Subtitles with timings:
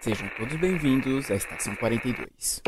[0.00, 2.62] Sejam todos bem-vindos à Estação 42.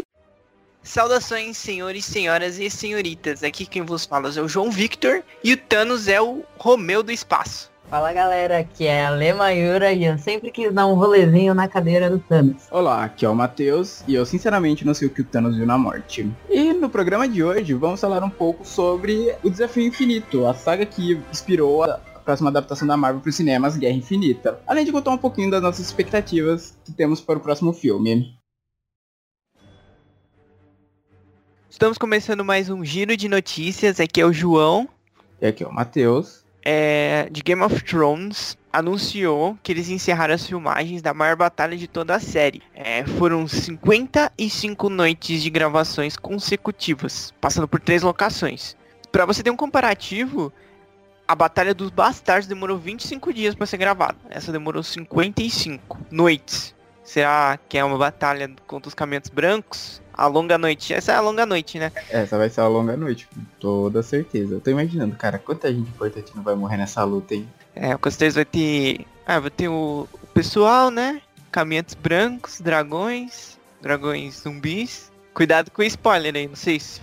[0.82, 3.42] Saudações, senhores, senhoras e senhoritas.
[3.42, 7.10] Aqui quem vos fala é o João Victor e o Thanos é o Romeu do
[7.10, 7.72] espaço.
[7.88, 11.66] Fala galera, aqui é a Lê Mayura e eu sempre quis dar um rolezinho na
[11.66, 12.64] cadeira do Thanos.
[12.70, 15.66] Olá, aqui é o Matheus e eu sinceramente não sei o que o Thanos viu
[15.66, 16.30] na morte.
[16.50, 20.84] E no programa de hoje vamos falar um pouco sobre o Desafio Infinito, a saga
[20.84, 24.60] que inspirou a próxima adaptação da Marvel para os cinemas, Guerra Infinita.
[24.66, 28.34] Além de contar um pouquinho das nossas expectativas que temos para o próximo filme.
[31.68, 33.98] Estamos começando mais um giro de notícias.
[33.98, 34.88] Aqui é o João.
[35.40, 36.44] E aqui é o Matheus.
[36.64, 41.88] É, de Game of Thrones anunciou que eles encerraram as filmagens da maior batalha de
[41.88, 42.62] toda a série.
[42.72, 48.76] É, foram 55 noites de gravações consecutivas, passando por três locações.
[49.10, 50.52] Para você ter um comparativo,
[51.32, 54.16] a Batalha dos Bastardos demorou 25 dias para ser gravada.
[54.28, 56.74] Essa demorou 55 noites.
[57.02, 60.02] Será que é uma batalha contra os caminhantes brancos?
[60.12, 60.92] A longa noite.
[60.92, 61.90] Essa é a longa noite, né?
[62.10, 64.56] Essa vai ser a longa noite, com toda certeza.
[64.56, 67.48] Eu tô imaginando, cara, quanta gente importante não vai morrer nessa luta, hein?
[67.74, 69.06] É, com certeza vai ter.
[69.26, 71.22] Ah, vai ter o, o pessoal, né?
[71.50, 75.10] Caminhantes brancos, dragões, dragões zumbis.
[75.32, 77.00] Cuidado com o spoiler aí, não sei se.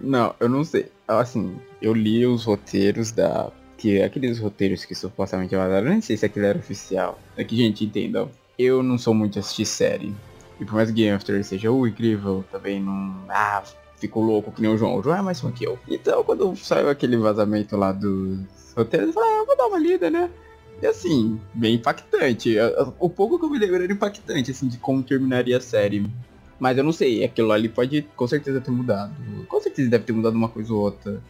[0.00, 0.90] não, eu não sei.
[1.06, 3.52] Assim, eu li os roteiros da.
[3.76, 7.18] Que aqueles roteiros que supostamente vazaram, eu nem sei se aquilo era oficial.
[7.36, 8.30] É que, gente, entendam.
[8.58, 10.14] Eu não sou muito assistir série.
[10.58, 13.14] E por mais que Game of Thrones seja uh, incrível, também não.
[13.28, 13.62] Ah,
[13.96, 14.96] fico louco que nem o João.
[14.96, 15.78] O João é mais fã que eu.
[15.88, 18.38] Então quando saiu aquele vazamento lá dos
[18.74, 20.30] roteiros, eu falei, ah, vou dar uma lida, né?
[20.80, 22.56] E assim, bem impactante.
[22.98, 26.06] O pouco que eu me lembro era impactante, assim, de como terminaria a série.
[26.58, 29.12] Mas eu não sei, aquilo ali pode com certeza ter mudado.
[29.48, 31.20] Com certeza deve ter mudado uma coisa ou outra.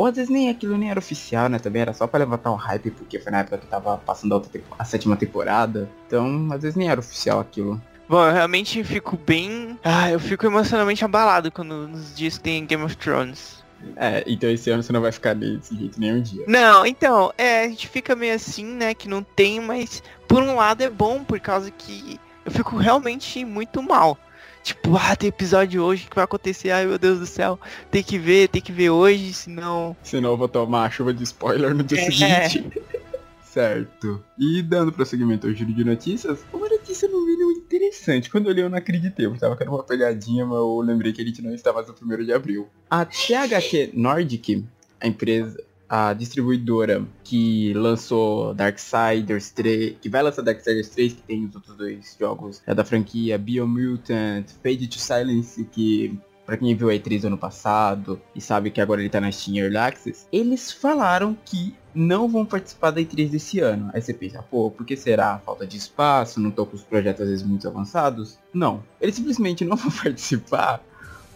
[0.00, 1.58] Ou às vezes nem aquilo nem era oficial, né?
[1.58, 4.42] Também era só para levantar o hype, porque foi na época que tava passando a,
[4.78, 5.90] a sétima temporada.
[6.06, 7.78] Então, às vezes nem era oficial aquilo.
[8.08, 9.78] Bom, eu realmente fico bem.
[9.84, 13.62] Ah, eu fico emocionalmente abalado quando nos diz que tem Game of Thrones.
[13.94, 16.44] É, então esse ano você não vai ficar desse jeito nenhum dia.
[16.48, 20.56] Não, então, é, a gente fica meio assim, né, que não tem, mas por um
[20.56, 24.16] lado é bom, por causa que eu fico realmente muito mal.
[24.62, 26.70] Tipo, ah, tem episódio hoje, que vai acontecer?
[26.70, 27.58] Ai meu Deus do céu,
[27.90, 29.96] tem que ver, tem que ver hoje, senão.
[30.02, 32.10] Senão eu vou tomar a chuva de spoiler no dia é.
[32.10, 32.72] seguinte.
[33.42, 34.22] certo.
[34.38, 38.30] E dando prosseguimento ao giro de notícias, uma notícia no mínimo interessante.
[38.30, 41.20] Quando eu li eu não acreditei, eu tava querendo uma pegadinha, mas eu lembrei que
[41.20, 42.68] a gente não estava no primeiro de abril.
[42.88, 44.64] A THQ Nordic,
[45.00, 51.44] a empresa, a distribuidora que lançou Darksiders 3, que vai lançar Darksiders 3, que tem
[51.46, 56.90] os outros dois jogos é da franquia Biomutant, Fade to Silence, que para quem viu
[56.90, 60.70] a E3 ano passado e sabe que agora ele tá na Steam Early Access, eles
[60.70, 63.90] falaram que não vão participar da E3 desse ano.
[63.92, 65.38] Aí você pensa, pô, por que será?
[65.40, 68.38] Falta de espaço, não tô com os projetos às vezes muito avançados?
[68.54, 68.82] Não.
[69.00, 70.80] Eles simplesmente não vão participar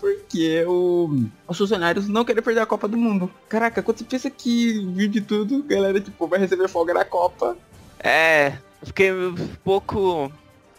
[0.05, 3.31] porque o, os funcionários não querem perder a Copa do Mundo.
[3.49, 7.57] Caraca, quando você pensa que viu de tudo, galera, tipo, vai receber folga na Copa.
[7.99, 9.35] É, eu fiquei um
[9.65, 10.31] pouco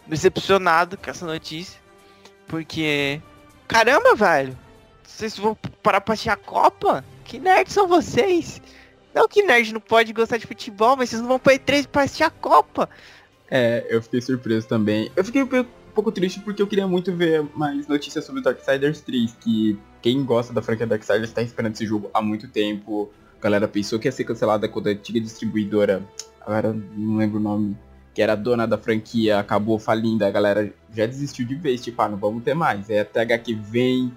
[0.06, 1.80] decepcionado com essa notícia.
[2.46, 3.20] Porque
[3.66, 4.56] Caramba, velho.
[5.02, 7.04] Vocês vão parar pra assistir a Copa?
[7.24, 8.60] Que nerds são vocês?
[9.14, 12.02] Não que nerd não pode gostar de futebol, mas vocês não vão pra E3 pra
[12.02, 12.88] assistir a Copa.
[13.50, 15.10] É, eu fiquei surpreso também.
[15.16, 15.46] Eu fiquei
[15.96, 20.52] pouco triste porque eu queria muito ver mais notícias sobre Darksiders 3, que quem gosta
[20.52, 23.10] da franquia Darksiders tá esperando esse jogo há muito tempo.
[23.40, 26.06] A galera pensou que ia ser cancelada quando a antiga distribuidora,
[26.42, 27.76] agora não lembro o nome,
[28.12, 32.08] que era dona da franquia, acabou falindo, a galera já desistiu de vez, tipo, ah,
[32.10, 32.90] não vamos ter mais.
[32.90, 34.12] É TH que vem,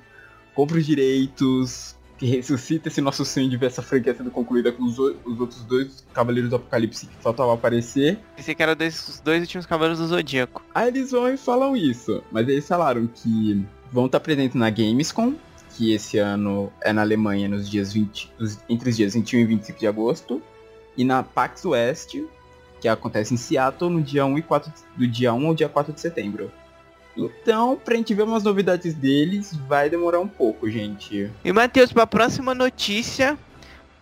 [0.54, 4.84] compra os direitos, que ressuscita esse nosso sonho de ver essa franquia sendo concluída com
[4.84, 8.20] os, os outros dois Cavaleiros do Apocalipse que faltavam aparecer.
[8.36, 10.62] Pensei que eram os dois últimos Cavaleiros do Zodíaco.
[10.76, 15.34] Aí eles vão e falam isso, mas eles falaram que vão estar presentes na Gamescom,
[15.78, 18.34] que esse ano é na Alemanha nos dias 20,
[18.68, 20.42] entre os dias 21 e 25 de agosto,
[20.98, 22.18] e na PAX West,
[22.82, 25.94] que acontece em Seattle no dia 1 e 4 do dia 1 ao dia 4
[25.94, 26.52] de setembro.
[27.26, 31.32] Então, pra gente ver umas novidades deles, vai demorar um pouco, gente.
[31.44, 33.38] E Matheus, pra próxima notícia,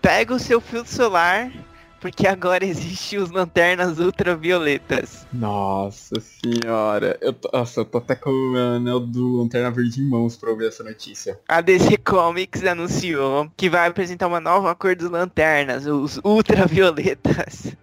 [0.01, 1.51] pega o seu filtro solar,
[1.99, 5.25] porque agora existem os lanternas ultravioletas.
[5.33, 10.09] Nossa senhora, eu tô, nossa, eu tô até com o anel do Lanterna Verde em
[10.09, 11.39] mãos pra ouvir essa notícia.
[11.47, 17.75] A DC Comics anunciou que vai apresentar uma nova cor dos lanternas, os ultravioletas.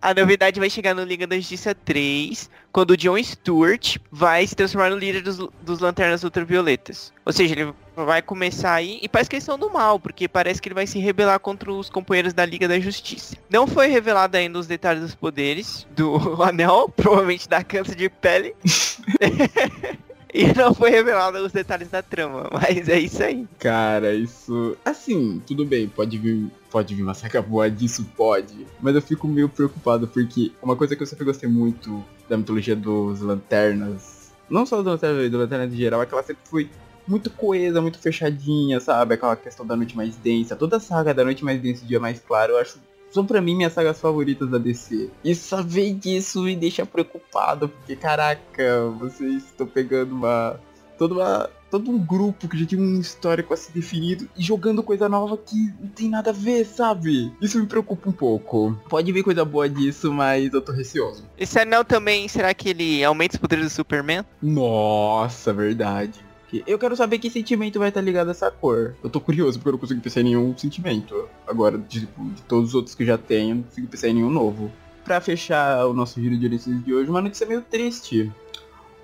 [0.00, 4.54] A novidade vai chegar no Liga da Justiça 3, quando o John Stewart vai se
[4.54, 7.12] transformar no líder dos, dos Lanternas Ultravioletas.
[7.24, 10.60] Ou seja, ele vai começar aí, e parece que eles são do mal, porque parece
[10.60, 13.36] que ele vai se rebelar contra os companheiros da Liga da Justiça.
[13.50, 18.54] Não foi revelado ainda os detalhes dos poderes do anel, provavelmente dá câncer de pele.
[20.32, 23.46] E não foi revelado os detalhes da trama, mas é isso aí.
[23.58, 24.76] Cara, isso.
[24.84, 26.50] Assim, tudo bem, pode vir.
[26.70, 28.66] Pode vir uma saca boa disso, pode.
[28.80, 32.76] Mas eu fico meio preocupado, porque uma coisa que eu sempre gostei muito da mitologia
[32.76, 34.32] dos lanternas.
[34.50, 36.68] Não só dos lanternas, do lanternas em geral, é que ela sempre foi
[37.06, 39.14] muito coesa, muito fechadinha, sabe?
[39.14, 40.56] Aquela questão da noite mais densa.
[40.56, 42.78] Toda a saga da noite mais densa e dia mais claro, eu acho
[43.16, 45.10] são pra mim minhas sagas favoritas da DC.
[45.24, 50.60] E saber disso me deixa preocupado, porque caraca, vocês estão pegando uma.
[50.98, 51.50] toda uma.
[51.70, 55.36] todo um grupo que já tinha um histórico a ser definido e jogando coisa nova
[55.36, 57.32] que não tem nada a ver, sabe?
[57.40, 58.78] Isso me preocupa um pouco.
[58.88, 61.24] Pode vir coisa boa disso, mas eu tô receoso.
[61.38, 64.24] Esse anel também, será que ele aumenta os poderes do Superman?
[64.42, 66.26] Nossa, verdade.
[66.66, 68.94] Eu quero saber que sentimento vai estar ligado a essa cor.
[69.02, 71.28] Eu tô curioso porque eu não consigo pensar em nenhum sentimento.
[71.46, 74.70] Agora, tipo, de todos os outros que já tenho, não consigo pensar em nenhum novo.
[75.04, 78.30] Pra fechar o nosso giro de notícias de hoje, uma notícia meio triste.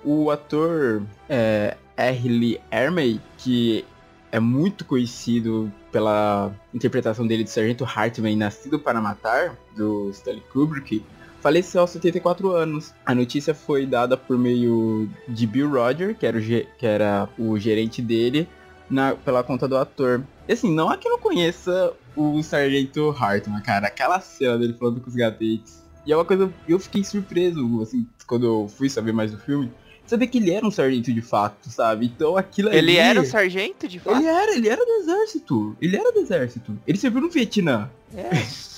[0.03, 2.29] O ator é, R.
[2.29, 3.85] Lee Ermey, que
[4.31, 11.03] é muito conhecido pela interpretação dele de Sargento Hartman Nascido para Matar, do Stanley Kubrick,
[11.43, 12.93] faleceu aos 74 anos.
[13.05, 17.59] A notícia foi dada por meio de Bill Roger, que era o, que era o
[17.59, 18.47] gerente dele,
[18.89, 20.23] na, pela conta do ator.
[20.47, 23.87] E assim, não é que não conheça o Sargento Hartman, cara.
[23.87, 25.83] Aquela cena dele falando com os gatetes.
[26.05, 29.69] E é uma coisa, eu fiquei surpreso, assim, quando eu fui saber mais do filme.
[30.05, 32.05] Saber que ele era um sargento de fato, sabe?
[32.05, 34.17] Então aquilo Ele ali, era um sargento de fato?
[34.17, 35.77] Ele era, ele era do exército.
[35.81, 36.77] Ele era do exército.
[36.85, 37.89] Ele serviu no Vietnã.
[38.13, 38.29] É,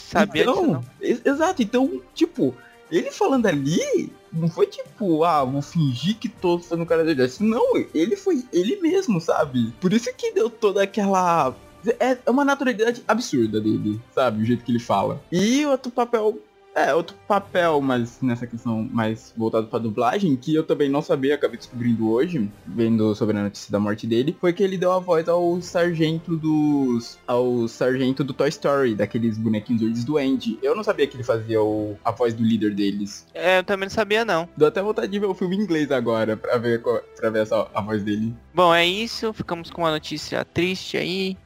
[0.09, 0.83] sabia então, disso não.
[1.01, 2.55] ex- Exato, então, tipo,
[2.91, 7.43] ele falando ali, não foi tipo, ah, vou fingir que tô fazendo cara do exército.
[7.43, 9.73] Não, ele foi ele mesmo, sabe?
[9.79, 11.55] Por isso que deu toda aquela.
[11.99, 14.41] É é uma naturalidade absurda dele, sabe?
[14.41, 15.21] O jeito que ele fala.
[15.31, 16.39] E outro papel.
[16.75, 21.35] É, outro papel, mas nessa questão mais voltado pra dublagem, que eu também não sabia,
[21.35, 24.99] acabei descobrindo hoje, vendo sobre a notícia da morte dele, foi que ele deu a
[24.99, 27.17] voz ao sargento dos.
[27.25, 30.59] ao sargento do Toy Story, daqueles bonequinhos verdes do Andy.
[30.61, 33.25] Eu não sabia que ele fazia o, a voz do líder deles.
[33.33, 34.49] É, eu também não sabia não.
[34.57, 37.43] Deu até vontade de ver o filme em inglês agora, pra ver, qual- pra ver
[37.43, 38.33] essa, a voz dele.
[38.53, 39.31] Bom, é isso.
[39.31, 41.37] Ficamos com uma notícia triste aí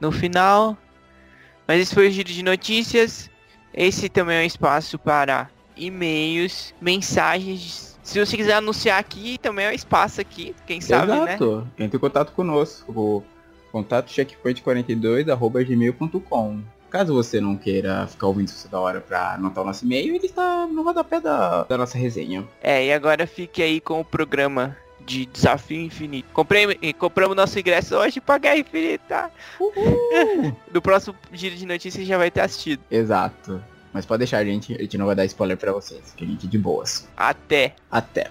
[0.00, 0.76] no final.
[1.68, 3.30] Mas esse foi o giro de notícias.
[3.74, 7.98] Esse também é um espaço para e-mails, mensagens.
[8.02, 10.56] Se você quiser anunciar aqui, também é um espaço aqui.
[10.66, 11.34] Quem sabe, né?
[11.34, 11.68] Exato.
[11.78, 12.92] Entre em contato conosco.
[12.92, 13.22] O
[13.70, 19.82] contato checkpoint42.gmail.com Caso você não queira ficar ouvindo isso da hora pra anotar o nosso
[19.82, 22.46] e-mail, ele está no rodapé da, da nossa resenha.
[22.62, 24.76] É, e agora fique aí com o programa
[25.06, 26.28] de Desafio Infinito.
[26.32, 29.30] Comprei, compramos nosso ingresso hoje pra Guerra Infinita.
[30.72, 32.82] No próximo giro de notícias já vai ter assistido.
[32.90, 33.62] Exato.
[33.92, 34.74] Mas pode deixar, gente.
[34.74, 36.14] A gente não vai dar spoiler pra vocês.
[36.16, 37.08] Que a gente é de boas.
[37.16, 37.74] Até.
[37.90, 38.30] Até.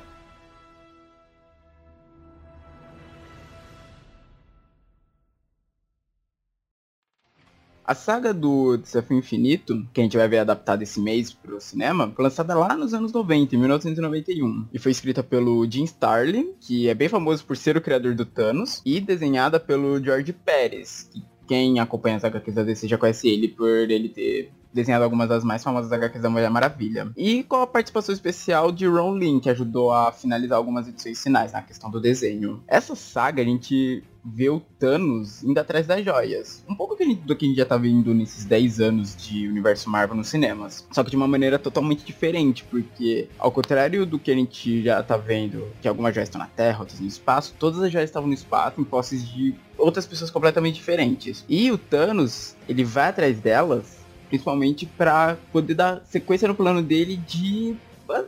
[7.83, 12.11] A saga do Desafio Infinito, que a gente vai ver adaptada esse mês pro cinema,
[12.15, 14.67] foi lançada lá nos anos 90, em 1991.
[14.71, 18.25] E foi escrita pelo Jim Starlin, que é bem famoso por ser o criador do
[18.25, 23.27] Thanos, e desenhada pelo George Pérez, que quem acompanha as HQs da DC já conhece
[23.27, 27.11] ele por ele ter desenhado algumas das mais famosas HQs da Mulher Maravilha.
[27.15, 31.51] E com a participação especial de Ron Lin, que ajudou a finalizar algumas edições finais
[31.51, 32.63] na questão do desenho.
[32.67, 36.63] Essa saga a gente vê o Thanos indo atrás das joias.
[36.69, 40.15] Um pouco do que a gente já tá vendo nesses 10 anos de universo Marvel
[40.15, 40.87] nos cinemas.
[40.91, 45.01] Só que de uma maneira totalmente diferente, porque ao contrário do que a gente já
[45.01, 48.27] tá vendo, que algumas joias estão na Terra, outras no espaço, todas as joias estavam
[48.27, 51.43] no espaço em posses de outras pessoas completamente diferentes.
[51.49, 54.00] E o Thanos, ele vai atrás delas
[54.31, 57.75] principalmente pra poder dar sequência no plano dele de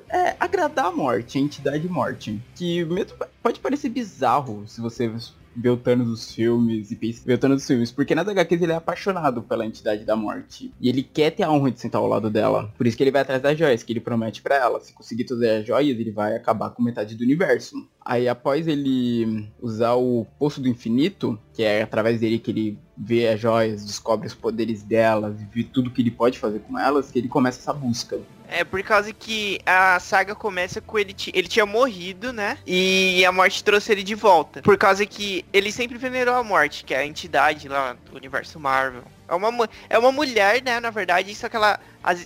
[0.09, 2.41] é, agradar a morte, a entidade morte.
[2.55, 5.09] Que mesmo pode parecer bizarro se você
[5.55, 9.41] vê o Thanos dos filmes e pensa dos filmes, porque nas HQs ele é apaixonado
[9.41, 10.73] pela entidade da morte.
[10.79, 12.71] E ele quer ter a honra de sentar ao lado dela.
[12.77, 14.79] Por isso que ele vai atrás das joias, que ele promete pra ela.
[14.79, 17.75] Se conseguir todas as joias, ele vai acabar com metade do universo.
[18.05, 23.27] Aí após ele usar o Poço do Infinito, que é através dele que ele vê
[23.29, 27.19] as joias, descobre os poderes delas, vê tudo que ele pode fazer com elas, que
[27.19, 28.19] ele começa essa busca.
[28.53, 32.57] É por causa que a saga começa com ele, ele tinha morrido, né?
[32.67, 34.61] E a morte trouxe ele de volta.
[34.61, 38.59] Por causa que ele sempre venerou a morte, que é a entidade lá do universo
[38.59, 39.03] Marvel.
[39.27, 41.79] É uma, é uma mulher, né, na verdade, só que ela,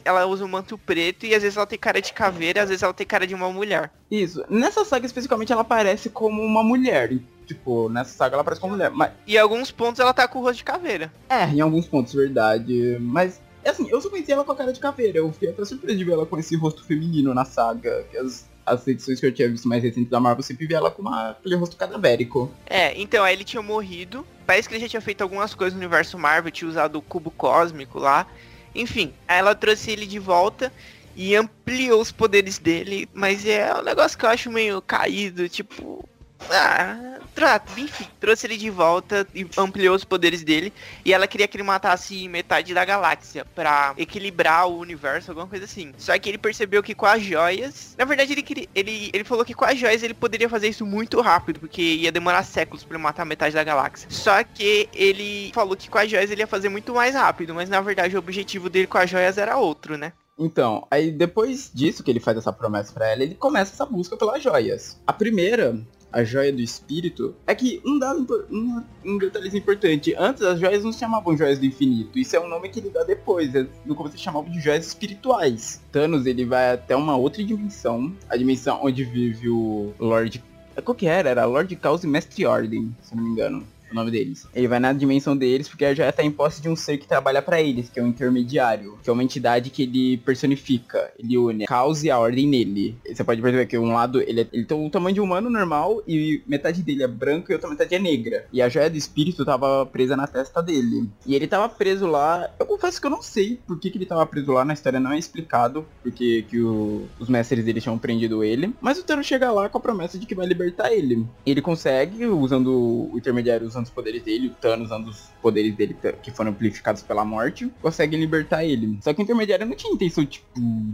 [0.04, 2.84] ela usa um manto preto e às vezes ela tem cara de caveira, às vezes
[2.84, 3.90] ela tem cara de uma mulher.
[4.12, 4.44] Isso.
[4.50, 7.12] Nessa saga especificamente ela aparece como uma mulher.
[7.46, 8.92] Tipo, nessa saga ela aparece como mulher.
[8.92, 11.10] Mas, E em alguns pontos ela tá com o rosto de caveira.
[11.30, 12.98] é, em alguns pontos, verdade.
[13.00, 15.18] Mas, assim, eu só conheci ela com a cara de caveira.
[15.18, 18.06] Eu fiquei até surpreso de ver ela com esse rosto feminino na saga.
[18.12, 20.92] Que as, as edições que eu tinha visto mais recentes da Marvel sempre vi ela
[20.92, 22.52] com uma, aquele rosto cadavérico.
[22.66, 24.26] É, então, aí ele tinha morrido.
[24.46, 27.32] Parece que ele já tinha feito algumas coisas no universo Marvel, tinha usado o cubo
[27.32, 28.28] cósmico lá.
[28.74, 30.72] Enfim, aí ela trouxe ele de volta
[31.16, 36.08] e ampliou os poderes dele, mas é um negócio que eu acho meio caído, tipo.
[36.52, 40.74] Ah, trato, enfim, trouxe ele de volta e ampliou os poderes dele.
[41.06, 45.66] E ela queria que ele matasse metade da galáxia pra equilibrar o universo, alguma coisa
[45.66, 45.94] assim.
[46.00, 47.94] Só que ele percebeu que com as joias.
[47.96, 50.84] Na verdade, ele, queria, ele, ele falou que com as joias ele poderia fazer isso
[50.84, 54.10] muito rápido, porque ia demorar séculos pra matar metade da galáxia.
[54.10, 57.70] Só que ele falou que com as joias ele ia fazer muito mais rápido, mas
[57.70, 60.12] na verdade o objetivo dele com as joias era outro, né?
[60.40, 64.16] Então, aí depois disso que ele faz essa promessa pra ela, ele começa essa busca
[64.16, 65.00] pelas joias.
[65.06, 65.80] A primeira,
[66.12, 70.16] a joia do espírito, é que um dado um, um detalhe importante.
[70.18, 72.18] Antes as joias não se chamavam joias do infinito.
[72.18, 73.54] Isso é um nome que ele dá depois.
[73.56, 75.82] é- No começo se chamavam de joias espirituais.
[75.92, 80.44] Thanos ele vai até uma outra dimensão, a dimensão onde vive o Lord.
[80.84, 81.30] Qual que era?
[81.30, 83.66] Era Lord Caos e Mestre Ordem, se não me engano.
[83.92, 84.46] O nome deles.
[84.54, 87.08] Ele vai na dimensão deles porque a joia tá em posse de um ser que
[87.08, 91.38] trabalha pra eles, que é um intermediário, que é uma entidade que ele personifica, ele
[91.38, 92.98] une a caos e a ordem nele.
[93.08, 95.50] Você pode perceber que um lado ele, é- ele tem o tamanho de um humano
[95.50, 98.46] normal e metade dele é branco e outra metade é negra.
[98.52, 101.08] E a joia do espírito tava presa na testa dele.
[101.26, 102.50] E ele tava preso lá.
[102.60, 105.00] Eu confesso que eu não sei por que, que ele tava preso lá, na história
[105.00, 108.74] não é explicado porque que o- os mestres dele tinham prendido ele.
[108.82, 111.26] Mas o Thanos chega lá com a promessa de que vai libertar ele.
[111.46, 112.68] Ele consegue, usando
[113.12, 117.24] o intermediário, os poderes dele, o Thanos usando os poderes dele que foram amplificados pela
[117.24, 118.98] morte, consegue libertar ele.
[119.02, 120.48] Só que o intermediário não tinha intenção, tipo,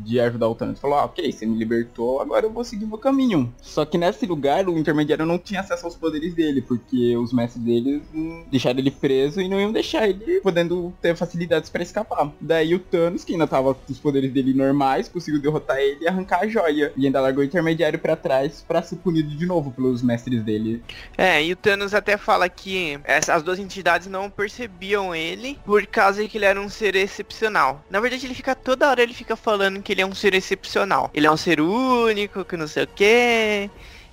[0.03, 0.79] de ajudar o Thanos.
[0.79, 3.53] Falou, ah, ok, você me libertou, agora eu vou seguir meu caminho.
[3.61, 7.63] Só que nesse lugar, o intermediário não tinha acesso aos poderes dele, porque os mestres
[7.63, 8.01] dele
[8.51, 12.31] deixaram ele preso e não iam deixar ele podendo ter facilidades pra escapar.
[12.39, 16.07] Daí o Thanos, que ainda tava com os poderes dele normais, conseguiu derrotar ele e
[16.07, 16.91] arrancar a joia.
[16.95, 20.81] E ainda largou o intermediário pra trás pra ser punido de novo pelos mestres dele.
[21.17, 22.72] É, e o Thanos até fala que
[23.03, 27.83] essas duas entidades não percebiam ele por causa que ele era um ser excepcional.
[27.89, 31.09] Na verdade, ele fica toda hora ele fica falando que ele é um ser excepcional.
[31.13, 33.69] Ele é um ser único, que não sei o quê.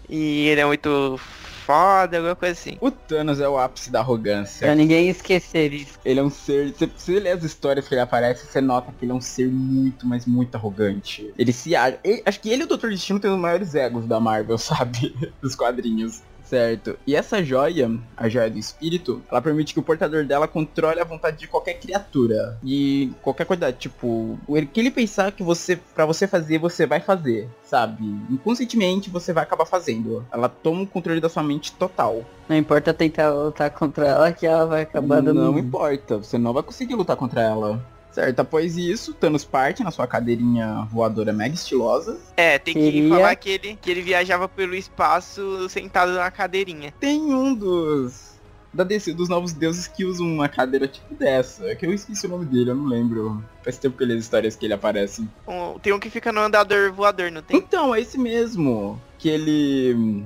[0.08, 1.18] E ele é muito
[1.64, 2.76] foda, alguma coisa assim.
[2.80, 4.66] O Thanos é o ápice da arrogância.
[4.66, 5.98] Pra ninguém esquecer isso.
[6.04, 6.74] Ele é um ser.
[6.76, 9.46] Se você ler as histórias que ele aparece, você nota que ele é um ser
[9.46, 11.32] muito, mas muito arrogante.
[11.38, 11.98] Ele se acha.
[12.02, 12.88] ele- acho que ele e o Dr.
[12.88, 15.14] Destino têm os maiores egos da Marvel, sabe?
[15.40, 16.22] Dos quadrinhos.
[16.50, 16.98] Certo.
[17.06, 21.04] E essa joia, a joia do espírito, ela permite que o portador dela controle a
[21.04, 22.58] vontade de qualquer criatura.
[22.64, 26.98] E qualquer coisa, tipo, o que ele pensar que você, para você fazer, você vai
[26.98, 28.04] fazer, sabe?
[28.28, 30.26] Inconscientemente você vai acabar fazendo.
[30.32, 32.24] Ela toma o controle da sua mente total.
[32.48, 35.40] Não importa tentar lutar contra ela que ela vai acabar dando.
[35.40, 37.80] Não importa, você não vai conseguir lutar contra ela.
[38.12, 42.18] Certo, após isso, Thanos parte na sua cadeirinha voadora mega estilosa.
[42.36, 46.92] É, tem que Queria- falar que ele, que ele viajava pelo espaço sentado na cadeirinha.
[46.98, 48.30] Tem um dos.
[48.72, 51.74] Da DC dos Novos Deuses que usa uma cadeira tipo dessa.
[51.74, 53.42] Que eu esqueci o nome dele, eu não lembro.
[53.64, 55.26] Faz tempo que ele as histórias que ele aparece.
[55.46, 57.56] Um- tem um que fica no andador voador, não tem?
[57.56, 59.00] Então, é esse mesmo.
[59.18, 60.24] Que ele.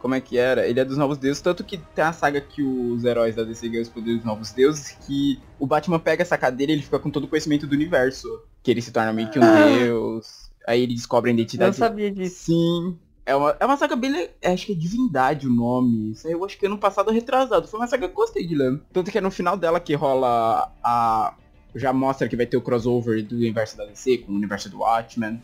[0.00, 0.66] Como é que era?
[0.68, 3.68] Ele é dos Novos Deuses, tanto que tem a saga que os heróis da DC
[3.68, 6.98] ganham os poderes dos Novos Deuses, que o Batman pega essa cadeira e ele fica
[6.98, 8.28] com todo o conhecimento do universo.
[8.62, 9.66] Que ele se torna meio que um Ah.
[9.78, 10.50] deus.
[10.66, 11.76] Aí ele descobre a Eu identidade.
[11.76, 12.44] sabia disso.
[12.46, 12.98] Sim.
[13.24, 14.12] É uma, é uma saga bem.
[14.12, 16.12] le- Acho que é Divindade o nome.
[16.12, 17.66] Isso aí eu acho que ano passado retrasado.
[17.66, 18.80] Foi uma saga que eu gostei de ler.
[18.92, 21.34] Tanto que é no final dela que rola a.
[21.74, 24.78] Já mostra que vai ter o crossover do universo da DC com o universo do
[24.78, 25.42] Watchmen.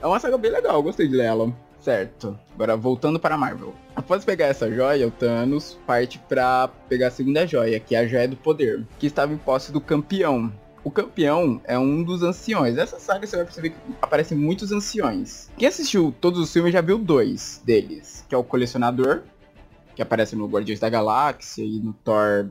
[0.00, 1.52] É uma saga bem legal, eu gostei de ler ela.
[1.84, 2.38] Certo.
[2.54, 3.74] Agora voltando para a Marvel.
[3.94, 8.06] Após pegar essa joia, o Thanos parte pra pegar a segunda joia, que é a
[8.06, 10.50] joia do poder, que estava em posse do campeão.
[10.82, 12.74] O campeão é um dos anciões.
[12.74, 15.50] Nessa saga você vai perceber que aparecem muitos anciões.
[15.58, 19.20] Quem assistiu todos os filmes já viu dois deles, que é o colecionador,
[19.94, 22.48] que aparece no Guardiões da Galáxia e no Thor.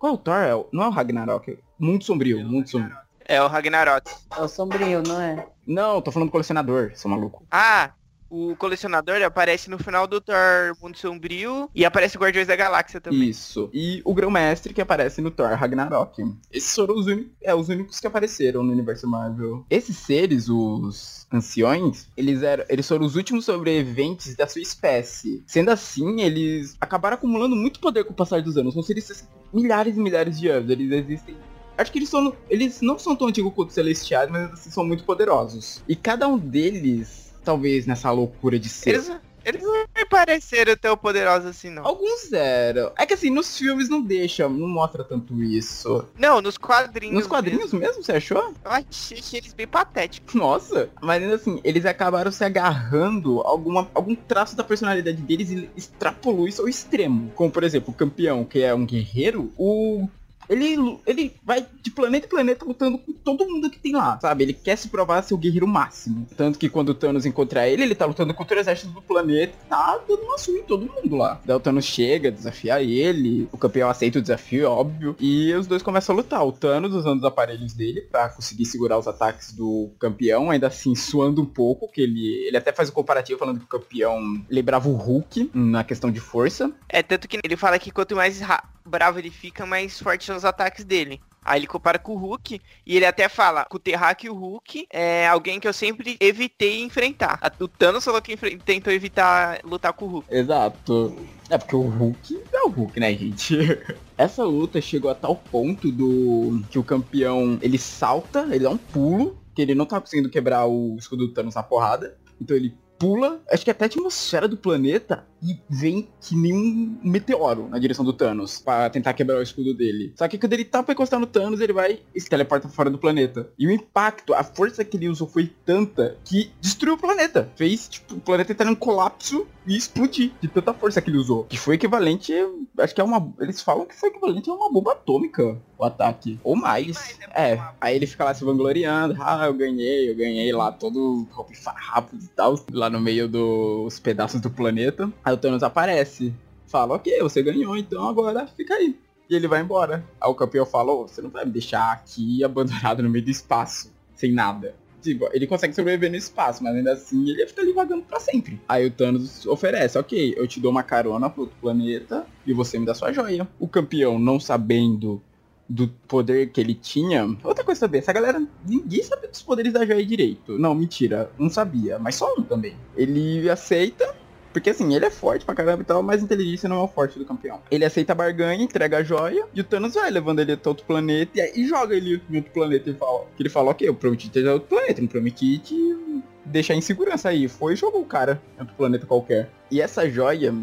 [0.00, 0.34] Qual é o Thor?
[0.34, 1.52] É Não é o Ragnarok.
[1.52, 2.96] é Mundo Sombrio, Mundo Sombrio.
[3.24, 4.10] É o Ragnarok.
[4.36, 5.46] É o sombrio, não é?
[5.66, 7.44] Não, tô falando do colecionador, seu maluco.
[7.50, 7.92] Ah,
[8.30, 13.00] o colecionador aparece no final do Thor Mundo Sombrio e aparece o Guardiões da Galáxia
[13.00, 13.28] também.
[13.28, 13.70] Isso.
[13.72, 16.22] E o Grão-Mestre que aparece no Thor Ragnarok.
[16.52, 17.06] Esses foram os,
[17.42, 19.64] é, os únicos que apareceram no universo Marvel.
[19.70, 25.42] Esses seres, os anciões, eles, eram, eles foram os últimos sobreviventes da sua espécie.
[25.46, 28.74] Sendo assim, eles acabaram acumulando muito poder com o passar dos anos.
[28.74, 30.70] São seres assim, milhares e milhares de anos.
[30.70, 31.36] Eles existem
[31.78, 32.34] Acho que eles são.
[32.50, 35.80] Eles não são tão antigos quanto os celestiais, mas assim, são muito poderosos.
[35.88, 38.90] E cada um deles, talvez nessa loucura de ser.
[38.90, 39.10] Eles,
[39.42, 41.86] eles não me pareceram tão poderosos assim, não.
[41.86, 42.92] Alguns eram.
[42.94, 46.06] É que assim, nos filmes não deixa, não mostra tanto isso.
[46.18, 47.14] Não, nos quadrinhos.
[47.14, 48.54] Nos quadrinhos mesmo, você achou?
[48.62, 50.34] Eu achei, achei eles bem patéticos.
[50.34, 55.50] Nossa, mas ainda assim, eles acabaram se agarrando a alguma, algum traço da personalidade deles
[55.50, 57.32] e extrapolou isso ao extremo.
[57.34, 60.06] Como, por exemplo, o campeão, que é um guerreiro, o
[60.48, 64.44] ele, ele vai de planeta em planeta lutando com todo mundo que tem lá, sabe?
[64.44, 66.26] Ele quer se provar ser o guerreiro máximo.
[66.36, 69.52] Tanto que quando o Thanos encontra ele, ele tá lutando contra o exército do planeta
[69.52, 71.40] e tá dando uma surra em todo mundo lá.
[71.44, 75.82] Daí o Thanos chega, desafia ele, o campeão aceita o desafio, óbvio, e os dois
[75.82, 76.46] começam a lutar.
[76.46, 80.94] O Thanos usando os aparelhos dele pra conseguir segurar os ataques do campeão, ainda assim
[80.94, 84.42] suando um pouco, que ele, ele até faz o um comparativo falando que o campeão
[84.48, 86.72] lembrava o Hulk na questão de força.
[86.88, 88.40] É, tanto que ele fala que quanto mais
[88.88, 91.20] bravo ele fica, mais forte são os ataques dele.
[91.48, 94.34] Aí ele compara com o Hulk e ele até fala que o Terrak e o
[94.34, 97.40] Hulk é alguém que eu sempre evitei enfrentar.
[97.58, 100.26] O Thanos falou que tentou evitar lutar com o Hulk.
[100.30, 101.16] Exato.
[101.48, 103.56] É porque o Hulk é o Hulk, né, gente?
[104.18, 108.76] Essa luta chegou a tal ponto do que o campeão ele salta, ele dá um
[108.76, 112.18] pulo, que ele não tá conseguindo quebrar o escudo do Thanos na porrada.
[112.38, 116.98] Então ele pula, acho que até a atmosfera do planeta e vem que nem um
[117.02, 120.12] meteoro na direção do Thanos para tentar quebrar o escudo dele.
[120.16, 122.90] Só que quando ele tá pra encostar no Thanos, ele vai e se teleporta fora
[122.90, 123.48] do planeta.
[123.58, 127.50] E o impacto, a força que ele usou foi tanta que destruiu o planeta.
[127.54, 131.44] Fez, tipo, o planeta entrar em colapso e explodir de tanta força que ele usou.
[131.44, 132.32] Que foi equivalente,
[132.78, 136.38] acho que é uma, eles falam que foi equivalente a uma bomba atômica o ataque.
[136.42, 137.18] Ou mais.
[137.34, 139.16] É, aí ele fica lá se vangloriando.
[139.20, 141.26] Ah, eu ganhei, eu ganhei lá todo
[141.64, 142.58] rápido e tal.
[142.72, 145.10] Lá no meio dos pedaços do planeta.
[145.24, 146.34] Aí o Thanos aparece.
[146.66, 148.98] Fala, ok, você ganhou, então agora fica aí.
[149.30, 150.04] E ele vai embora.
[150.20, 153.90] Aí o campeão falou, você não vai me deixar aqui abandonado no meio do espaço,
[154.14, 154.74] sem nada.
[155.00, 158.60] Tipo, ele consegue sobreviver no espaço, mas ainda assim ele fica ali vagando pra sempre.
[158.68, 162.78] Aí o Thanos oferece, ok, eu te dou uma carona pro outro planeta e você
[162.78, 163.48] me dá sua joia.
[163.60, 165.22] O campeão, não sabendo
[165.68, 167.24] do poder que ele tinha.
[167.44, 170.58] Outra coisa também, essa galera, ninguém sabe dos poderes da joia direito.
[170.58, 172.74] Não, mentira, não sabia, mas só um também.
[172.96, 174.14] Ele aceita
[174.52, 177.18] porque assim, ele é forte pra caramba e tal, mas inteligência não é o forte
[177.18, 177.60] do campeão.
[177.70, 180.84] Ele aceita a barganha, entrega a joia, e o Thanos vai levando ele até outro
[180.84, 183.26] planeta e, aí, joga ele em outro planeta e fala.
[183.36, 187.28] Que ele fala, ok, eu prometi te outro planeta, não prometi te deixar em segurança
[187.28, 187.46] aí.
[187.46, 189.50] Foi e jogou o cara em outro planeta qualquer.
[189.70, 190.54] E essa joia,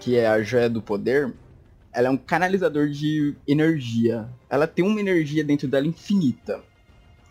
[0.00, 1.32] que é a joia do poder,
[1.92, 4.28] ela é um canalizador de energia.
[4.48, 6.62] Ela tem uma energia dentro dela infinita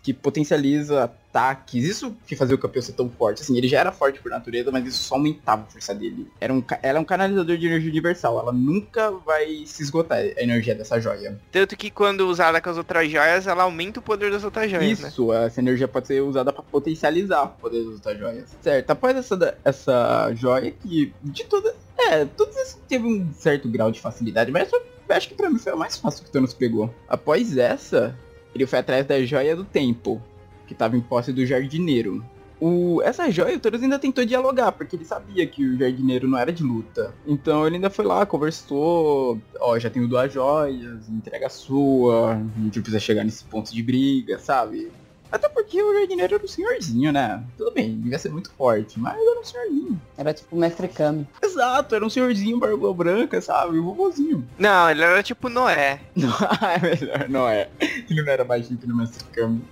[0.02, 1.84] que potencializa ataques.
[1.84, 3.42] Isso que fazia o campeão ser tão forte.
[3.42, 6.26] Assim, ele já era forte por natureza, mas isso só aumentava a força dele.
[6.40, 8.38] Era um, ela é um canalizador de energia universal.
[8.38, 11.38] Ela nunca vai se esgotar a energia dessa joia.
[11.50, 15.00] Tanto que quando usada com as outras joias, ela aumenta o poder das outras joias.
[15.00, 15.08] Né?
[15.08, 15.46] Isso, né?
[15.46, 18.56] essa energia pode ser usada para potencializar o poder das outras joias.
[18.60, 21.74] Certo, após essa, essa joia que de toda.
[21.96, 25.58] É, todos esses teve um certo grau de facilidade, mas eu acho que pra mim
[25.58, 26.92] foi a mais fácil que o Thanos pegou.
[27.08, 28.16] Após essa,
[28.54, 30.20] ele foi atrás da joia do tempo,
[30.66, 32.24] que estava em posse do jardineiro.
[32.60, 36.38] O, essa joia, o Thanos ainda tentou dialogar, porque ele sabia que o jardineiro não
[36.38, 37.12] era de luta.
[37.26, 42.60] Então ele ainda foi lá, conversou, ó, já tenho duas joias, entrega a sua, a
[42.62, 44.92] gente precisa chegar nesse ponto de briga, sabe?
[45.32, 47.42] Até porque o jardineiro era um senhorzinho, né?
[47.56, 50.00] Tudo bem, devia ser muito forte, mas era um senhorzinho.
[50.18, 51.26] Era tipo o mestre Kami.
[51.42, 53.78] Exato, era um senhorzinho barba branca, sabe?
[53.78, 54.46] Um vovozinho.
[54.58, 56.00] Não, ele era tipo Noé.
[56.14, 57.70] é melhor Noé.
[57.80, 59.64] Ele não era mais chique no mestre Kami.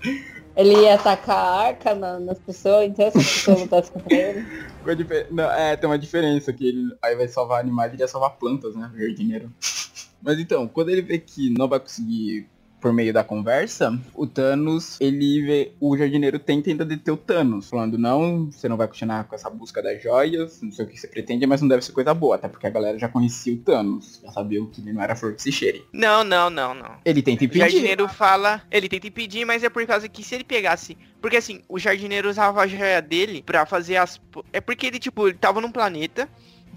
[0.56, 4.46] Ele ia atacar a arca na, nas pessoas, então essa pessoa lutasse contra ele.
[5.30, 8.74] Não, é, tem uma diferença, que ele aí vai salvar animais, ele ia salvar plantas,
[8.74, 8.90] né?
[8.94, 9.52] O jardineiro.
[10.22, 12.46] Mas então, quando ele vê que não vai conseguir
[12.80, 17.68] por meio da conversa, o Thanos, ele vê, o jardineiro tenta ainda deter o Thanos,
[17.68, 20.98] falando, não, você não vai continuar com essa busca das joias, não sei o que
[20.98, 23.58] você pretende, mas não deve ser coisa boa, até porque a galera já conhecia o
[23.58, 25.84] Thanos, já sabia que ele não era flor que se cheire.
[25.92, 26.96] Não, não, não, não.
[27.04, 27.60] Ele tenta impedir.
[27.60, 31.36] O jardineiro fala, ele tenta impedir, mas é por causa que se ele pegasse, porque
[31.36, 34.20] assim, o jardineiro usava a joia dele pra fazer as,
[34.52, 36.28] é porque ele, tipo, ele tava num planeta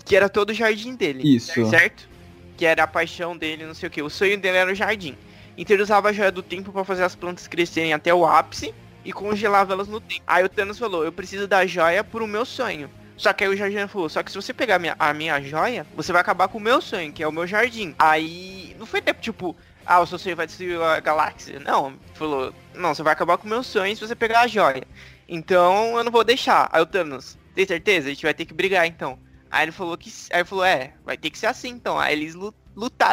[0.05, 1.35] que era todo o jardim dele.
[1.35, 1.65] Isso.
[1.69, 2.09] Certo?
[2.57, 5.15] Que era a paixão dele, não sei o que, o sonho dele era o jardim.
[5.57, 8.73] Então ele usava a joia do tempo para fazer as plantas crescerem até o ápice
[9.05, 10.23] e congelava elas no tempo.
[10.25, 12.89] Aí o Thanos falou, eu preciso da joia pro meu sonho.
[13.15, 15.39] Só que aí o jardim falou, só que se você pegar a minha, a minha
[15.41, 17.93] joia, você vai acabar com o meu sonho, que é o meu jardim.
[17.99, 21.59] Aí não foi tempo tipo, ah, o seu sonho vai destruir a galáxia.
[21.59, 24.83] Não, falou, não, você vai acabar com o meu sonho se você pegar a joia.
[25.27, 26.67] Então eu não vou deixar.
[26.71, 28.07] Aí o Thanos, tem certeza?
[28.07, 29.19] A gente vai ter que brigar então.
[29.51, 30.11] Aí ele falou que.
[30.31, 31.99] Aí ele falou, é, vai ter que ser assim então.
[31.99, 32.62] Aí eles lutaram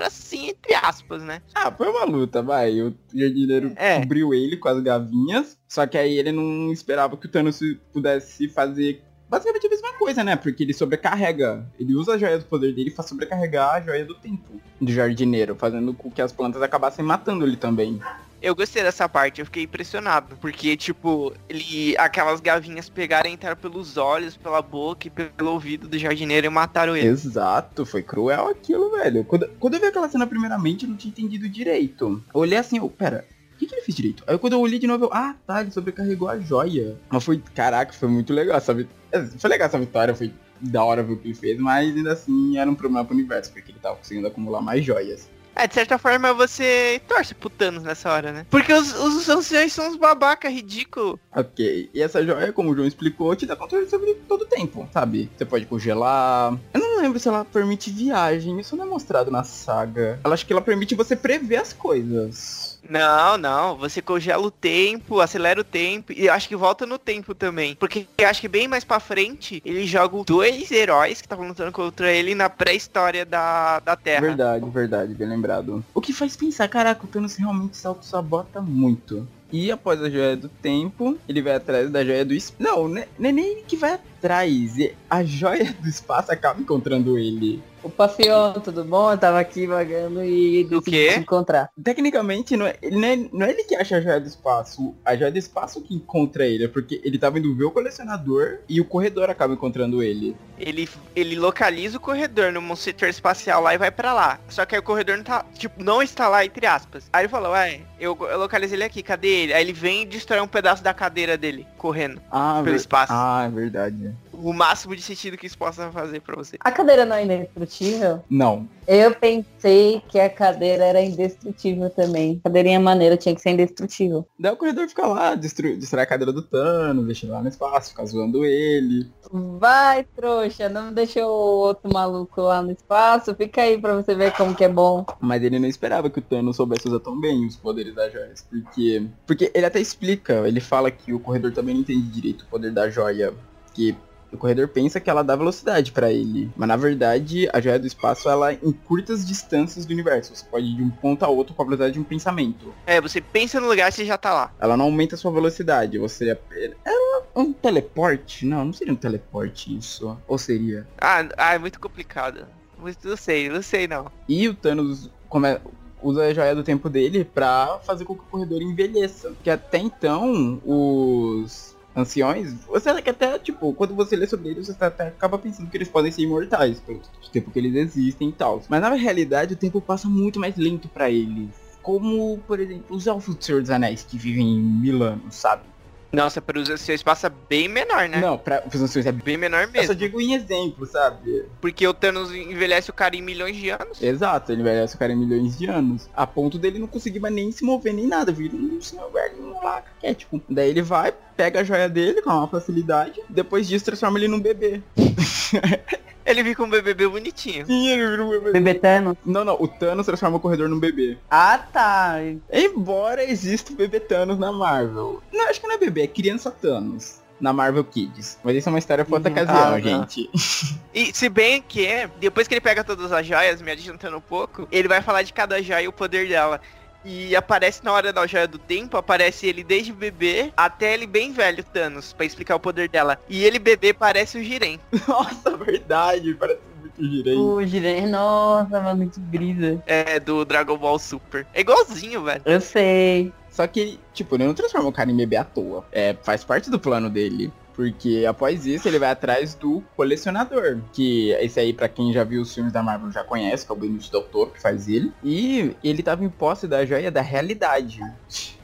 [0.05, 1.43] assim, entre aspas, né?
[1.55, 2.81] Ah, foi uma luta, vai.
[2.81, 4.01] O jardineiro É.
[4.01, 5.59] cobriu ele com as gavinhas.
[5.69, 7.61] Só que aí ele não esperava que o Thanos
[7.93, 10.35] pudesse fazer basicamente a mesma coisa, né?
[10.37, 11.65] Porque ele sobrecarrega.
[11.79, 15.55] Ele usa a joia do poder dele pra sobrecarregar a joia do tempo do jardineiro,
[15.55, 18.01] fazendo com que as plantas acabassem matando ele também.
[18.43, 20.37] Eu gostei dessa parte, eu fiquei impressionado.
[20.37, 21.97] Porque, tipo, ele.
[21.99, 26.51] Aquelas gavinhas pegaram e entraram pelos olhos, pela boca e pelo ouvido do jardineiro e
[26.51, 27.09] mataram ele.
[27.09, 29.25] Exato, foi cruel aquilo, velho.
[29.25, 32.23] Quando, quando eu vi aquela cena primeiramente, eu não tinha entendido direito.
[32.33, 34.25] Eu olhei assim, eu, pera, o que, que ele fez direito?
[34.27, 36.97] Aí quando eu olhei de novo, eu, ah, tá, ele sobrecarregou a joia.
[37.11, 39.31] Mas foi, caraca, foi muito legal essa vitória.
[39.39, 42.59] Foi legal essa vitória, foi da hora ver o que ele fez, mas ainda assim
[42.59, 45.29] era um problema pro universo, porque ele tava conseguindo acumular mais joias.
[45.61, 48.47] É, de certa forma você torce pro Thanos nessa hora, né?
[48.49, 51.21] Porque os, os anciões são uns babaca ridículo.
[51.37, 54.89] Ok, e essa joia, como o João explicou, te dá controle sobre todo o tempo,
[54.91, 55.31] sabe?
[55.37, 56.59] Você pode congelar.
[56.73, 60.19] Eu não lembro se ela permite viagem, isso não é mostrado na saga.
[60.25, 62.70] Ela acho que ela permite você prever as coisas.
[62.91, 63.77] Não, não.
[63.77, 67.77] Você congela o tempo, acelera o tempo e eu acho que volta no tempo também.
[67.77, 71.71] Porque eu acho que bem mais pra frente ele joga dois heróis que estavam lutando
[71.73, 74.23] contra ele na pré-história da, da Terra.
[74.23, 75.85] Verdade, verdade, bem lembrado.
[75.95, 79.27] O que faz pensar, caraca, o Thanos realmente salto-sabota muito.
[79.53, 82.63] E após a joia do tempo, ele vai atrás da joia do espaço.
[82.63, 84.79] Não, não é não é nem ele que vai atrás.
[84.79, 87.61] é- A joia do espaço acaba encontrando ele.
[87.83, 89.11] Opa, Fion, tudo bom?
[89.11, 91.71] Eu tava aqui vagando e Do te encontrar.
[91.83, 94.95] Tecnicamente, não é, ele não, é, não é ele que acha a joia do espaço.
[95.05, 96.65] A joia do espaço que encontra ele.
[96.65, 100.37] É porque ele tava indo ver o colecionador e o corredor acaba encontrando ele.
[100.59, 104.39] Ele, ele localiza o corredor no setor espacial lá e vai pra lá.
[104.49, 107.09] Só que aí o corredor não tá, tipo, não está lá, entre aspas.
[107.11, 109.55] Aí ele falou, ué, eu, eu localizei ele aqui, cadê ele?
[109.55, 112.21] Aí ele vem e destrói um pedaço da cadeira dele, correndo.
[112.31, 113.13] Ah, Pelo espaço.
[113.15, 114.13] Ah, é verdade.
[114.43, 116.57] O máximo de sentido que isso possa fazer pra você.
[116.61, 118.23] A cadeira não é indestrutível?
[118.29, 118.67] Não.
[118.87, 122.41] Eu pensei que a cadeira era indestrutível também.
[122.43, 124.27] Cadeirinha maneira tinha que ser indestrutível.
[124.39, 127.49] Daí o corredor fica lá, destrói, destrói a cadeira do Thanos, deixa ele lá no
[127.49, 129.11] espaço, fica zoando ele.
[129.31, 133.35] Vai, trouxa, não deixa o outro maluco lá no espaço.
[133.35, 135.05] Fica aí pra você ver como que é bom.
[135.21, 138.47] Mas ele não esperava que o Thanos soubesse usar tão bem os poderes das joias.
[138.49, 139.07] Porque.
[139.27, 142.73] Porque ele até explica, ele fala que o corredor também não entende direito o poder
[142.73, 143.33] da joia.
[143.73, 143.97] Que
[144.33, 146.51] o corredor pensa que ela dá velocidade pra ele.
[146.57, 150.35] Mas na verdade, a joia do espaço ela encurta as distâncias do universo.
[150.35, 152.73] Você pode ir de um ponto a outro com a velocidade de um pensamento.
[152.87, 154.53] É, você pensa no lugar e você já tá lá.
[154.61, 155.99] Ela não aumenta a sua velocidade.
[155.99, 156.39] Você.
[156.85, 158.47] Ela é um teleporte?
[158.47, 160.17] Não, não seria um teleporte isso.
[160.29, 160.87] Ou seria?
[161.01, 162.47] Ah, ah, é muito complicado.
[162.79, 164.07] Muito, não sei, não sei não.
[164.29, 165.59] E o Thanos come-
[166.03, 169.33] usa a joia do tempo dele pra fazer com que o corredor envelheça.
[169.45, 171.70] Que até então, os
[172.01, 175.89] anciões, você até, tipo, quando você lê sobre eles, você até acaba pensando que eles
[175.89, 177.01] podem ser imortais, pelo
[177.33, 178.63] tempo que eles existem e tal.
[178.69, 181.51] Mas na realidade, o tempo passa muito mais lento pra eles.
[181.83, 185.63] Como, por exemplo, os elfos do Senhor dos Anéis, que vivem em mil anos, sabe?
[186.13, 188.21] Nossa, para os anciões passa bem menor, né?
[188.21, 189.95] Não, pra, os anciões é Bem menor eu só mesmo.
[189.95, 191.45] digo em exemplo, sabe?
[191.61, 194.03] Porque o Thanos envelhece o cara em milhões de anos.
[194.03, 196.09] Exato, ele envelhece o cara em milhões de anos.
[196.15, 199.55] A ponto dele não conseguir mais nem se mover nem nada, vira um senhor velhinho
[199.63, 200.41] lá, é tipo.
[200.49, 204.41] Daí ele vai, pega a joia dele com uma facilidade, depois disso transforma ele num
[204.41, 204.83] bebê.
[206.31, 207.67] Ele fica um BBB bonitinho.
[207.67, 208.53] Sim, ele vira um bebê.
[208.53, 209.17] Bebetano.
[209.25, 211.19] Não, não, o Thanos transforma o corredor num bebê.
[211.31, 212.17] Ah, tá.
[212.53, 215.23] Embora exista o bebê Thanos na Marvel.
[215.33, 217.19] Não, acho que não é bebê, é criança Thanos.
[217.41, 218.39] Na Marvel Kids.
[218.45, 219.37] Mas isso é uma história pra outra Uhum.
[219.43, 219.81] ocasião, Ah, tá.
[219.81, 220.31] gente.
[220.93, 224.21] E se bem que é, depois que ele pega todas as joias, me adiantando um
[224.21, 226.61] pouco, ele vai falar de cada joia e o poder dela.
[227.05, 231.33] E aparece na hora da joia do tempo, aparece ele desde bebê até ele bem
[231.33, 233.19] velho, Thanos, pra explicar o poder dela.
[233.29, 234.79] E ele bebê parece o Jiren.
[235.09, 237.37] Nossa, verdade, parece muito girei.
[237.37, 239.83] O Jiren, nossa, mano, que brisa.
[239.87, 241.47] É, do Dragon Ball Super.
[241.55, 242.43] É igualzinho, velho.
[242.45, 243.33] Eu sei.
[243.51, 245.85] Só que, tipo, ele não transforma o cara em bebê à toa.
[245.91, 247.53] É, faz parte do plano dele.
[247.81, 250.81] Porque após isso ele vai atrás do colecionador.
[250.93, 253.75] Que esse aí, pra quem já viu os filmes da Marvel, já conhece, que é
[253.75, 255.11] o Benicio Del Toro que faz ele.
[255.25, 258.01] E ele tava em posse da joia da realidade.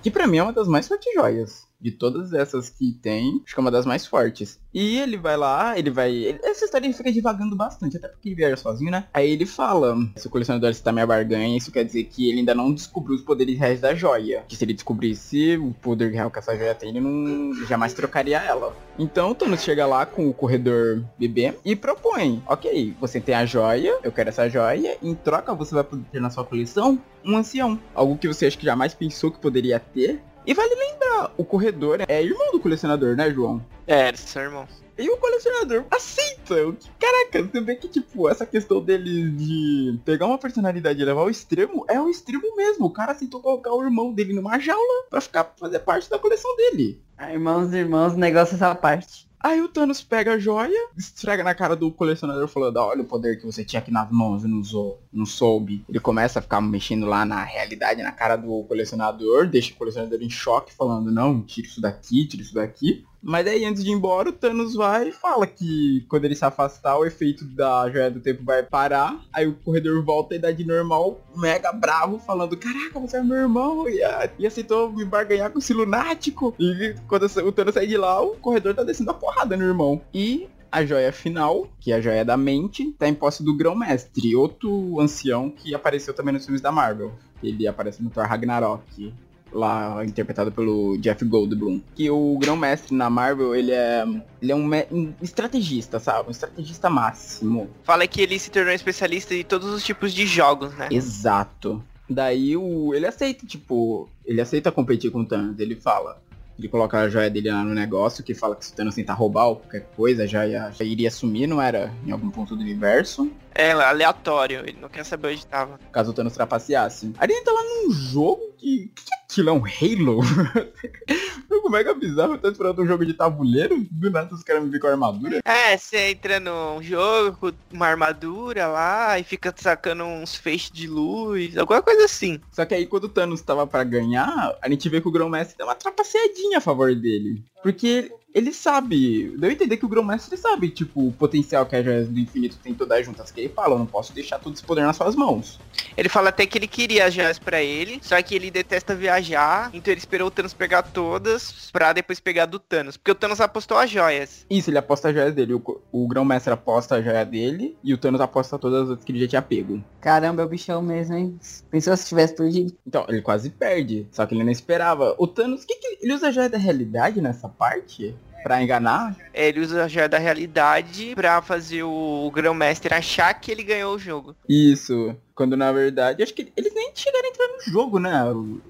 [0.02, 1.65] Que pra mim é uma das mais fortes joias.
[1.80, 4.58] De todas essas que tem, acho que é uma das mais fortes.
[4.72, 6.10] E ele vai lá, ele vai.
[6.10, 9.06] ele- essa história fica divagando bastante, até porque ele viaja sozinho, né?
[9.12, 12.54] Aí ele fala: se o colecionador está meia barganha, isso quer dizer que ele ainda
[12.54, 14.44] não descobriu os poderes reais da joia.
[14.48, 18.38] Que se ele descobrisse o poder real que essa joia tem, ele não jamais trocaria
[18.38, 18.74] ela.
[18.98, 23.44] Então o Thanos chega lá com o corredor bebê e propõe: ok, você tem a
[23.46, 27.36] joia, eu quero essa joia, em troca você vai poder ter na sua coleção um
[27.36, 27.78] ancião.
[27.94, 30.22] Algo que você acha que jamais pensou que poderia ter.
[30.46, 33.64] E vale lembrar, a, o corredor é irmão do colecionador, né, João?
[33.86, 34.68] É, eles são irmãos.
[34.98, 36.54] E o colecionador aceita.
[36.72, 41.20] Que- Caraca, você vê que, tipo, essa questão dele de pegar uma personalidade e levar
[41.22, 42.86] ao extremo é o extremo mesmo.
[42.86, 46.54] O cara aceitou colocar o irmão dele numa jaula pra ficar fazer parte da coleção
[46.56, 47.00] dele.
[47.18, 49.26] Ah, Irmãos, irmãos, negócio essa parte.
[49.38, 53.38] Aí o Thanos pega a joia, esfrega na cara do colecionador falando, olha o poder
[53.38, 55.84] que você tinha aqui nas mãos e não usou, não soube.
[55.88, 60.20] Ele começa a ficar mexendo lá na realidade, na cara do colecionador, deixa o colecionador
[60.20, 63.04] em choque, falando, não, tira isso daqui, tira isso daqui.
[63.22, 66.44] Mas aí antes de ir embora, o Thanos vai e fala que quando ele se
[66.44, 69.20] afastar, o efeito da joia do tempo vai parar.
[69.32, 73.88] Aí o corredor volta à idade normal, mega bravo, falando, caraca, você é meu irmão
[73.88, 74.00] e,
[74.38, 76.54] e aceitou me barganhar com esse lunático.
[76.58, 80.00] E quando o Thanos sai de lá, o corredor tá descendo a porrada no irmão.
[80.14, 84.36] E a joia final, que é a joia da mente, tá em posse do Grão-Mestre,
[84.36, 87.12] outro ancião que apareceu também nos filmes da Marvel.
[87.42, 89.14] Ele aparece no Thor Ragnarok,
[89.52, 91.80] lá interpretado pelo Jeff Goldblum.
[91.94, 94.04] Que o Grão-Mestre na Marvel, ele é,
[94.42, 96.28] ele é um, um estrategista, sabe?
[96.28, 97.68] Um estrategista máximo.
[97.84, 100.88] Fala que ele se tornou especialista em todos os tipos de jogos, né?
[100.90, 101.82] Exato.
[102.08, 105.58] Daí o, ele aceita, tipo, ele aceita competir com o Thanos.
[105.58, 106.20] Ele fala,
[106.58, 109.14] ele coloca a joia dele lá no negócio, que fala que se o Thanos tentar
[109.14, 112.62] roubar ou qualquer coisa, já, ia- já iria sumir, não era em algum ponto do
[112.62, 113.30] universo.
[113.58, 115.80] É aleatório, ele não quer saber onde tava.
[115.90, 117.12] Caso o Thanos trapaceasse.
[117.18, 118.92] Aí ele entra lá num jogo que.
[118.94, 119.48] que que é aquilo?
[119.48, 120.20] É um Halo?
[121.66, 123.86] jogo mega bizarro, eu tô esperando um jogo de tabuleiro.
[123.90, 125.40] Do nada os caras me vêm com armadura.
[125.44, 130.86] É, você entra num jogo com uma armadura lá e fica sacando uns feixes de
[130.86, 132.40] luz, alguma coisa assim.
[132.52, 135.56] Só que aí quando o Thanos tava pra ganhar, a gente vê que o Grão-Mestre
[135.58, 137.44] deu uma trapaceadinha a favor dele.
[137.62, 141.82] Porque ele sabe, deu a entender que o Grão-Mestre sabe, tipo, o potencial que a
[141.82, 143.30] Joias do Infinito tem todas juntas.
[143.30, 145.58] Que ele fala, eu não posso deixar todo esse poder nas suas mãos.
[145.96, 149.70] Ele fala até que ele queria as joias pra ele, só que ele detesta viajar,
[149.72, 153.40] então ele esperou o Thanos pegar todas pra depois pegar do Thanos, porque o Thanos
[153.40, 154.44] apostou as joias.
[154.50, 155.54] Isso, ele aposta as joias dele.
[155.54, 159.12] O, o Grão-Mestre aposta a joia dele e o Thanos aposta todas as outras que
[159.12, 159.82] ele já tinha pego.
[159.98, 161.38] Caramba, é o bichão mesmo, hein?
[161.70, 162.76] Pensou se tivesse perdido?
[162.86, 165.14] Então, ele quase perde, só que ele não esperava.
[165.16, 168.14] O Thanos, que que ele usa a joia da realidade nessa parte?
[168.46, 169.16] Pra enganar?
[169.34, 173.96] É, Ele usa a joia da realidade pra fazer o Grão-Mestre achar que ele ganhou
[173.96, 174.36] o jogo.
[174.48, 175.16] Isso.
[175.34, 178.12] Quando na verdade, acho que eles nem chegaram a entrar no jogo, né?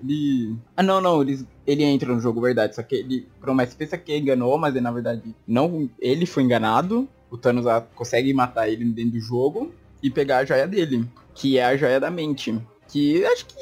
[0.03, 0.57] Ele.
[0.75, 1.45] Ah não, não, eles.
[1.67, 2.75] Ele entra no jogo, verdade.
[2.75, 3.29] Só que ele.
[3.37, 5.91] O Grão-Mestre pensa que enganou, mas na verdade não.
[6.01, 7.07] Ele foi enganado.
[7.31, 11.07] O Thanos ah, consegue matar ele dentro do jogo e pegar a joia dele.
[11.35, 12.59] Que é a joia da mente.
[12.89, 13.61] Que acho que.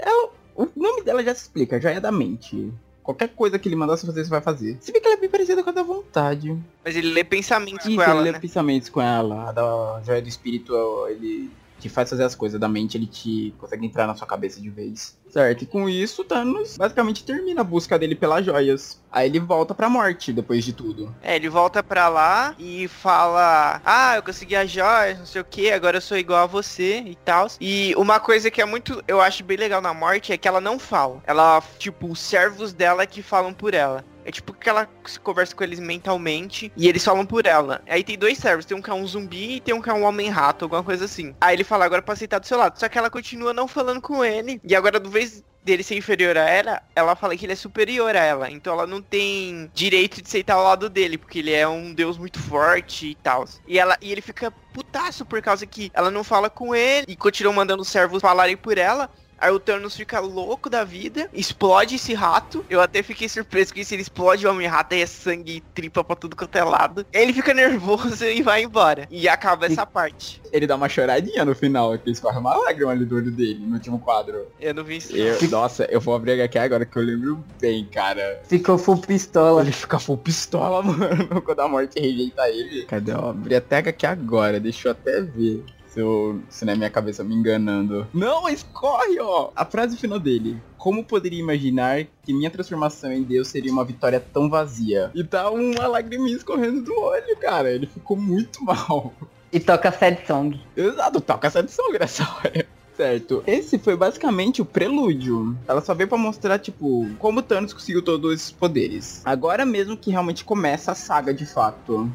[0.00, 2.72] É, o- o nome dela já se explica, joia da mente.
[3.02, 4.76] Qualquer coisa que ele mandasse fazer, você vai fazer.
[4.80, 6.56] Se bem que ela é bem parecida com a da vontade.
[6.84, 8.38] Mas ele lê pensamentos Isso, com ela, ele lê né?
[8.38, 9.48] pensamentos com ela.
[9.48, 10.72] A da joia do espírito,
[11.08, 11.50] ele
[11.82, 12.60] te faz fazer as coisas.
[12.60, 15.18] Da mente, ele te consegue entrar na sua cabeça de vez.
[15.28, 19.00] Certo, e com isso, Thanos basicamente termina a busca dele pelas joias.
[19.10, 21.14] Aí ele volta pra morte depois de tudo.
[21.22, 25.44] É, ele volta pra lá e fala: Ah, eu consegui as joias, não sei o
[25.44, 27.46] que, agora eu sou igual a você e tal.
[27.60, 30.60] E uma coisa que é muito, eu acho bem legal na morte é que ela
[30.60, 31.22] não fala.
[31.26, 34.04] Ela, tipo, os servos dela que falam por ela.
[34.24, 37.82] É tipo que ela se conversa com eles mentalmente e eles falam por ela.
[37.88, 39.94] Aí tem dois servos, tem um que é um zumbi e tem um que é
[39.94, 41.34] um homem-rato, alguma coisa assim.
[41.40, 42.78] Aí ele fala agora pra aceitar do seu lado.
[42.78, 44.60] Só que ela continua não falando com ele.
[44.64, 48.14] E agora, do vez dele ser inferior a ela, ela fala que ele é superior
[48.16, 48.50] a ela.
[48.50, 52.18] Então ela não tem direito de aceitar ao lado dele, porque ele é um deus
[52.18, 53.44] muito forte e tal.
[53.66, 57.16] E ela e ele fica putaço por causa que ela não fala com ele e
[57.16, 59.10] continua mandando os servos falarem por ela.
[59.42, 62.64] Aí o Thanos fica louco da vida, explode esse rato.
[62.70, 66.04] Eu até fiquei surpreso que se ele explode o Homem-Rato, aí é sangue e tripa
[66.04, 67.04] pra tudo quanto é lado.
[67.12, 69.08] Ele fica nervoso e vai embora.
[69.10, 70.40] E acaba essa parte.
[70.52, 73.74] Ele dá uma choradinha no final, que escorre uma lágrima ali do olho dele, no
[73.74, 74.46] último quadro.
[74.60, 75.16] Eu não vi isso.
[75.16, 78.40] Eu- nossa, eu vou abrir aqui agora que eu lembro bem, cara.
[78.44, 79.62] Ficou full pistola.
[79.62, 82.84] Ele fica full pistola, mano, quando a morte rejeita ele.
[82.84, 83.10] Cadê?
[83.12, 85.64] Eu abri até aqui agora, deixa eu até ver.
[85.92, 88.06] Se, eu, se na minha cabeça me enganando.
[88.14, 89.50] Não, escorre, ó!
[89.54, 90.58] A frase final dele.
[90.78, 95.10] Como poderia imaginar que minha transformação em Deus seria uma vitória tão vazia?
[95.14, 97.70] E tá uma lagriminha escorrendo do olho, cara.
[97.70, 99.12] Ele ficou muito mal.
[99.52, 100.58] E toca sad song.
[100.74, 102.66] Exato, toca essa edição nessa hora.
[102.96, 103.42] Certo.
[103.46, 105.56] Esse foi basicamente o prelúdio.
[105.68, 109.20] Ela só veio pra mostrar, tipo, como o Thanos conseguiu todos esses poderes.
[109.26, 112.10] Agora mesmo que realmente começa a saga de fato.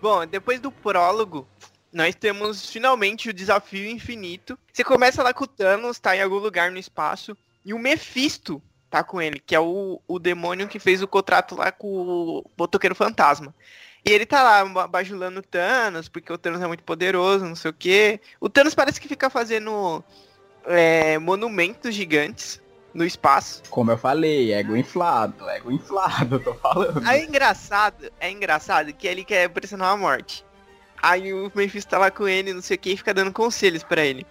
[0.00, 1.48] Bom, depois do prólogo,
[1.92, 4.58] nós temos finalmente o desafio infinito.
[4.72, 8.62] Você começa lá com o Thanos, tá em algum lugar no espaço, e o Mephisto
[8.90, 12.50] tá com ele, que é o, o demônio que fez o contrato lá com o
[12.56, 13.54] Botoqueiro Fantasma.
[14.04, 17.70] E ele tá lá bajulando o Thanos, porque o Thanos é muito poderoso, não sei
[17.70, 18.20] o quê.
[18.40, 20.04] O Thanos parece que fica fazendo
[20.66, 22.60] é, monumentos gigantes
[22.96, 23.62] no espaço.
[23.68, 27.06] Como eu falei, ego inflado, ego inflado, tô falando.
[27.06, 30.44] Aí é engraçado, é engraçado que ele quer pressionar a morte.
[31.02, 33.82] Aí o Mephisto tá lá com ele, não sei o que, e fica dando conselhos
[33.82, 34.26] para ele.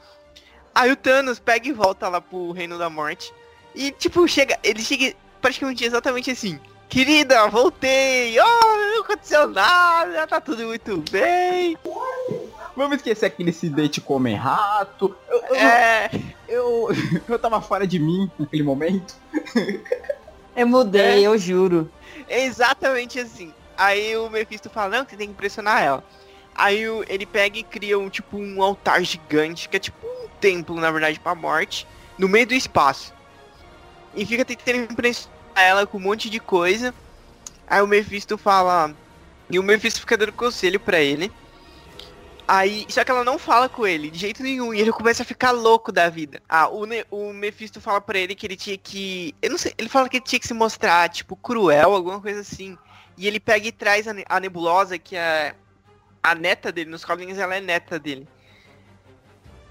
[0.74, 3.32] Aí o Thanos pega e volta lá pro Reino da Morte.
[3.74, 6.60] E tipo, chega, ele chega praticamente exatamente assim.
[6.90, 8.40] Querida, voltei!
[8.40, 11.78] Oh, não aconteceu nada, tá tudo muito bem.
[12.76, 15.16] Vamos esquecer aquele incidente comer rato.
[15.30, 16.10] Eu, eu, é...
[16.48, 16.90] eu,
[17.28, 19.16] eu tava fora de mim naquele momento.
[20.56, 21.28] Eu mudei, é.
[21.28, 21.92] eu juro.
[22.28, 23.54] É exatamente assim.
[23.78, 26.04] Aí o Mephisto fala, não, você tem que impressionar ela.
[26.56, 30.80] Aí ele pega e cria um tipo um altar gigante, que é tipo um templo,
[30.80, 31.86] na verdade, pra morte,
[32.18, 33.14] no meio do espaço.
[34.16, 36.94] E fica tentando impressionar ela com um monte de coisa.
[37.68, 38.96] Aí o Mephisto fala.
[39.50, 41.32] E o Mephisto fica dando conselho para ele.
[42.48, 45.26] Aí, só que ela não fala com ele, de jeito nenhum, e ele começa a
[45.26, 46.42] ficar louco da vida.
[46.48, 49.34] Ah, o, ne o Mephisto fala pra ele que ele tinha que.
[49.42, 52.42] Eu não sei, ele fala que ele tinha que se mostrar, tipo, cruel, alguma coisa
[52.42, 52.78] assim.
[53.18, 55.56] E ele pega e traz a, ne a nebulosa, que é
[56.22, 58.28] a neta dele, nos quadrinhos ela é neta dele.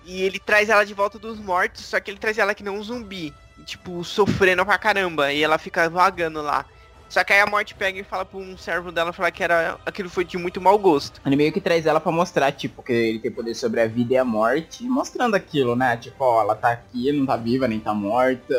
[0.05, 2.77] E ele traz ela de volta dos mortos, só que ele traz ela que não
[2.77, 3.33] um zumbi
[3.65, 5.33] tipo, sofrendo pra caramba.
[5.33, 6.67] E ela fica vagando lá.
[7.15, 9.79] Só que aí a morte pega e fala pra um servo dela falar que era
[9.87, 11.21] aquilo foi de muito mau gosto.
[11.25, 14.15] Ele meio que traz ela para mostrar, tipo, que ele tem poder sobre a vida
[14.15, 15.97] e a morte, mostrando aquilo, né?
[15.97, 18.53] Tipo, ó, ela tá aqui, não tá viva, nem tá morta.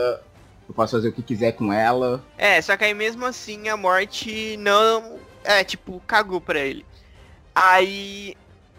[0.69, 2.23] Eu posso fazer o que quiser com ela.
[2.37, 5.19] É, só que aí mesmo assim a morte não.
[5.43, 6.85] É, tipo, cagou pra ele.
[7.53, 8.37] Aí.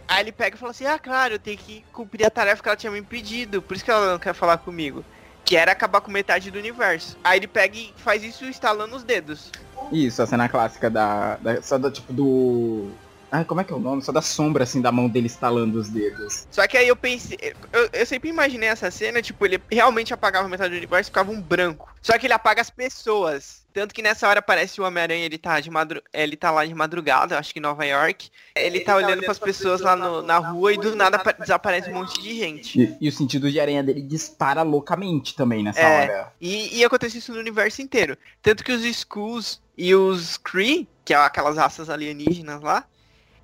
[0.09, 2.69] Aí ele pega e fala assim, ah claro, eu tenho que cumprir a tarefa que
[2.71, 5.05] ela tinha me pedido, por isso que ela não quer falar comigo
[5.47, 7.17] que era acabar com metade do universo.
[7.23, 9.53] Aí ele pega e faz isso instalando os dedos.
[9.93, 11.37] Isso, a cena clássica da.
[11.37, 12.91] da só do tipo do.
[13.31, 14.03] Ai, como é que é o nome?
[14.03, 16.47] Só da sombra, assim, da mão dele estalando os dedos.
[16.51, 17.39] Só que aí eu pensei.
[17.73, 21.31] Eu, eu sempre imaginei essa cena, tipo, ele realmente apagava metade do universo e ficava
[21.31, 21.95] um branco.
[22.01, 23.67] Só que ele apaga as pessoas.
[23.77, 26.01] Tanto que nessa hora parece o Homem-Aranha, ele tá de madru...
[26.11, 28.31] ele tá lá de madrugada, acho que em Nova York.
[28.55, 31.21] Ele, ele tá, tá olhando para as pessoas lá no, na rua e do nada
[31.39, 32.81] desaparece um monte de gente.
[32.81, 36.33] E, e, o sentido de aranha dele dispara loucamente também nessa é, hora.
[36.41, 38.17] E, e acontece isso no universo inteiro.
[38.41, 42.87] Tanto que os Skulls e os Kree, que é aquelas raças alienígenas lá,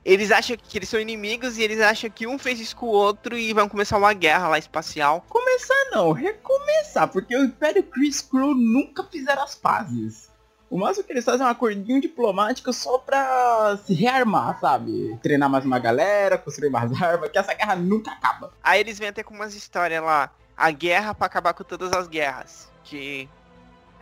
[0.05, 2.91] eles acham que eles são inimigos e eles acham que um fez isso com o
[2.91, 5.25] outro e vão começar uma guerra lá espacial.
[5.29, 10.33] Começar não, recomeçar, porque o Império Chris Crew nunca fizeram as pazes.
[10.69, 15.19] O máximo que eles fazem é um acordinho diplomático só pra se rearmar, sabe?
[15.23, 18.51] Treinar mais uma galera, construir mais armas, que essa guerra nunca acaba.
[18.63, 20.31] Aí eles vêm até com umas histórias lá.
[20.57, 22.73] A guerra para acabar com todas as guerras.
[22.85, 23.29] Que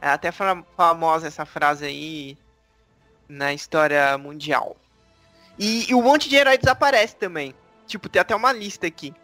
[0.00, 2.38] é até famosa essa frase aí
[3.28, 4.76] na história mundial.
[5.60, 7.54] E, e um monte de herói desaparece também.
[7.86, 9.14] Tipo, tem até uma lista aqui.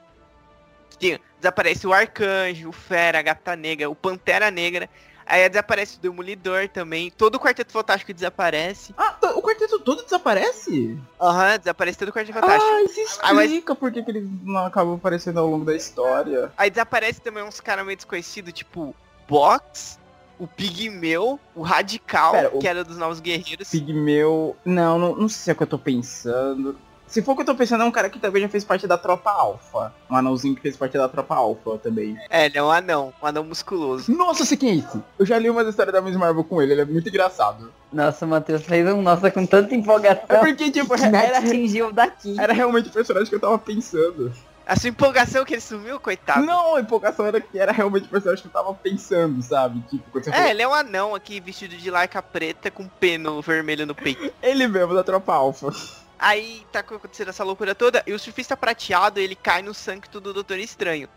[0.98, 4.90] Tem, desaparece o Arcanjo, o Fera, a Gata Negra, o Pantera Negra.
[5.24, 7.10] Aí desaparece o Demolidor também.
[7.10, 8.94] Todo o Quarteto Fantástico desaparece.
[8.98, 10.98] Ah, o Quarteto todo desaparece?
[11.18, 12.70] Aham, uhum, desaparece todo o Quarteto Fantástico.
[12.70, 13.34] Ah, isso explica
[13.72, 13.78] mas...
[13.78, 16.52] por que, que eles não acabam aparecendo ao longo da história.
[16.56, 18.94] Aí desaparece também uns caras meio desconhecidos, tipo
[19.26, 19.98] Box,
[20.38, 23.70] o Pigmeu, o Radical, Pera, que o era dos Novos Guerreiros.
[23.70, 24.56] Pigmeu.
[24.64, 26.76] Não, não, não sei se é o que eu tô pensando.
[27.06, 28.86] Se for o que eu tô pensando, é um cara que também já fez parte
[28.86, 29.94] da tropa alfa.
[30.10, 32.18] Um anãozinho que fez parte da tropa alfa também.
[32.28, 34.10] É, ele é um anão, um anão musculoso.
[34.12, 35.02] Nossa, sei quem é esse?
[35.16, 37.72] Eu já li umas histórias da Miss Marvel com ele, ele é muito engraçado.
[37.92, 40.24] Nossa, o Matheus fez um nossa com tanta empolgação.
[40.28, 42.34] É porque, tipo, era, atingiu daqui.
[42.38, 44.32] Era realmente o personagem que eu tava pensando.
[44.66, 46.44] A sua empolgação que ele sumiu, coitado.
[46.44, 49.80] Não, a empolgação era que era realmente o personagem que eu tava pensando, sabe?
[49.88, 50.48] Tipo, é, falou...
[50.48, 54.32] ele é um anão aqui vestido de laica preta com peno vermelho no peito.
[54.42, 55.70] ele mesmo, da tropa alfa.
[56.18, 60.34] Aí tá acontecendo essa loucura toda e o surfista prateado ele cai no sancto do
[60.34, 61.08] Doutor Estranho.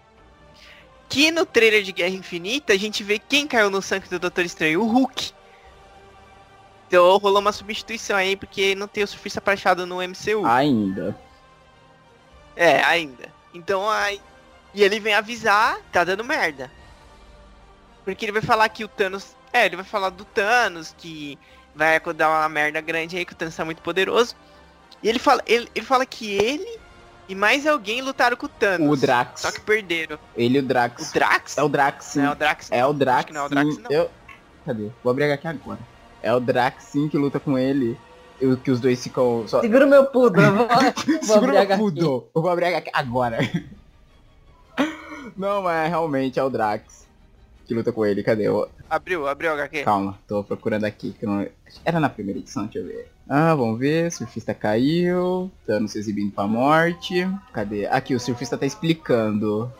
[1.08, 4.46] Que no trailer de Guerra Infinita a gente vê quem caiu no sancto do Doutor
[4.46, 5.32] Estranho, o Hulk.
[6.88, 10.46] Então rolou uma substituição aí porque não tem o surfista prateado no MCU.
[10.46, 11.18] Ainda.
[12.56, 13.39] É, ainda.
[13.54, 14.22] Então aí.
[14.74, 16.72] E ele vem avisar, tá dando merda.
[18.06, 19.36] Porque ele vai falar que o Thanos.
[19.52, 21.38] É, ele vai falar do Thanos, que
[21.74, 24.36] vai dar uma merda grande aí, que o Thanos tá muito poderoso.
[25.02, 26.80] E ele fala, ele, ele fala que ele
[27.28, 28.90] e mais alguém lutaram com o Thanos.
[28.90, 29.42] O Drax.
[29.42, 30.18] Só que perderam.
[30.36, 31.10] Ele e o Drax.
[31.10, 31.58] O Drax?
[31.58, 32.06] É o Drax.
[32.06, 32.20] Sim.
[32.22, 32.72] Não é o Drax.
[32.72, 33.32] É o Drax.
[33.32, 33.92] não é o Drax, não.
[33.92, 34.12] Eu...
[34.66, 34.90] Cadê?
[35.04, 35.80] Vou abrir aqui agora.
[36.22, 37.98] É o Drax sim que luta com ele.
[38.40, 39.48] Eu, que os dois ficam.
[39.48, 39.62] Só...
[39.62, 40.68] Segura o meu pudo, eu vou.
[41.22, 42.28] Segura o meu pudo.
[42.34, 43.38] Eu vou abrir aqui agora.
[45.36, 47.06] Não, mas realmente é o Drax.
[47.66, 48.24] que luta com ele.
[48.24, 48.50] Cadê?
[48.50, 49.84] o Abriu, abriu o HQ.
[49.84, 51.16] Calma, tô procurando aqui.
[51.18, 51.48] Que não...
[51.86, 53.12] Era na primeira edição, deixa eu ver.
[53.28, 54.12] Ah, vamos ver.
[54.12, 55.52] Surfista caiu.
[55.66, 57.30] Thanos se exibindo pra morte.
[57.54, 57.86] Cadê?
[57.86, 59.72] Aqui, o surfista tá explicando.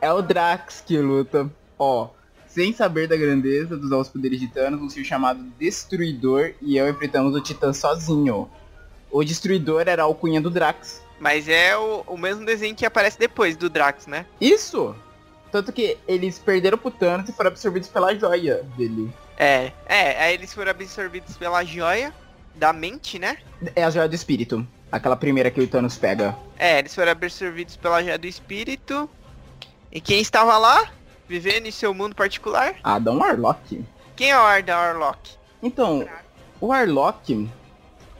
[0.00, 1.50] É o Drax que luta.
[1.78, 2.08] Ó,
[2.52, 6.88] sem saber da grandeza dos novos poderes de Thanos, um ser chamado Destruidor e eu
[6.88, 8.50] enfrentamos o Titã sozinho.
[9.10, 11.02] O Destruidor era a alcunha do Drax.
[11.20, 14.26] Mas é o, o mesmo desenho que aparece depois do Drax, né?
[14.40, 14.96] Isso!
[15.52, 19.12] Tanto que eles perderam pro Thanos e foram absorvidos pela joia dele.
[19.36, 22.12] É, é, aí eles foram absorvidos pela joia
[22.54, 23.38] da mente, né?
[23.74, 24.66] É a joia do espírito.
[24.90, 26.36] Aquela primeira que o Thanos pega.
[26.58, 29.08] É, eles foram absorvidos pela joia do espírito.
[29.92, 30.90] E quem estava lá,
[31.30, 32.74] vivendo em seu mundo particular?
[32.82, 33.84] Adam Warlock.
[34.16, 35.30] Quem é o Arda Warlock?
[35.62, 36.04] Então,
[36.60, 37.48] o Warlock,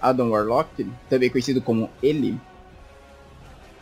[0.00, 2.40] Adam Warlock, também conhecido como ele,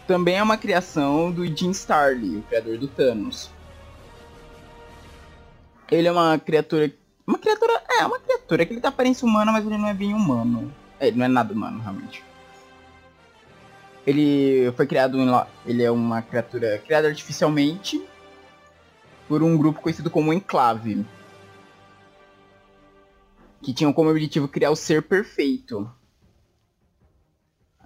[0.07, 3.51] também é uma criação do Jim Starley, o criador do Thanos.
[5.91, 6.91] Ele é uma criatura.
[7.26, 7.83] Uma criatura.
[8.01, 10.72] É, uma criatura que ele tem aparência humana, mas ele não é bem humano.
[10.99, 12.24] É, ele não é nada humano, realmente.
[14.07, 15.29] Ele foi criado em.
[15.66, 18.03] Ele é uma criatura criada artificialmente
[19.29, 21.05] por um grupo conhecido como Enclave.
[23.62, 25.91] Que tinham como objetivo criar o ser perfeito.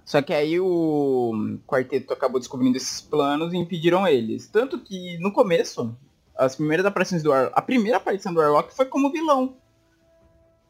[0.05, 4.47] Só que aí o quarteto acabou descobrindo esses planos e impediram eles.
[4.47, 5.95] Tanto que no começo,
[6.35, 7.51] as primeiras aparições do War...
[7.53, 9.57] A primeira aparição do Warlock foi como vilão.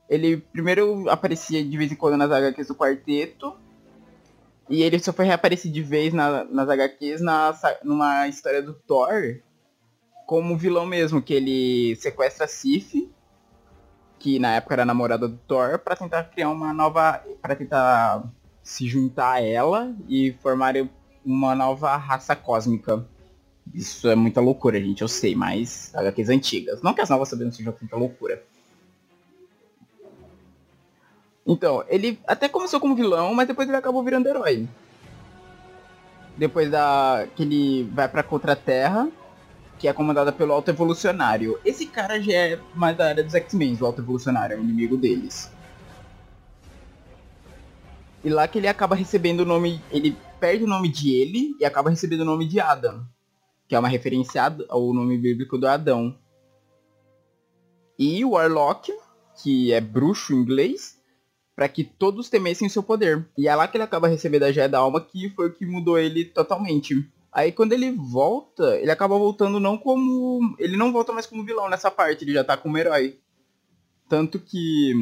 [0.09, 3.55] Ele primeiro aparecia de vez em quando nas HQs do quarteto.
[4.69, 7.53] E ele só foi reaparecer de vez na- nas HQs na,
[7.84, 9.39] numa história do Thor.
[10.26, 13.09] Como vilão mesmo, que ele sequestra Sif,
[14.19, 17.21] que na época era namorada do Thor, pra tentar criar uma nova.
[17.41, 18.24] para tentar
[18.63, 20.74] se juntar a ela e formar
[21.26, 23.05] uma nova raça cósmica.
[23.74, 26.82] Isso é muita loucura, gente, eu sei, mas HQs antigas.
[26.82, 28.41] Não que as novas não sejam tanta loucura.
[31.45, 34.67] Então, ele até começou como vilão, mas depois ele acabou virando herói.
[36.38, 37.28] Depois da.
[37.36, 39.09] que ele vai pra Contra-Terra,
[39.80, 41.59] que é comandada pelo Alto Evolucionário.
[41.65, 44.97] Esse cara já é mais da área dos X-Men, o Alto Evolucionário, é o inimigo
[44.97, 45.51] deles.
[48.24, 49.82] E lá que ele acaba recebendo o nome.
[49.91, 53.05] Ele perde o nome de ele e acaba recebendo o nome de Adam.
[53.67, 56.17] Que é uma referência ao nome bíblico do Adão.
[57.99, 58.91] E o Warlock,
[59.41, 60.99] que é bruxo em inglês,
[61.55, 63.28] para que todos temessem o seu poder.
[63.38, 65.65] E é lá que ele acaba recebendo a Joia da Alma, que foi o que
[65.65, 67.07] mudou ele totalmente.
[67.34, 70.55] Aí quando ele volta, ele acaba voltando não como.
[70.59, 73.17] Ele não volta mais como vilão nessa parte, ele já tá como herói.
[74.07, 74.93] Tanto que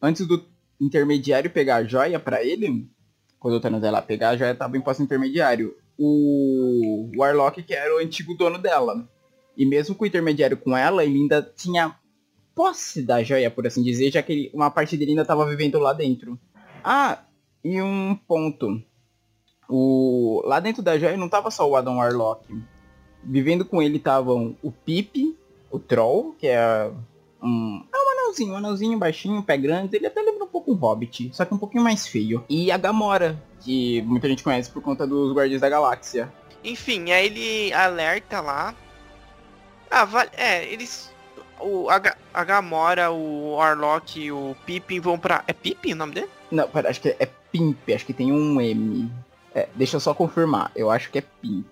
[0.00, 0.42] antes do
[0.80, 2.88] intermediário pegar a joia pra ele,
[3.38, 5.76] quando o Thanos vai lá pegar, a joia tava em posse intermediário.
[5.98, 9.06] O Warlock, que era o antigo dono dela.
[9.54, 11.94] E mesmo com o intermediário com ela, ele ainda tinha
[12.54, 15.78] posse da joia, por assim dizer, já que ele- uma parte dele ainda tava vivendo
[15.78, 16.38] lá dentro.
[16.82, 17.22] Ah,
[17.62, 18.82] e um ponto.
[19.70, 20.42] O...
[20.44, 22.44] Lá dentro da joia não tava só o Adam Warlock.
[23.22, 25.38] Vivendo com ele estavam o Pip,
[25.70, 26.90] o Troll, que é
[27.40, 27.84] um...
[27.92, 29.96] É um anãozinho, um anãozinho baixinho, pé grande.
[29.96, 32.44] Ele até lembra um pouco um Hobbit, só que um pouquinho mais feio.
[32.48, 36.32] E a Gamora, que muita gente conhece por conta dos Guardiões da Galáxia.
[36.64, 38.74] Enfim, aí ele alerta lá.
[39.90, 40.30] Ah, vale.
[40.34, 41.10] É, eles.
[41.60, 42.00] O, a,
[42.32, 45.44] a Gamora, o Warlock e o Pippin vão pra.
[45.46, 46.28] É Pippin o nome dele?
[46.50, 49.10] Não, pera, acho que é Pimp, acho que tem um M.
[49.54, 51.66] É, deixa eu só confirmar, eu acho que é Pimp.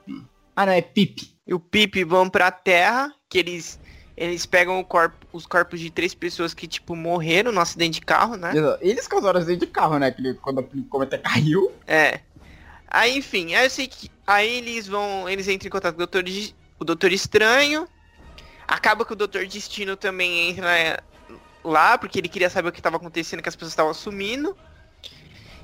[0.57, 1.33] Ah, não, é Pip.
[1.47, 3.79] E o Pip vão pra Terra, que eles.
[4.17, 8.05] Eles pegam o corpo, os corpos de três pessoas que, tipo, morreram no acidente de
[8.05, 8.53] carro, né?
[8.81, 10.11] Eles causaram acidente de carro, né?
[10.11, 11.73] Que ele- quando o cometa caiu.
[11.87, 12.19] É.
[12.89, 14.11] Aí, enfim, aí eu sei que.
[14.27, 15.29] Aí eles vão.
[15.29, 16.25] Eles entram em contato com o Doutor,
[16.81, 17.87] o Doutor Estranho.
[18.67, 20.99] Acaba que o Doutor Destino também entra é,
[21.63, 24.57] lá, porque ele queria saber o que estava acontecendo, que as pessoas estavam sumindo.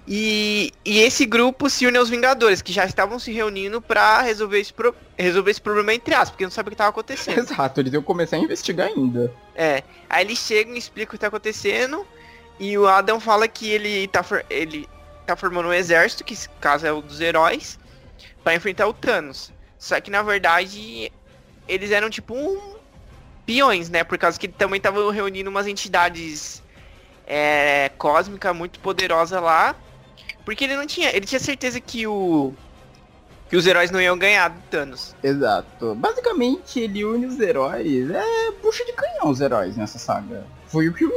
[0.06, 4.60] E, e esse grupo se une aos Vingadores, que já estavam se reunindo pra resolver
[4.60, 7.38] esse, pro- resolver esse problema entre aspas, porque não sabem o que estava acontecendo.
[7.50, 9.32] Exato, eles iam começar a investigar ainda.
[9.54, 9.82] É.
[10.10, 12.06] Aí eles chegam e explicam o que tá acontecendo.
[12.60, 14.86] E o Adam fala que ele tá, ele
[15.26, 17.78] tá formando um exército, que esse caso é o dos heróis,
[18.44, 19.50] pra enfrentar o Thanos.
[19.78, 21.10] Só que na verdade
[21.66, 22.74] eles eram tipo um
[23.46, 24.04] peões, né?
[24.04, 26.62] Por causa que ele também tava reunindo umas entidades
[27.26, 29.74] é, cósmicas muito poderosas lá.
[30.44, 31.14] Porque ele não tinha.
[31.14, 32.52] Ele tinha certeza que o.
[33.48, 35.14] Que os heróis não iam ganhar do Thanos.
[35.22, 35.94] Exato.
[35.94, 38.10] Basicamente, ele une os heróis.
[38.10, 40.44] É bucha de canhão os heróis nessa saga.
[40.66, 41.12] Foi o que o,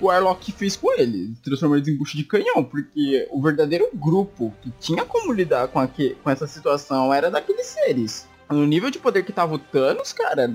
[0.00, 1.30] Warlock fez com eles.
[1.42, 2.62] Transformou eles em bucha de canhão.
[2.62, 7.66] Porque o verdadeiro grupo que tinha como lidar com, aque- com essa situação era daqueles
[7.66, 8.28] seres.
[8.50, 10.52] No nível de poder que tava o Thanos, cara,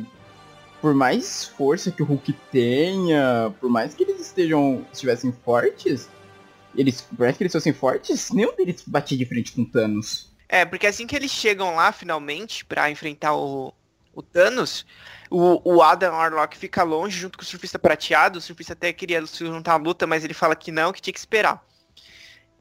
[0.81, 6.07] por mais força que o Hulk tenha, por mais que eles estejam estivessem fortes,
[6.75, 10.31] eles, mais que eles fossem fortes, nenhum deles batia de frente com Thanos.
[10.47, 13.73] É, porque assim que eles chegam lá, finalmente, pra enfrentar o,
[14.13, 14.85] o Thanos,
[15.29, 18.37] o, o Adam Warlock fica longe junto com o surfista prateado.
[18.37, 21.13] O surfista até queria se juntar à luta, mas ele fala que não, que tinha
[21.13, 21.65] que esperar.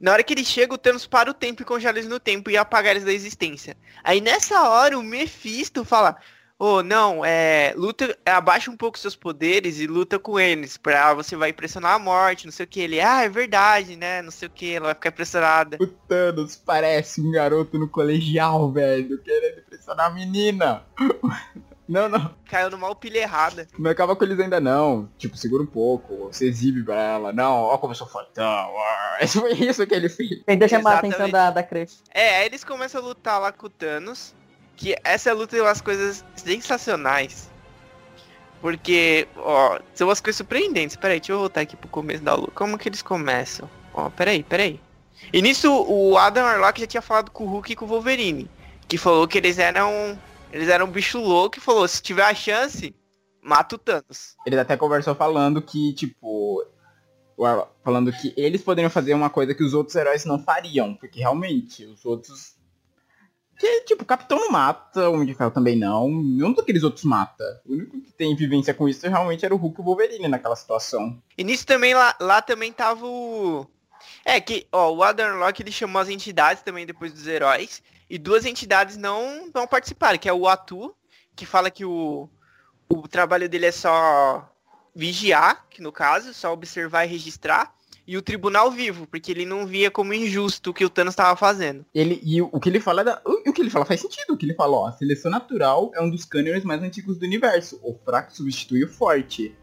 [0.00, 2.50] Na hora que ele chega, o Thanos para o tempo e congela eles no tempo
[2.50, 3.76] e apaga eles da existência.
[4.02, 6.16] Aí nessa hora o Mephisto fala,
[6.62, 7.74] oh, não, é.
[7.76, 10.76] Luta, abaixa um pouco seus poderes e luta com eles.
[10.76, 12.80] Pra você vai impressionar a morte, não sei o que.
[12.80, 14.22] Ele, ah, é verdade, né?
[14.22, 15.76] Não sei o que, ela vai ficar impressionada.
[15.80, 20.84] O Thanos parece um garoto no colegial, velho, querendo impressionar a menina.
[21.88, 22.34] Não, não.
[22.46, 23.66] Caiu numa pilha errada.
[23.78, 25.10] Não acaba com eles ainda não.
[25.18, 26.28] Tipo, segura um pouco.
[26.32, 27.32] Você exibe pra ela.
[27.34, 28.08] Não, ó como eu sou.
[29.20, 30.42] Esse foi isso que ele fez.
[30.46, 32.02] Tenta chamar a atenção da, da crush.
[32.14, 34.34] É, aí eles começam a lutar lá com o Thanos.
[34.76, 37.50] Que essa luta é umas coisas sensacionais.
[38.60, 40.96] Porque, ó, são umas coisas surpreendentes.
[40.96, 42.52] Peraí, deixa eu voltar aqui pro começo da luta.
[42.54, 43.68] Como que eles começam?
[43.92, 44.80] Ó, peraí, peraí.
[45.32, 48.50] E nisso, o Adam Warlock já tinha falado com o Hulk e com o Wolverine.
[48.88, 50.18] Que falou que eles eram
[50.52, 52.94] eles eram um bicho louco e falou, se tiver a chance,
[53.40, 54.36] mata o Thanos.
[54.46, 56.62] Eles até conversou falando que, tipo.
[57.82, 60.94] Falando que eles poderiam fazer uma coisa que os outros heróis não fariam.
[60.94, 62.54] Porque realmente, os outros.
[63.59, 66.09] Que, tipo, o Capitão não mata, o Homem de Ferro também não.
[66.09, 67.44] Nenhum daqueles outros mata.
[67.66, 70.57] O único que tem vivência com isso realmente era o Hulk e o Wolverine naquela
[70.57, 71.22] situação.
[71.36, 73.66] E nisso também, lá, lá também tava o.
[74.24, 77.82] É, que, ó, o Adam Locke ele chamou as entidades também depois dos heróis.
[78.11, 80.94] E duas entidades não, não participaram, que é o Atu,
[81.34, 82.28] que fala que o,
[82.88, 84.48] o trabalho dele é só
[84.94, 87.74] vigiar, que no caso, só observar e registrar,
[88.07, 91.36] e o Tribunal Vivo, porque ele não via como injusto o que o Thanos estava
[91.36, 91.84] fazendo.
[91.94, 94.32] Ele, e o, o que ele fala da, o, o, que ele fala faz sentido.
[94.32, 97.26] O que ele fala, ó, a seleção natural é um dos cânones mais antigos do
[97.26, 97.78] universo.
[97.82, 99.55] O fraco substitui o forte.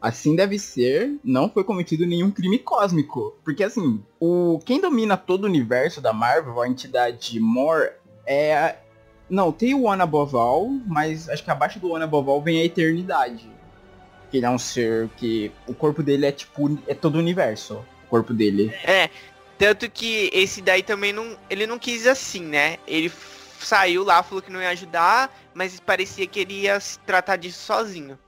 [0.00, 3.36] Assim deve ser, não foi cometido nenhum crime cósmico.
[3.42, 7.92] Porque assim, o quem domina todo o universo da Marvel, a entidade More,
[8.24, 8.56] é.
[8.56, 8.76] A...
[9.28, 12.60] Não, tem o One Above All, mas acho que abaixo do One Above All vem
[12.60, 13.50] a Eternidade.
[14.30, 15.50] Que ele é um ser que.
[15.66, 16.78] O corpo dele é tipo.
[16.86, 17.84] É todo o universo.
[18.06, 18.72] O corpo dele.
[18.84, 19.10] É.
[19.58, 21.36] Tanto que esse daí também não.
[21.48, 22.78] Ele não quis assim, né?
[22.86, 23.10] Ele
[23.58, 27.60] saiu lá, falou que não ia ajudar, mas parecia que ele ia se tratar disso
[27.60, 28.18] sozinho.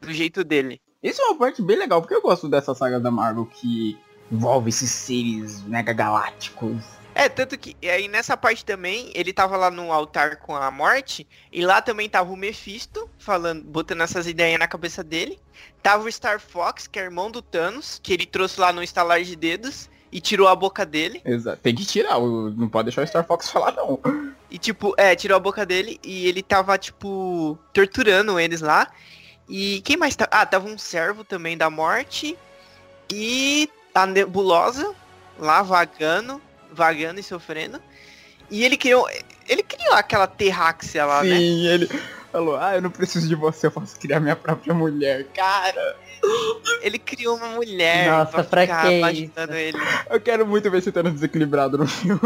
[0.00, 0.80] Do jeito dele.
[1.02, 3.98] Isso é uma parte bem legal, porque eu gosto dessa saga da Marvel que
[4.30, 6.95] envolve esses seres mega galácticos.
[7.18, 11.26] É, tanto que aí nessa parte também, ele tava lá no altar com a morte,
[11.50, 15.40] e lá também tava o Mephisto, falando, botando essas ideias na cabeça dele.
[15.82, 19.22] Tava o Star Fox, que é irmão do Thanos, que ele trouxe lá no estalar
[19.22, 21.22] de dedos e tirou a boca dele.
[21.24, 21.58] Exato.
[21.62, 23.98] Tem que tirar, não pode deixar o Star Fox falar não.
[24.50, 28.92] E tipo, é, tirou a boca dele e ele tava, tipo, torturando eles lá.
[29.48, 30.28] E quem mais tá?
[30.30, 32.36] Ah, tava um servo também da morte.
[33.10, 34.94] E a nebulosa
[35.38, 36.42] lá vagando,
[36.76, 37.80] vagando e sofrendo.
[38.50, 39.08] E ele criou.
[39.48, 41.36] Ele criou aquela terráxia lá, Sim, né?
[41.36, 41.90] Sim, ele
[42.30, 45.24] falou, ah, eu não preciso de você, eu posso criar minha própria mulher.
[45.34, 45.96] Cara!
[46.82, 49.78] Ele criou uma mulher Nossa, pra, pra que ele.
[50.10, 52.20] Eu quero muito ver você tendo desequilibrado no filme.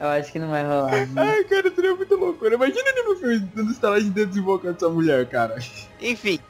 [0.00, 1.06] Eu acho que não vai rolar.
[1.06, 1.12] Né?
[1.16, 2.54] Ai, cara, seria muito loucura.
[2.54, 5.58] Imagina ele no filme dando estalagem de dedos invocando essa mulher, cara.
[6.00, 6.40] Enfim.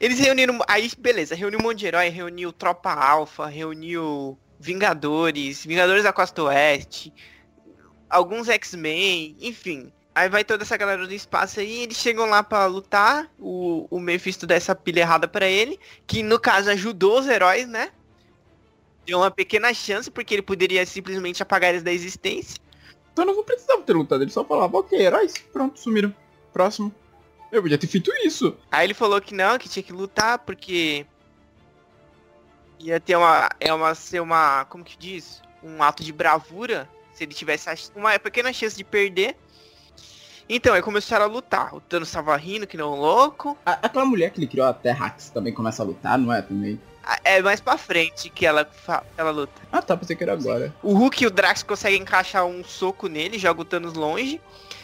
[0.00, 0.58] Eles reuniram.
[0.66, 6.42] Aí, beleza, reuniu um monte de herói, reuniu Tropa Alpha, reuniu Vingadores, Vingadores da Costa
[6.44, 7.12] Oeste,
[8.08, 9.92] alguns X-Men, enfim.
[10.14, 14.00] Aí vai toda essa galera do espaço aí, eles chegam lá para lutar, o, o
[14.00, 17.90] Mephisto dá essa pilha errada pra ele, que no caso ajudou os heróis, né?
[19.04, 22.56] Deu uma pequena chance, porque ele poderia simplesmente apagar eles da existência.
[23.12, 26.14] Então não precisava ter lutado, ele só falava, ok, heróis, pronto, sumiram.
[26.54, 26.94] Próximo.
[27.52, 28.56] Eu podia ter feito isso.
[28.72, 31.04] Aí ele falou que não, que tinha que lutar, porque
[32.78, 33.48] ia ter uma.
[33.60, 34.64] É uma ser uma.
[34.66, 35.42] Como que diz?
[35.62, 36.88] Um ato de bravura.
[37.12, 39.36] Se ele tivesse uma pequena chance de perder.
[40.48, 41.74] Então, aí começaram a lutar.
[41.74, 43.56] O Thanos tava rindo, que não um louco.
[43.64, 46.42] A, aquela mulher que ele criou, a Terrax, também começa a lutar, não é?
[46.42, 46.78] Também.
[47.22, 48.68] É mais pra frente que ela,
[49.16, 49.60] ela luta.
[49.70, 50.74] Ah tá, pensei que era agora.
[50.82, 54.40] O Hulk e o Drax conseguem encaixar um soco nele, joga o Thanos longe.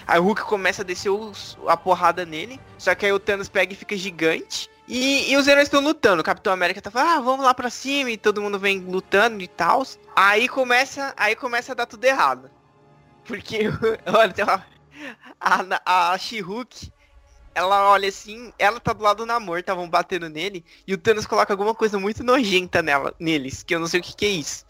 [0.06, 2.60] Aí o Hulk começa a descer os, a porrada nele.
[2.78, 4.68] Só que aí o Thanos pega e fica gigante.
[4.90, 6.20] E, e os heróis estão lutando.
[6.20, 8.10] O Capitão América tá falando, ah, vamos lá pra cima.
[8.10, 9.86] E todo mundo vem lutando e tal.
[10.16, 12.50] Aí começa, aí começa a dar tudo errado.
[13.24, 13.68] Porque,
[14.12, 14.66] olha, tem uma,
[15.40, 16.92] a, a She-Hulk
[17.54, 21.26] ela olha assim, ela tá do lado do namoro, estavam batendo nele, e o Thanos
[21.26, 24.28] coloca alguma coisa muito nojenta nela, neles, que eu não sei o que, que é
[24.28, 24.64] isso.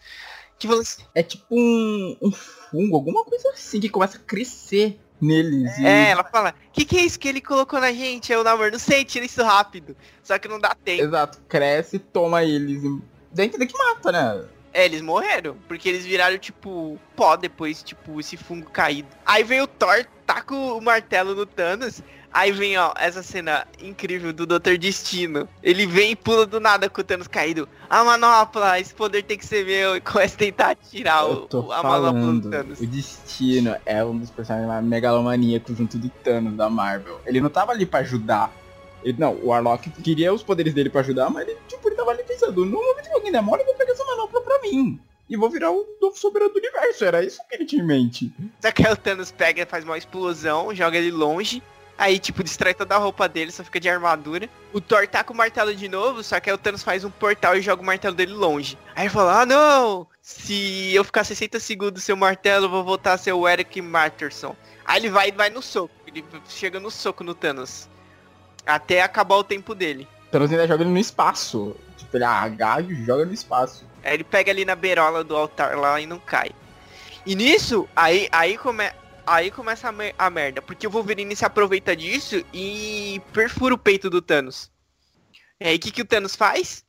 [0.57, 0.73] Tipo
[1.15, 5.77] é tipo um, um fungo, alguma coisa assim, que começa a crescer neles.
[5.77, 8.31] e- É, ela fala, que que é isso que ele colocou na gente?
[8.31, 9.95] Eu, namoro, não sei, tira isso rápido.
[10.23, 11.03] Só que não dá tempo.
[11.03, 13.01] Exato, cresce, toma eles e
[13.31, 14.45] dentro daqui mata, né?
[14.73, 19.09] É, eles morreram, porque eles viraram, tipo, pó depois, tipo, esse fungo caído.
[19.25, 22.01] Aí vem o Thor, taca o martelo no Thanos.
[22.33, 25.49] Aí vem, ó, essa cena incrível do Doutor Destino.
[25.61, 27.67] Ele vem e pula do nada com o Thanos caído.
[27.89, 29.97] A manopla, esse poder tem que ser meu.
[29.97, 32.79] E começa a tentar tirar o, o- a manopla do falando, Thanos.
[32.79, 37.19] o Destino é um dos personagens mais megalomaníacos junto do Thanos da Marvel.
[37.25, 38.49] Ele não tava ali pra ajudar.
[39.03, 42.11] Ele, não, o Warlock queria os poderes dele pra ajudar, mas ele, tipo, ele tava
[42.11, 44.99] ali pensando, no momento que alguém demora, eu vou pegar essa manopla pra mim.
[45.29, 47.03] E vou virar o novo soberano do universo.
[47.05, 48.31] Era isso que ele tinha em mente.
[48.61, 51.63] Só que aí o Thanos pega, faz uma explosão, joga ele longe.
[51.97, 54.49] Aí, tipo, destrói toda a roupa dele, só fica de armadura.
[54.73, 57.11] O Thor tá com o martelo de novo, só que aí o Thanos faz um
[57.11, 58.77] portal e joga o martelo dele longe.
[58.95, 60.07] Aí ele fala, ah não!
[60.21, 63.81] Se eu ficar 60 segundos sem o martelo, eu vou voltar a ser o Eric
[63.81, 64.55] Matterson.
[64.85, 65.93] Aí ele vai vai no soco.
[66.07, 67.87] Ele chega no soco no Thanos.
[68.65, 70.07] Até acabar o tempo dele.
[70.31, 71.75] Thanos ainda joga ele no espaço.
[71.97, 73.85] Tipo, ele agarra e joga no espaço.
[74.03, 76.51] Aí ele pega ali na beirola do altar lá e não cai.
[77.25, 78.91] E nisso, aí, aí, come,
[79.25, 80.61] aí começa a, mer- a merda.
[80.61, 84.69] Porque o Wolverine se aproveita disso e perfura o peito do Thanos.
[85.59, 86.83] E aí o que, que o Thanos faz?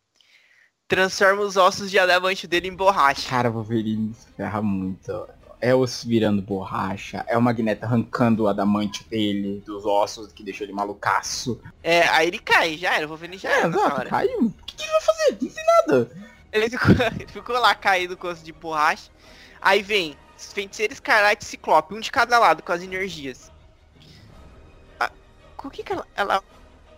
[0.88, 3.28] Transforma os ossos de adamante dele em borracha.
[3.30, 5.26] Cara, o Wolverine se ferra muito.
[5.60, 10.64] É osso virando borracha, é o Magneto arrancando o adamante dele, dos ossos, que deixou
[10.64, 11.62] ele malucaço.
[11.84, 13.68] É, aí ele cai, já era, o Wolverine já É, era.
[13.68, 14.40] exato, caiu.
[14.46, 15.38] O que, que ele vai fazer?
[15.40, 16.10] Não tem nada.
[16.50, 19.08] Ele ficou, ele ficou lá caído com osso de borracha.
[19.60, 20.16] Aí vem
[20.50, 23.50] Feiticeiro Escarlate e Ciclope, um de cada lado com as energias.
[24.98, 25.10] A,
[25.56, 26.06] com o que que ela...
[26.16, 26.42] ela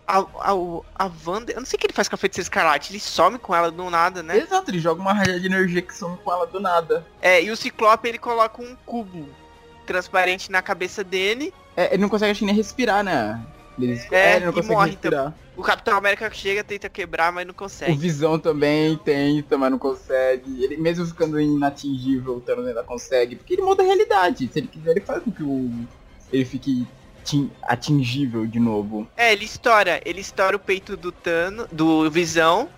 [0.07, 0.51] a, a,
[0.95, 1.51] a Wanda...
[1.51, 2.91] Eu não sei o que ele faz com a Feiticeira Escarlate.
[2.91, 4.37] Ele some com ela do nada, né?
[4.37, 7.05] Exato, ele joga uma raia de energia que some com ela do nada.
[7.21, 9.27] É, e o Ciclope ele coloca um cubo
[9.85, 11.53] transparente na cabeça dele.
[11.75, 13.43] É, ele não consegue acho nem respirar, né?
[13.77, 15.33] Ele, É, ele não consegue morre respirar.
[15.57, 17.97] O Capitão América chega, tenta quebrar, mas não O consegue.
[17.97, 20.63] Visão também tenta, mas não consegue.
[20.63, 23.35] Ele mesmo ficando inatingível, o Thanos ainda consegue.
[23.35, 24.49] Porque ele muda a realidade.
[24.51, 25.71] Se ele quiser, ele faz com que o...
[26.31, 26.85] ele fique
[27.21, 29.07] atin- atingível de novo.
[29.15, 30.01] É, ele estoura.
[30.05, 32.69] Ele estoura o peito do Thanos, do Visão.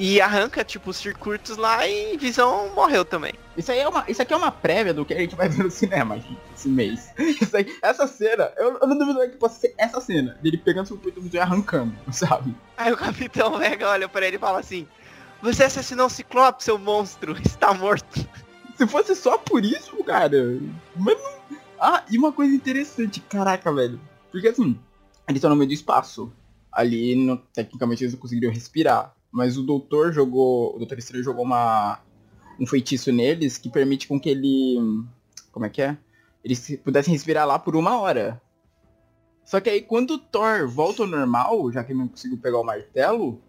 [0.00, 3.32] E arranca, tipo, os circuitos lá e Visão morreu também.
[3.56, 5.64] Isso aí é uma, isso aqui é uma prévia do que a gente vai ver
[5.64, 7.10] no cinema gente, esse mês.
[7.18, 10.86] Isso aí, essa cena, eu, eu não duvido que possa ser essa cena, dele pegando
[10.86, 12.54] seu peito e arrancando, sabe?
[12.76, 14.86] Aí o Capitão Mega olha pra ele e fala assim:
[15.42, 18.24] Você assassinou o Ciclope, seu monstro, está morto.
[18.76, 20.30] Se fosse só por isso, cara.
[20.94, 21.58] Mas não...
[21.80, 24.00] Ah, e uma coisa interessante, caraca, velho.
[24.30, 24.78] Porque assim,
[25.28, 26.32] eles estão no meio do espaço.
[26.70, 29.12] Ali, não- tecnicamente, eles não conseguiriam respirar.
[29.30, 30.74] Mas o doutor jogou.
[30.74, 32.00] O doutor Estranho jogou uma.
[32.58, 34.76] um feitiço neles que permite com que ele.
[35.52, 35.96] Como é que é?
[36.44, 38.40] Eles se- pudessem respirar lá por uma hora.
[39.44, 42.58] Só que aí quando o Thor volta ao normal, já que ele não conseguiu pegar
[42.58, 43.40] o martelo,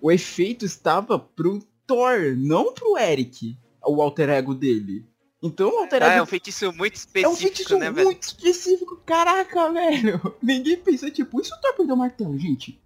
[0.00, 5.04] o efeito estava pro Thor, não pro Eric, o alter ego dele.
[5.42, 8.06] Então o alter Ah, ego é um feitiço muito é um específico, feitiço né, velho?
[8.06, 8.96] muito específico.
[9.06, 10.20] Caraca, velho.
[10.42, 12.78] Ninguém pensou, tipo, se o Thor perder o martelo, gente?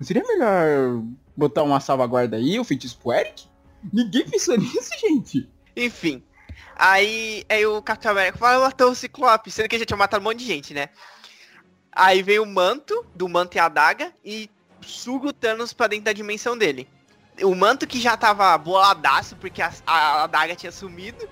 [0.00, 1.02] Não seria melhor
[1.36, 3.44] botar uma salvaguarda aí, o feitiço pro Eric?
[3.92, 5.46] Ninguém pensou nisso, gente.
[5.76, 6.22] Enfim.
[6.74, 10.24] Aí, aí o Capitão América fala, matou o Ciclope, sendo que já tinha matado um
[10.24, 10.88] monte de gente, né?
[11.92, 14.48] Aí vem o manto, do manto e a adaga, e
[14.80, 16.88] suga o Thanos pra dentro da dimensão dele.
[17.42, 21.28] O manto que já tava boladaço, porque a, a adaga tinha sumido.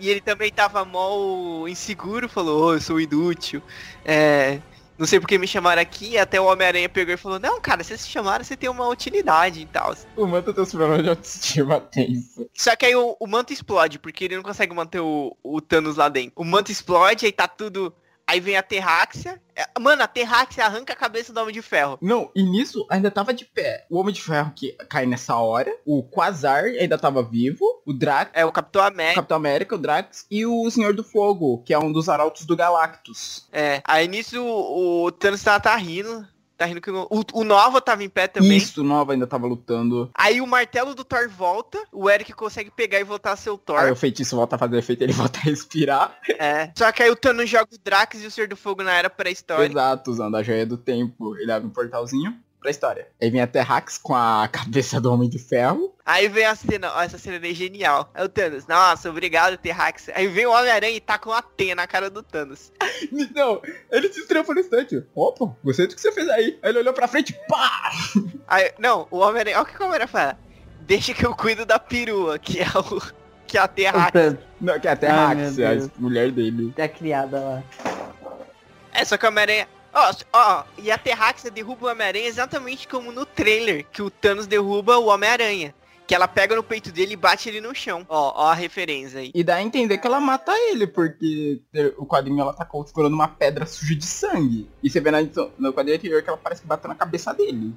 [0.00, 3.62] E ele também tava mó inseguro, falou, ô, eu sou inútil.
[4.04, 4.60] É,
[4.96, 7.88] não sei porque me chamaram aqui, até o Homem-Aranha pegou e falou, não, cara, se
[7.88, 9.94] vocês chamaram, você tem uma utilidade e tal.
[10.16, 12.48] O manto tem os problemas de autoestima tenso.
[12.54, 15.96] Só que aí o, o manto explode, porque ele não consegue manter o, o Thanos
[15.96, 16.32] lá dentro.
[16.36, 17.92] O manto explode, aí tá tudo.
[18.26, 19.40] Aí vem a Terráxia.
[19.54, 21.98] É, Mano, a Terráxia arranca a cabeça do Homem de Ferro.
[22.00, 23.86] Não, e nisso ainda tava de pé.
[23.90, 25.70] O Homem de Ferro que cai nessa hora.
[25.84, 27.64] O Quasar ainda tava vivo.
[27.86, 29.16] O Drax, É o Capitão o América.
[29.16, 32.56] Capitão América, o Drax e o Senhor do Fogo, que é um dos arautos do
[32.56, 33.46] Galactus.
[33.52, 33.80] É.
[33.84, 36.26] Aí nisso o, o Thanos tá, tá rindo.
[36.64, 38.56] Tá rindo que o, o, o Nova tava em pé também.
[38.56, 40.10] Isso, Nova ainda tava lutando.
[40.14, 41.78] Aí o martelo do Thor volta.
[41.92, 43.78] O Eric consegue pegar e voltar o Thor.
[43.78, 46.18] Aí o feitiço volta a fazer efeito, ele volta a respirar.
[46.38, 46.70] É.
[46.74, 49.10] Só que aí o Thanos joga o Drax e o Ser do Fogo na era
[49.10, 49.70] pré-história.
[49.70, 51.36] Exato, usando a joia do tempo.
[51.36, 52.34] Ele abre um portalzinho
[52.64, 53.06] pra história.
[53.20, 55.94] Aí vem a Terrax com a cabeça do Homem de Ferro.
[56.04, 58.10] Aí vem a cena, ó, essa cena é genial.
[58.14, 60.08] Aí o Thanos, nossa, obrigado, Terrax.
[60.14, 62.72] Aí vem o Homem-Aranha e tá com uma teia na cara do Thanos.
[63.34, 63.60] Não,
[63.90, 65.04] ele se estreou por um instante.
[65.14, 66.58] Opa, gostei do que você fez aí.
[66.62, 67.92] Aí ele olhou pra frente, pá!
[68.48, 70.38] Aí, não, o Homem-Aranha, olha o que o Homem-Aranha fala.
[70.80, 73.00] Deixa que eu cuido da perua, que é o.
[73.46, 74.36] Que é a Terrax.
[74.58, 76.72] Não, que é a Terrax, a mulher dele.
[76.74, 77.62] tá criada lá.
[78.92, 79.68] É, só que o Homem-Aranha.
[79.94, 84.46] Ó, ó, e a Terráquea derruba o Homem-Aranha exatamente como no trailer que o Thanos
[84.46, 85.72] derruba o Homem-Aranha.
[86.06, 88.04] Que ela pega no peito dele e bate ele no chão.
[88.08, 89.30] Ó, ó a referência aí.
[89.34, 91.62] E dá a entender que ela mata ele, porque
[91.96, 94.68] o quadrinho ela tá segurando uma pedra suja de sangue.
[94.82, 95.22] E você vê na,
[95.58, 97.72] no quadrinho anterior que ela parece que bateu na cabeça dele.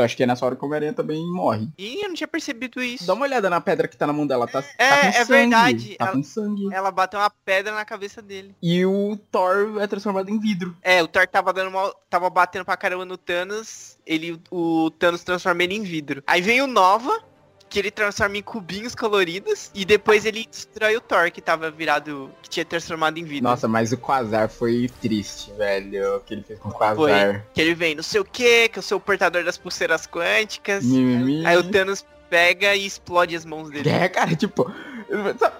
[0.00, 1.68] Então acho que é nessa hora que o Homem-Aranha também morre.
[1.76, 3.06] Ih, eu não tinha percebido isso.
[3.06, 5.12] Dá uma olhada na pedra que tá na mão dela, tá, é, tá com é
[5.12, 5.28] sangue.
[5.28, 5.96] verdade.
[5.96, 6.68] Tá ela, com sangue.
[6.72, 8.54] Ela bateu uma pedra na cabeça dele.
[8.62, 10.74] E o Thor é transformado em vidro.
[10.80, 15.22] É, o Thor tava dando mal, tava batendo pra caramba no Thanos, ele, o Thanos
[15.22, 16.22] transforma ele em vidro.
[16.26, 17.22] Aí vem o Nova,
[17.70, 22.28] que ele transforma em cubinhos coloridos e depois ele destrói o Thor que tava virado,
[22.42, 23.48] que tinha transformado em vidro.
[23.48, 26.96] Nossa, mas o Quasar foi triste, velho, o que ele fez com o Quasar.
[26.96, 27.42] Foi.
[27.54, 30.84] Que ele vem, não sei o que, que eu sou o portador das pulseiras quânticas.
[30.84, 31.46] Mimimi.
[31.46, 33.88] Aí o Thanos pega e explode as mãos dele.
[33.88, 34.68] É, cara, tipo,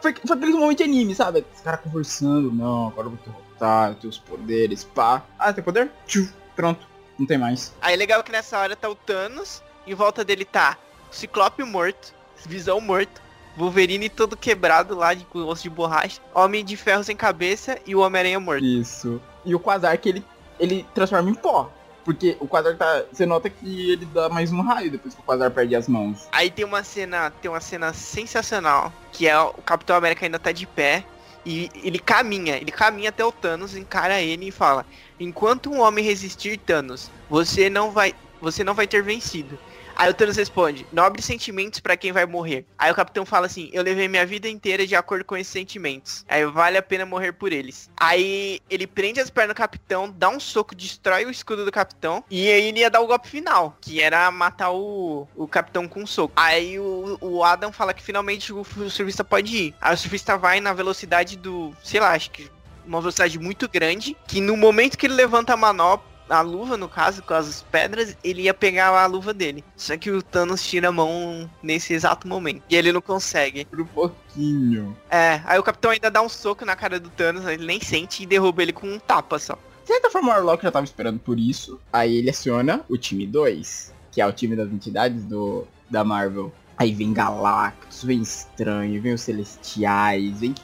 [0.02, 1.44] foi, foi aqueles momentos de anime, sabe?
[1.54, 5.24] Os caras conversando, não, agora eu vou te derrotar, teus poderes, pá.
[5.38, 5.88] Ah, tem poder?
[6.08, 7.72] Tchum, pronto, não tem mais.
[7.80, 10.76] Aí é legal que nessa hora tá o Thanos, em volta dele tá
[11.10, 12.14] Ciclope morto,
[12.46, 13.20] Visão morto,
[13.56, 17.94] Wolverine todo quebrado lá de, com osso de borracha, Homem de Ferro sem cabeça e
[17.94, 18.64] o Homem-Aranha morto.
[18.64, 19.20] Isso.
[19.44, 20.24] E o Quasar que ele,
[20.58, 21.70] ele transforma em pó.
[22.04, 23.04] Porque o Quasar tá.
[23.12, 26.26] Você nota que ele dá mais um raio depois que o Quasar perde as mãos.
[26.32, 27.30] Aí tem uma cena.
[27.30, 28.92] Tem uma cena sensacional.
[29.12, 31.04] Que é o Capitão América ainda tá de pé.
[31.44, 34.84] E ele caminha, ele caminha até o Thanos, encara ele e fala:
[35.18, 38.14] Enquanto um homem resistir, Thanos, você não vai.
[38.40, 39.58] Você não vai ter vencido.
[40.00, 42.64] Aí o Thanos responde, nobres sentimentos para quem vai morrer.
[42.78, 46.24] Aí o capitão fala assim, eu levei minha vida inteira de acordo com esses sentimentos.
[46.26, 47.90] Aí vale a pena morrer por eles.
[47.98, 52.24] Aí ele prende as pernas do capitão, dá um soco, destrói o escudo do capitão.
[52.30, 56.00] E aí ele ia dar o golpe final, que era matar o, o capitão com
[56.00, 56.32] um soco.
[56.34, 59.74] Aí o, o Adam fala que finalmente o, o surfista pode ir.
[59.82, 62.50] Aí o surfista vai na velocidade do, sei lá, acho que
[62.86, 66.88] uma velocidade muito grande, que no momento que ele levanta a manopla, a luva, no
[66.88, 69.64] caso, com as pedras, ele ia pegar a luva dele.
[69.76, 72.62] Só que o Thanos tira a mão nesse exato momento.
[72.70, 73.64] E ele não consegue.
[73.64, 74.96] Por um pouquinho.
[75.10, 78.22] É, aí o capitão ainda dá um soco na cara do Thanos, ele nem sente
[78.22, 79.58] e derruba ele com um tapa só.
[79.82, 81.80] De certa forma, o Warlock já tava esperando por isso.
[81.92, 86.52] Aí ele aciona o time 2, que é o time das entidades do, da Marvel.
[86.78, 90.54] Aí vem Galactus, vem Estranho, vem os Celestiais, vem,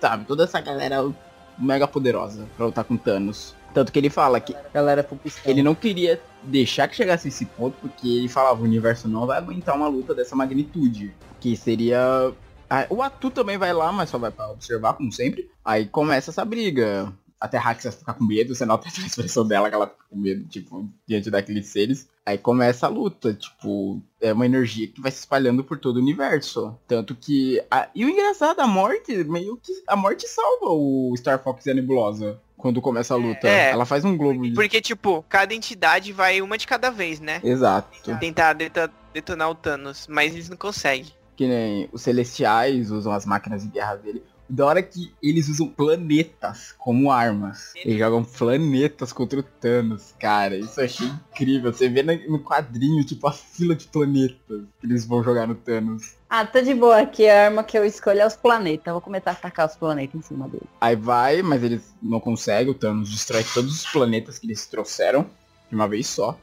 [0.00, 1.04] sabe, toda essa galera
[1.58, 3.55] mega poderosa pra lutar com Thanos.
[3.74, 5.06] Tanto que ele fala que Galera,
[5.44, 9.38] ele não queria deixar que chegasse esse ponto, porque ele falava, o universo não vai
[9.38, 11.14] aguentar uma luta dessa magnitude.
[11.40, 12.32] Que seria.
[12.88, 15.48] O Atu também vai lá, mas só vai pra observar, como sempre.
[15.64, 17.12] Aí começa essa briga.
[17.40, 20.44] Até Raxa fica com medo, você nota a expressão dela que ela fica com medo,
[20.48, 22.08] tipo, diante daqueles seres.
[22.24, 26.00] Aí começa a luta, tipo, é uma energia que vai se espalhando por todo o
[26.00, 26.76] universo.
[26.88, 27.62] Tanto que.
[27.70, 27.88] A...
[27.94, 29.72] E o engraçado, a morte, meio que.
[29.86, 33.46] A morte salva o Star Fox e a Nebulosa quando começa a luta.
[33.46, 33.70] É.
[33.70, 34.42] Ela faz um globo.
[34.48, 37.40] de- Porque, tipo, cada entidade vai uma de cada vez, né?
[37.44, 37.88] Exato.
[38.18, 38.54] Tentar
[39.12, 41.06] detonar o Thanos, mas eles não conseguem.
[41.36, 44.24] Que nem os celestiais usam as máquinas de guerra dele.
[44.48, 47.72] Da hora que eles usam planetas como armas.
[47.74, 50.56] Eles jogam planetas contra o Thanos, cara.
[50.56, 51.72] Isso eu achei incrível.
[51.72, 56.14] Você vê no quadrinho, tipo, a fila de planetas que eles vão jogar no Thanos.
[56.30, 57.28] Ah, tá de boa aqui.
[57.28, 58.86] A arma que eu escolho é os planetas.
[58.86, 60.66] Eu vou começar a atacar os planetas em cima dele.
[60.80, 62.70] Aí vai, mas eles não conseguem.
[62.70, 65.26] O Thanos destrói todos os planetas que eles trouxeram
[65.68, 66.38] de uma vez só.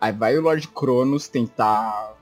[0.00, 2.14] Aí vai o Lord Cronos tentar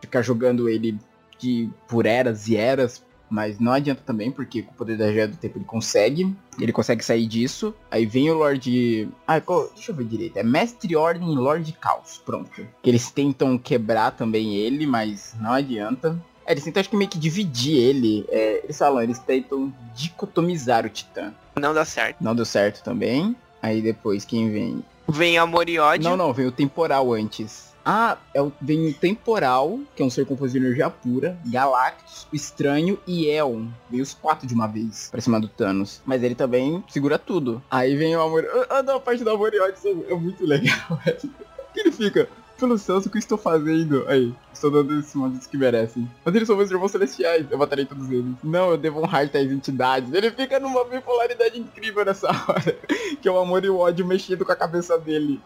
[0.00, 0.98] ficar jogando ele
[1.38, 5.26] de por eras e eras, mas não adianta também, porque com o poder da Joia
[5.26, 6.36] do Tempo ele consegue.
[6.60, 7.74] Ele consegue sair disso.
[7.90, 9.08] Aí vem o Lord.
[9.26, 9.40] Ah,
[9.74, 10.36] deixa eu ver direito.
[10.36, 12.20] É Mestre Ordem e Lord Caos.
[12.24, 12.66] Pronto.
[12.82, 16.22] Que eles tentam quebrar também ele, mas não adianta.
[16.44, 18.26] É, eles tentam acho que meio que dividir ele.
[18.28, 21.32] É, eles falam, eles tentam dicotomizar o Titã.
[21.58, 22.18] Não dá certo.
[22.20, 23.34] Não deu certo também.
[23.62, 24.84] Aí depois quem vem?
[25.08, 26.10] Vem amor e ódio.
[26.10, 27.71] Não, não, vem o temporal antes.
[27.84, 32.26] Ah, é o, vem o temporal, que é um ser composto de energia pura, Galactus,
[32.32, 33.66] Estranho e Eon.
[33.90, 36.00] Vem os quatro de uma vez pra cima do Thanos.
[36.04, 37.62] Mas ele também segura tudo.
[37.70, 38.46] Aí vem o amor.
[38.70, 41.00] Ah, não, a parte do amor ódio é muito legal.
[41.72, 42.28] Que ele fica.
[42.58, 44.06] Pelo Celso, o que estou fazendo?
[44.06, 46.08] Aí, estou dando esses malditos que merecem.
[46.24, 48.34] Mas eles são meus irmãos celestiais, eu matarei todos eles.
[48.44, 50.12] Não, eu devo honrar tais entidades.
[50.12, 52.78] Ele fica numa bipolaridade incrível nessa hora.
[53.20, 55.40] Que é o amor e o ódio mexendo com a cabeça dele.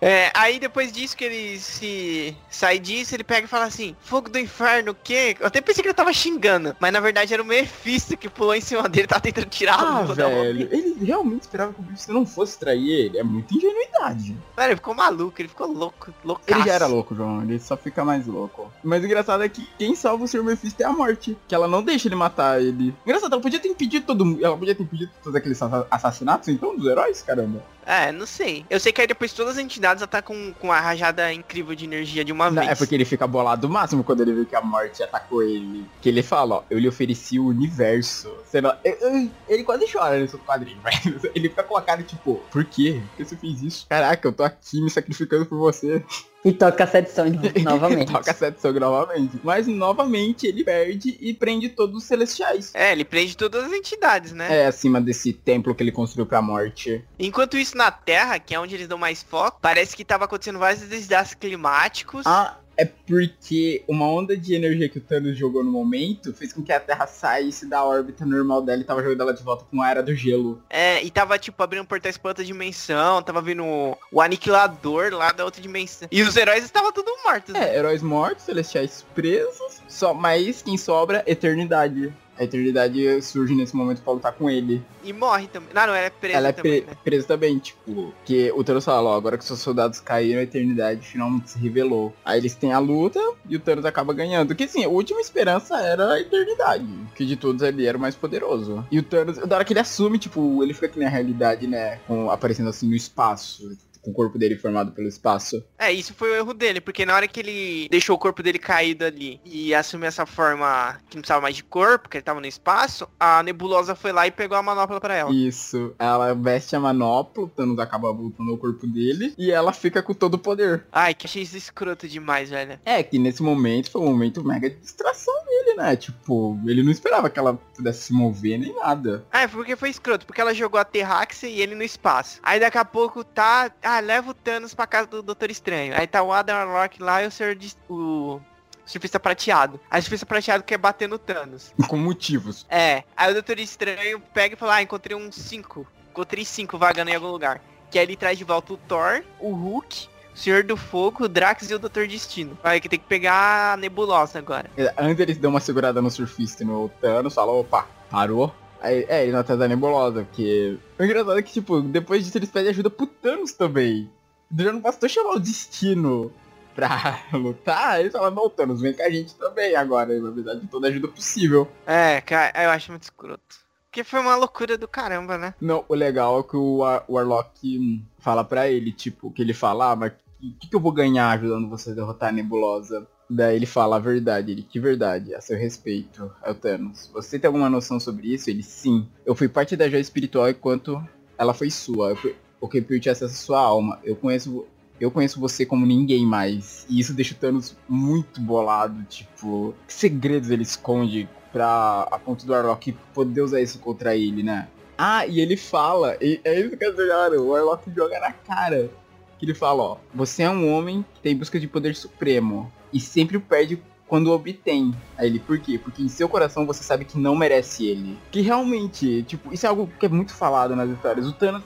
[0.00, 4.28] É, aí depois disso que ele se sai disso, ele pega e fala assim, fogo
[4.28, 5.36] do inferno, o quê?
[5.40, 8.54] Eu até pensei que ele tava xingando, mas na verdade era o Mephisto que pulou
[8.54, 10.66] em cima dele, tava tentando tirar a Ah, dele.
[10.66, 13.18] velho, ele realmente esperava que o Mephisto não fosse trair ele.
[13.18, 14.36] É muita ingenuidade.
[14.56, 16.42] Mano, ele ficou maluco, ele ficou louco, louco.
[16.46, 17.42] Ele já era louco, João.
[17.42, 18.70] Ele só fica mais louco.
[18.84, 20.42] Mas o engraçado é que quem salva o Sr.
[20.44, 21.36] Mephisto é a morte.
[21.48, 22.94] Que ela não deixa ele matar ele.
[23.04, 24.44] Engraçado, ela podia ter impedido todo mundo.
[24.44, 27.62] Ela podia ter impedido todos aqueles assa- assassinatos, então, dos heróis, caramba.
[27.84, 28.66] É, não sei.
[28.68, 32.24] Eu sei que aí depois todas as entidades atacam com a rajada incrível de energia
[32.24, 32.72] de uma Não, vez.
[32.72, 35.86] é porque ele fica bolado o máximo quando ele vê que a morte atacou ele.
[36.00, 38.28] Que ele fala, ó, eu lhe ofereci o universo.
[38.52, 41.20] Eu- eu- ele quase chora nesse quadrinho, velho.
[41.34, 43.02] Ele fica com a cara tipo, por quê?
[43.10, 43.86] Por que você fez isso?
[43.88, 46.04] Caraca, eu tô aqui me sacrificando por você.
[46.44, 47.32] E toca sete sons
[47.62, 48.12] novamente.
[48.12, 49.38] Toca sete Song novamente.
[49.42, 52.70] Mas novamente ele perde e prende todos os celestiais.
[52.74, 54.62] É, ele prende todas as entidades, né?
[54.62, 57.04] É, acima desse templo que ele construiu pra morte.
[57.18, 60.58] Enquanto isso na Terra, que é onde eles dão mais foco, parece que tava acontecendo
[60.58, 62.24] vários desastres climáticos.
[62.26, 66.62] Ah, é porque uma onda de energia que o Thanos jogou no momento fez com
[66.62, 69.82] que a Terra saísse da órbita normal dela e tava jogando ela de volta com
[69.82, 70.62] a era do gelo.
[70.70, 73.64] É, e tava, tipo, abrindo portais pra outra dimensão, tava vindo
[74.12, 76.06] o, aniquilador lá da outra dimensão.
[76.12, 77.52] E os heróis estavam tudo mortos.
[77.56, 82.14] É, heróis mortos, celestiais presos, só, mas quem sobra, eternidade.
[82.38, 84.82] A eternidade surge nesse momento pra lutar com ele.
[85.02, 85.68] E morre também.
[85.74, 86.96] Não, não, ela é presa Ela é também, pre- né?
[87.04, 91.00] presa também, tipo, que o Thanos fala, ó, agora que seus soldados caíram, a eternidade
[91.06, 92.14] finalmente se revelou.
[92.24, 94.54] Aí eles têm a luta e o Thanos acaba ganhando.
[94.54, 98.14] Que assim, a última esperança era a eternidade, que de todos ali era o mais
[98.14, 98.86] poderoso.
[98.90, 101.98] E o Thanos, da hora que ele assume, tipo, ele fica aqui na realidade, né,
[102.06, 103.76] com, aparecendo assim no espaço.
[104.02, 105.62] Com o corpo dele formado pelo espaço.
[105.78, 108.58] É, isso foi o erro dele, porque na hora que ele deixou o corpo dele
[108.58, 112.40] caído ali e assumiu essa forma que não precisava mais de corpo, que ele tava
[112.40, 115.32] no espaço, a nebulosa foi lá e pegou a manopla pra ela.
[115.32, 115.94] Isso.
[115.98, 120.14] Ela veste a manopla, o Thanos acaba voltando ao corpo dele e ela fica com
[120.14, 120.84] todo o poder.
[120.92, 122.78] Ai, que achei isso escroto demais, velho.
[122.84, 125.96] É, que nesse momento foi um momento mega de distração dele, né?
[125.96, 129.24] Tipo, ele não esperava que ela pudesse se mover nem nada.
[129.30, 132.40] Ah, é porque foi escroto, porque ela jogou a Terraxia e ele no espaço.
[132.42, 133.70] Aí daqui a pouco tá.
[133.90, 135.94] Ah, leva o Thanos pra casa do Doutor Estranho.
[135.96, 137.54] Aí tá o Adam Warlock lá e o Sr.
[137.54, 138.38] Dis- o
[138.84, 139.80] surfista prateado.
[139.90, 141.72] Aí o surfista prateado quer bater no Thanos.
[141.88, 142.66] Com motivos.
[142.68, 143.02] É.
[143.16, 145.86] Aí o Doutor Estranho pega e fala, ah, encontrei um 5.
[146.10, 147.62] Encontrei 5 vagando em algum lugar.
[147.90, 151.28] Que aí ele traz de volta o Thor, o Hulk, o Senhor do Fogo, o
[151.28, 152.58] Drax e o Doutor Destino.
[152.62, 154.70] Aí que tem que pegar a nebulosa agora.
[154.98, 158.54] Antes eles dão uma segurada no surfista e no Thanos, falam, opa, parou.
[158.80, 160.78] Aí, é, ele não atrás da nebulosa, porque...
[160.98, 164.10] O engraçado é que, tipo, depois disso eles pedem ajuda pro Thanos também.
[164.56, 166.32] Já não bastou chamar o Destino
[166.74, 170.88] pra lutar, eles falam, não, Thanos, vem com a gente também agora, na verdade, toda
[170.88, 171.68] ajuda possível.
[171.86, 173.42] É, cara, eu acho muito escroto.
[173.90, 175.54] Porque foi uma loucura do caramba, né?
[175.60, 179.92] Não, o legal é que o War- Warlock fala pra ele, tipo, que ele fala,
[179.92, 183.06] ah, mas o que, que eu vou ganhar ajudando você a derrotar a Nebulosa?
[183.30, 187.10] Daí ele fala a verdade, ele, que verdade, a seu respeito, é o Thanos.
[187.12, 188.48] Você tem alguma noção sobre isso?
[188.48, 189.06] Ele, sim.
[189.26, 191.02] Eu fui parte da joia espiritual enquanto
[191.36, 192.10] ela foi sua.
[192.10, 193.98] Eu, fui- eu permiti acesso à sua alma.
[194.02, 194.64] Eu conheço,
[194.98, 196.86] eu conheço você como ninguém mais.
[196.88, 202.46] E isso deixa o Thanos muito bolado, tipo, que segredos ele esconde pra, a ponto
[202.46, 204.68] do Warlock poder usar isso contra ele, né?
[204.96, 208.90] Ah, e ele fala, e é isso que é melhor, o Warlock joga na cara.
[209.38, 213.00] Que ele fala, ó, você é um homem que tem busca de poder supremo e
[213.00, 214.94] sempre perde quando obtém.
[215.16, 215.78] Aí ele, por quê?
[215.78, 218.18] Porque em seu coração você sabe que não merece ele.
[218.30, 221.26] Que realmente, tipo, isso é algo que é muito falado nas histórias.
[221.26, 221.62] O Thanos,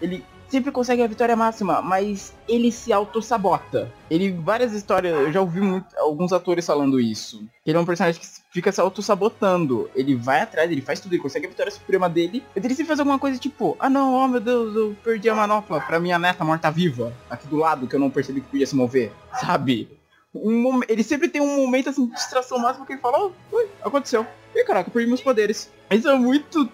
[0.00, 3.92] ele sempre consegue a vitória máxima, mas ele se auto-sabota.
[4.10, 7.44] Ele, várias histórias, eu já ouvi muito, alguns atores falando isso.
[7.64, 9.90] Ele é um personagem que fica se auto-sabotando.
[9.94, 12.44] Ele vai atrás, ele faz tudo, ele consegue a vitória suprema dele.
[12.54, 15.80] Ele sempre faz alguma coisa tipo, ah não, oh meu Deus, eu perdi a manopla
[15.80, 17.12] pra minha neta morta-viva.
[17.28, 19.12] Aqui do lado, que eu não percebi que podia se mover.
[19.40, 19.95] Sabe?
[20.42, 23.66] Um ele sempre tem um momento assim de distração máxima que ele fala, oh, ui,
[23.82, 24.26] aconteceu.
[24.54, 25.70] E caraca, eu perdi meus poderes.
[25.90, 26.68] Isso é muito.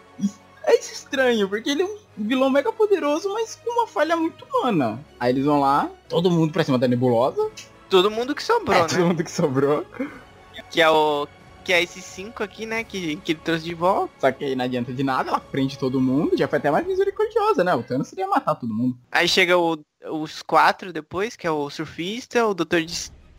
[0.64, 5.04] É estranho, porque ele é um vilão mega poderoso, mas com uma falha muito humana.
[5.18, 7.50] Aí eles vão lá, todo mundo pra cima da nebulosa.
[7.90, 8.86] Todo mundo que sobrou, é, né?
[8.88, 9.84] todo mundo que sobrou.
[10.70, 11.26] Que é o.
[11.64, 12.82] Que é esses cinco aqui, né?
[12.84, 14.12] Que, que ele trouxe de volta.
[14.18, 16.86] Só que aí não adianta de nada, ela prende todo mundo, já foi até mais
[16.86, 17.74] misericordiosa, né?
[17.74, 18.96] O Thanos seria matar todo mundo.
[19.12, 19.78] Aí chega o-
[20.10, 22.82] os quatro depois, que é o surfista, o Doutor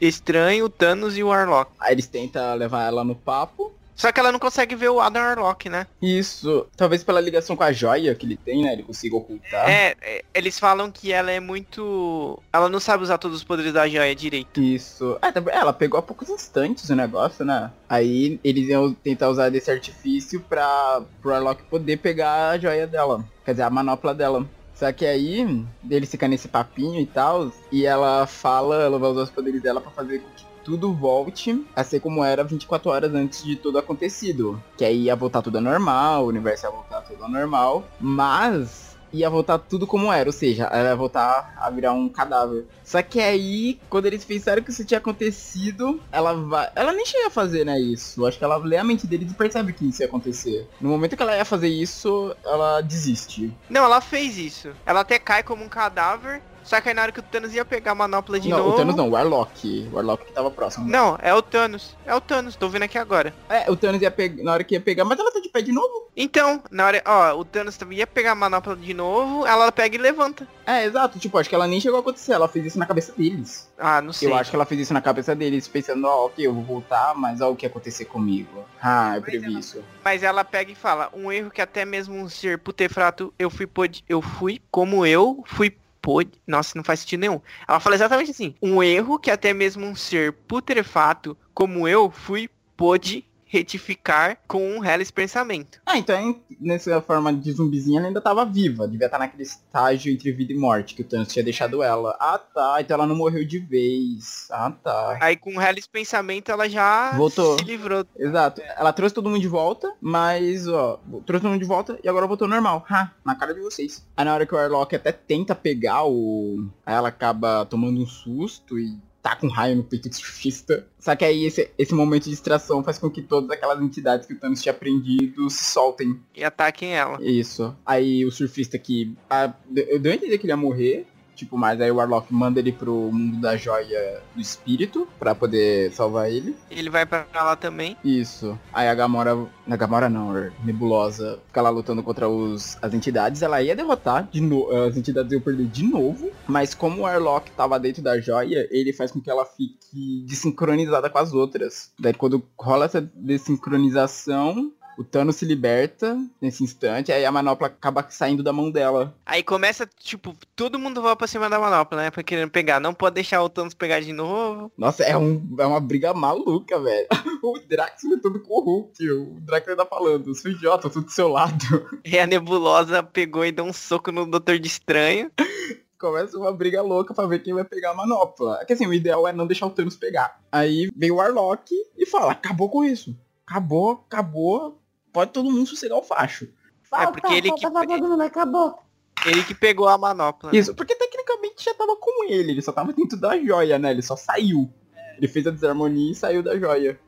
[0.07, 1.71] Estranho, o Thanos e o Warlock.
[1.79, 3.71] Aí eles tentam levar ela no papo.
[3.95, 5.85] Só que ela não consegue ver o Adam Warlock, né?
[6.01, 8.73] Isso, talvez pela ligação com a joia que ele tem, né?
[8.73, 9.69] Ele consiga ocultar.
[9.69, 12.41] É, é, eles falam que ela é muito.
[12.51, 14.59] Ela não sabe usar todos os poderes da joia direito.
[14.59, 15.15] Isso.
[15.21, 17.69] Ah, tá- ela pegou há poucos instantes o negócio, né?
[17.87, 23.23] Aí eles iam tentar usar desse artifício pra pro Warlock poder pegar a joia dela.
[23.45, 24.43] Quer dizer, a manopla dela.
[24.83, 29.21] Só que aí, ele fica nesse papinho e tal, e ela fala, ela vai usar
[29.21, 33.13] os poderes dela pra fazer com que tudo volte a ser como era 24 horas
[33.13, 34.61] antes de tudo acontecido.
[34.77, 38.92] Que aí ia voltar tudo ao normal, o universo ia voltar tudo ao normal, mas
[39.13, 42.65] ia voltar tudo como era, ou seja, ela ia voltar a virar um cadáver.
[42.83, 46.69] Só que aí, quando eles pensaram que isso tinha acontecido, ela vai.
[46.75, 48.25] Ela nem chega a fazer, né, isso.
[48.25, 50.67] Acho que ela lê a mente deles e percebe que isso ia acontecer.
[50.81, 53.53] No momento que ela ia fazer isso, ela desiste.
[53.69, 54.71] Não, ela fez isso.
[54.85, 56.41] Ela até cai como um cadáver.
[56.63, 58.69] Só que aí na hora que o Thanos ia pegar a manopla de não, novo.
[58.71, 59.89] o Thanos não, o Warlock.
[59.91, 60.87] O Warlock que tava próximo.
[60.87, 61.95] Não, é o Thanos.
[62.05, 63.33] É o Thanos, tô vendo aqui agora.
[63.49, 64.43] É, o Thanos ia pegar.
[64.43, 66.09] Na hora que ia pegar, mas ela tá de pé de novo.
[66.15, 67.01] Então, na hora.
[67.05, 70.47] Ó, o Thanos também ia pegar a manopla de novo, ela pega e levanta.
[70.65, 71.19] É, exato.
[71.19, 72.33] Tipo, acho que ela nem chegou a acontecer.
[72.33, 73.71] Ela fez isso na cabeça deles.
[73.77, 74.29] Ah, não sei.
[74.29, 77.13] Eu acho que ela fez isso na cabeça deles, pensando, ó, ok, eu vou voltar,
[77.15, 78.63] mas ó o que acontecer comigo.
[78.81, 79.83] Ah, eu previ isso.
[80.03, 83.67] Mas ela pega e fala, um erro que até mesmo um ser putefrato, eu fui
[83.67, 84.03] pod...
[84.07, 86.31] eu fui como eu fui pôde.
[86.45, 87.41] Nossa, não faz sentido nenhum.
[87.65, 92.49] Ela fala exatamente assim: um erro que até mesmo um ser putrefato como eu fui
[92.75, 95.79] pôde retificar com um reles pensamento.
[95.85, 98.87] Ah, então nessa forma de zumbizinha ela ainda tava viva.
[98.87, 102.17] Devia estar naquele estágio entre vida e morte, que o Thanos tinha deixado ela.
[102.19, 104.47] Ah tá, então ela não morreu de vez.
[104.49, 105.19] Ah tá.
[105.21, 107.59] Aí com o reles pensamento ela já Voltou.
[107.59, 108.03] se livrou.
[108.17, 108.59] Exato.
[108.75, 112.25] Ela trouxe todo mundo de volta, mas ó, trouxe todo mundo de volta e agora
[112.25, 112.83] voltou normal.
[112.89, 114.03] Ha, na cara de vocês.
[114.17, 116.67] Aí na hora que o Warlock até tenta pegar o.
[116.83, 120.85] Aí ela acaba tomando um susto e tá com raio no peito do surfista.
[120.99, 124.33] Só que aí esse, esse momento de distração faz com que todas aquelas entidades que
[124.33, 126.19] o Thanos tinha aprendido se soltem.
[126.35, 127.17] E ataquem ela.
[127.21, 127.73] Isso.
[127.85, 129.15] Aí o surfista que.
[129.29, 131.07] A, eu dei a entender que ele ia morrer.
[131.35, 135.91] Tipo, mas aí o Warlock manda ele pro mundo da joia do espírito pra poder
[135.91, 136.55] salvar ele.
[136.69, 137.97] Ele vai pra lá também.
[138.03, 138.57] Isso.
[138.71, 139.37] Aí a Gamora.
[139.65, 143.41] Na Gamora não, Nebulosa fica lá lutando contra os, as entidades.
[143.41, 144.71] Ela ia derrotar de novo.
[144.75, 146.31] As entidades iam perder de novo.
[146.47, 151.09] Mas como o Warlock tava dentro da joia, ele faz com que ela fique desincronizada
[151.09, 151.91] com as outras.
[151.99, 158.05] Daí quando rola essa desincronização, o Thanos se liberta nesse instante, aí a manopla acaba
[158.09, 159.15] saindo da mão dela.
[159.25, 162.11] Aí começa, tipo, todo mundo vai pra cima da manopla, né?
[162.11, 162.79] Pra querendo pegar.
[162.79, 164.71] Não pode deixar o Thanos pegar de novo.
[164.77, 167.07] Nossa, é, um, é uma briga maluca, velho.
[167.43, 169.11] O Drax lutando com o Hulk.
[169.11, 171.89] O Drax ainda falando, seu idiota, tô do seu lado.
[172.05, 175.29] E a Nebulosa pegou e deu um soco no Doutor de Estranho.
[175.99, 178.59] Começa uma briga louca pra ver quem vai pegar a manopla.
[178.61, 180.41] É que assim, o ideal é não deixar o Thanos pegar.
[180.49, 183.13] Aí vem o Warlock e fala, acabou com isso.
[183.45, 184.81] Acabou, acabou,
[185.13, 186.47] pode todo mundo sossegar o facho.
[186.81, 188.79] Falta, porque ele falta que- acabou.
[189.25, 190.49] Ele que pegou a manopla.
[190.53, 193.91] Isso, porque tecnicamente já tava com ele, ele só tava dentro da joia, né?
[193.91, 194.69] Ele só saiu.
[195.17, 196.99] Ele fez a desarmonia e saiu da joia.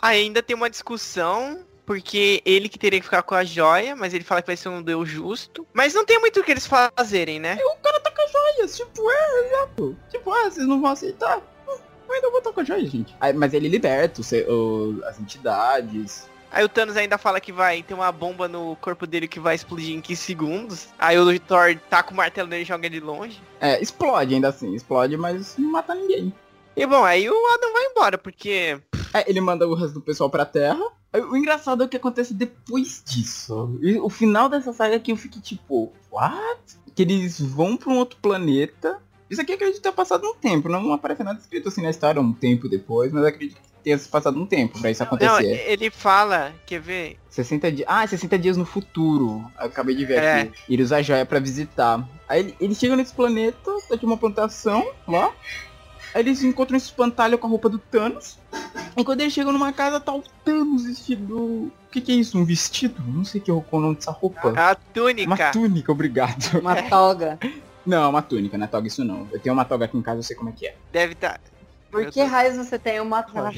[0.00, 4.22] Ainda tem uma discussão, porque ele que teria que ficar com a joia, mas ele
[4.22, 5.66] fala que vai ser um deus justo.
[5.72, 7.58] Mas não tem muito o que eles fazerem, né?
[7.60, 9.96] O cara tá com a joia, tipo, é, exato.
[10.10, 11.38] Tipo, ah, vocês não vão aceitar.
[11.66, 11.78] Hum,
[12.08, 13.16] Eu ainda vou estar com a joia, gente.
[13.18, 16.28] Aí, mas ele liberta os, o- as entidades.
[16.50, 19.54] Aí o Thanos ainda fala que vai ter uma bomba no corpo dele que vai
[19.54, 20.88] explodir em 15 segundos.
[20.98, 23.40] Aí o Thor taca o martelo nele e joga ele longe.
[23.60, 26.32] É, explode ainda assim, explode, mas não mata ninguém.
[26.76, 28.78] E bom, aí o Adam vai embora, porque
[29.14, 30.82] É, ele manda o resto do pessoal pra Terra.
[31.30, 33.78] O engraçado é o que acontece depois disso.
[33.80, 36.60] E o final dessa saga que eu fiquei tipo, what?
[36.94, 39.00] Que eles vão pra um outro planeta.
[39.30, 40.68] Isso aqui acredito ter passado um tempo.
[40.68, 43.60] Não aparece nada escrito assim na história um tempo depois, mas acredito
[43.96, 45.64] se passado um tempo pra isso Não, acontecer.
[45.68, 47.18] ele fala, quer ver?
[47.30, 47.88] 60 dias.
[47.88, 49.44] Ah, 60 dias no futuro.
[49.56, 50.40] Acabei de ver É.
[50.40, 50.52] aqui.
[50.68, 52.06] Ele usa a joia pra visitar.
[52.28, 55.30] Aí ele, ele chega nesse planeta, tá de uma plantação lá.
[56.14, 58.38] Aí eles encontram esse espantalho com a roupa do Thanos.
[58.96, 61.36] E quando eles chegam numa casa, tá o Thanos vestido.
[61.36, 62.38] O que, que é isso?
[62.38, 63.02] Um vestido?
[63.06, 64.52] Não sei que é o é nome dessa roupa.
[64.56, 65.28] A túnica.
[65.28, 66.58] Uma túnica, obrigado.
[66.58, 67.38] Uma toga.
[67.86, 69.28] Não, é uma túnica, não é toga isso não.
[69.30, 70.74] Eu tenho uma toga aqui em casa, eu sei como é que é.
[70.90, 71.40] Deve estar.
[71.96, 73.52] Por Eu que tô- raios você tem uma toga?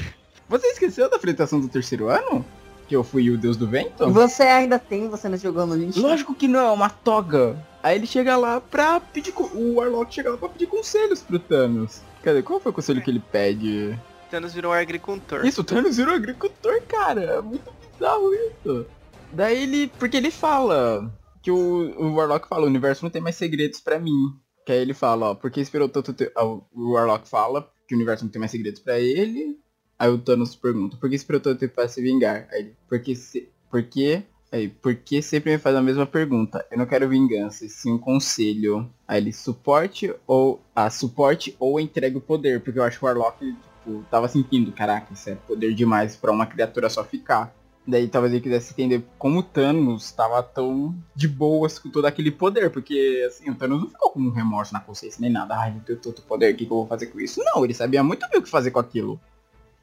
[0.48, 2.44] Você esqueceu da apresentação do terceiro ano?
[2.88, 4.08] Que eu fui o deus do vento?
[4.10, 6.00] Você ainda tem, você não jogou no lixo?
[6.00, 7.56] Lógico que não, é uma toga.
[7.82, 9.32] Aí ele chega lá pra pedir.
[9.32, 12.00] co- O Warlock chega lá pra pedir conselhos pro Thanos.
[12.22, 12.42] Cadê?
[12.42, 13.98] Qual foi o conselho que ele pede?
[14.30, 15.44] Thanos virou um agricultor.
[15.46, 17.20] Isso, o Thanos virou agricultor, cara.
[17.22, 18.86] É muito bizarro isso.
[19.32, 19.88] Daí ele.
[19.98, 21.10] Porque ele fala.
[21.42, 21.56] Que o,
[21.98, 24.34] o Warlock fala, o universo não tem mais segredos pra mim.
[24.66, 26.32] Que aí ele fala, ó, por que esperou tanto tempo.
[26.34, 29.58] Ah, O Warlock fala que o universo não tem mais segredos pra ele.
[29.98, 32.46] Aí o Thanos pergunta, por que tanto tempo pra se vingar?
[32.52, 33.48] Aí ele, porque se.
[33.70, 34.22] Porque.
[34.50, 36.64] Aí, por que sempre me faz a mesma pergunta?
[36.70, 38.88] Eu não quero vingança, e sim um conselho.
[39.06, 40.62] Aí ele, suporte ou.
[40.74, 42.62] Ah, suporte ou entregue o poder.
[42.62, 46.32] Porque eu acho que o Warlock, tipo, tava sentindo, caraca, isso é poder demais pra
[46.32, 47.54] uma criatura só ficar.
[47.88, 52.30] Daí talvez ele quisesse entender como o Thanos estava tão de boas com todo aquele
[52.30, 55.56] poder, porque assim, o Thanos não ficou com um remorso na consciência nem nada.
[55.58, 57.42] Ai, eu tenho tanto poder, o que, que eu vou fazer com isso?
[57.42, 59.18] Não, ele sabia muito bem o que fazer com aquilo.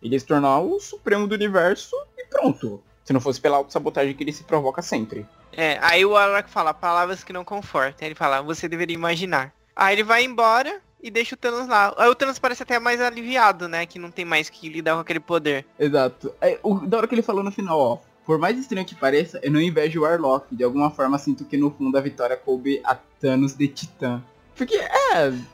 [0.03, 2.79] Ele se tornar o supremo do universo e pronto.
[3.03, 5.25] Se não fosse pela sabotagem que ele se provoca sempre.
[5.51, 8.05] É, aí o Warlock fala palavras que não confortam.
[8.05, 9.51] Ele fala, você deveria imaginar.
[9.75, 11.93] Aí ele vai embora e deixa o Thanos lá.
[11.97, 13.85] Aí o Thanos parece até mais aliviado, né?
[13.85, 15.63] Que não tem mais que lidar com aquele poder.
[15.77, 16.33] Exato.
[16.41, 17.97] É, o, da hora que ele falou no final, ó.
[18.25, 20.55] Por mais estranho que pareça, eu não invejo o Warlock.
[20.55, 24.19] De alguma forma sinto que no fundo a vitória coube a Thanos de Titã.
[24.55, 25.29] Porque, é.
[25.29, 25.45] De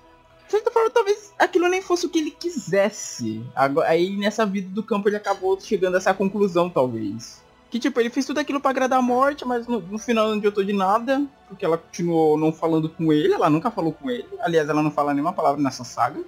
[0.47, 3.45] certa forma, talvez aquilo nem fosse o que ele quisesse.
[3.54, 7.41] Agora, aí nessa vida do campo ele acabou chegando a essa conclusão, talvez.
[7.72, 10.38] Que tipo, ele fez tudo aquilo pra agradar a morte, mas no, no final não
[10.38, 11.26] adiantou de nada.
[11.48, 14.28] Porque ela continuou não falando com ele, ela nunca falou com ele.
[14.42, 16.22] Aliás, ela não fala nenhuma palavra nessa saga.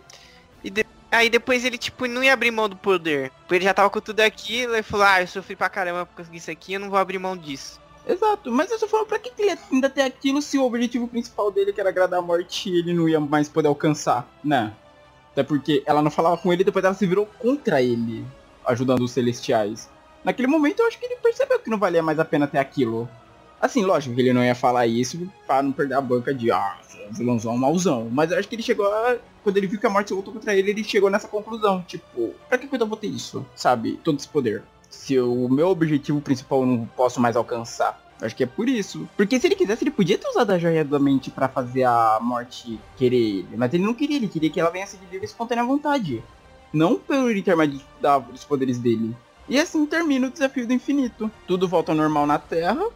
[1.12, 3.30] Aí depois ele, tipo, não ia abrir mão do poder.
[3.42, 6.16] Porque ele já tava com tudo aquilo e falou, ah, eu sofri pra caramba pra
[6.16, 7.80] conseguir isso aqui, eu não vou abrir mão disso.
[8.08, 11.52] Exato, mas eu só falo, pra que ele ainda tem aquilo se o objetivo principal
[11.52, 14.74] dele, que era agradar a morte, ele não ia mais poder alcançar, né?
[15.32, 18.26] Até porque ela não falava com ele e depois ela se virou contra ele,
[18.66, 19.90] ajudando os celestiais.
[20.24, 23.10] Naquele momento eu acho que ele percebeu que não valia mais a pena ter aquilo.
[23.60, 26.78] Assim, lógico que ele não ia falar isso pra não perder a banca de, ah,
[27.12, 28.10] vilãozão, mauzão.
[28.12, 29.18] Mas eu acho que ele chegou a...
[29.44, 31.82] Quando ele viu que a morte se voltou contra ele, ele chegou nessa conclusão.
[31.82, 33.46] Tipo, pra que eu vou ter isso?
[33.56, 34.00] Sabe?
[34.04, 34.64] Todo esse poder.
[34.90, 38.02] Se o meu objetivo principal eu não posso mais alcançar.
[38.22, 39.08] Acho que é por isso.
[39.18, 42.20] Porque se ele quisesse, ele podia ter usado a joia da mente pra fazer a
[42.22, 43.58] morte querer ele.
[43.58, 46.24] Mas ele não queria, ele queria que ela venha seguir livre espontânea vontade.
[46.72, 47.82] Não pelo intermédio
[48.32, 49.16] dos poderes dele.
[49.48, 51.30] E assim termina o desafio do infinito.
[51.48, 52.88] Tudo volta ao normal na Terra,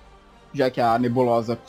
[0.54, 1.60] já que a nebulosa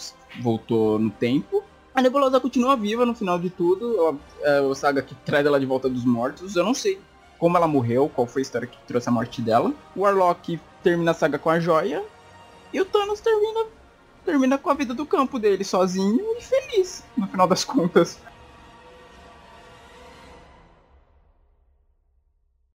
[0.41, 1.63] voltou no tempo.
[1.95, 3.97] A nebulosa continua viva no final de tudo.
[3.99, 6.55] Ela, é o Saga que traz ela de volta dos mortos.
[6.55, 7.01] Eu não sei
[7.39, 9.73] como ela morreu, qual foi a história que trouxe a morte dela.
[9.97, 12.03] O Warlock termina a saga com a joia.
[12.73, 13.67] E o Thanos termina,
[14.25, 18.19] termina com a vida do campo dele, sozinho e feliz, no final das contas.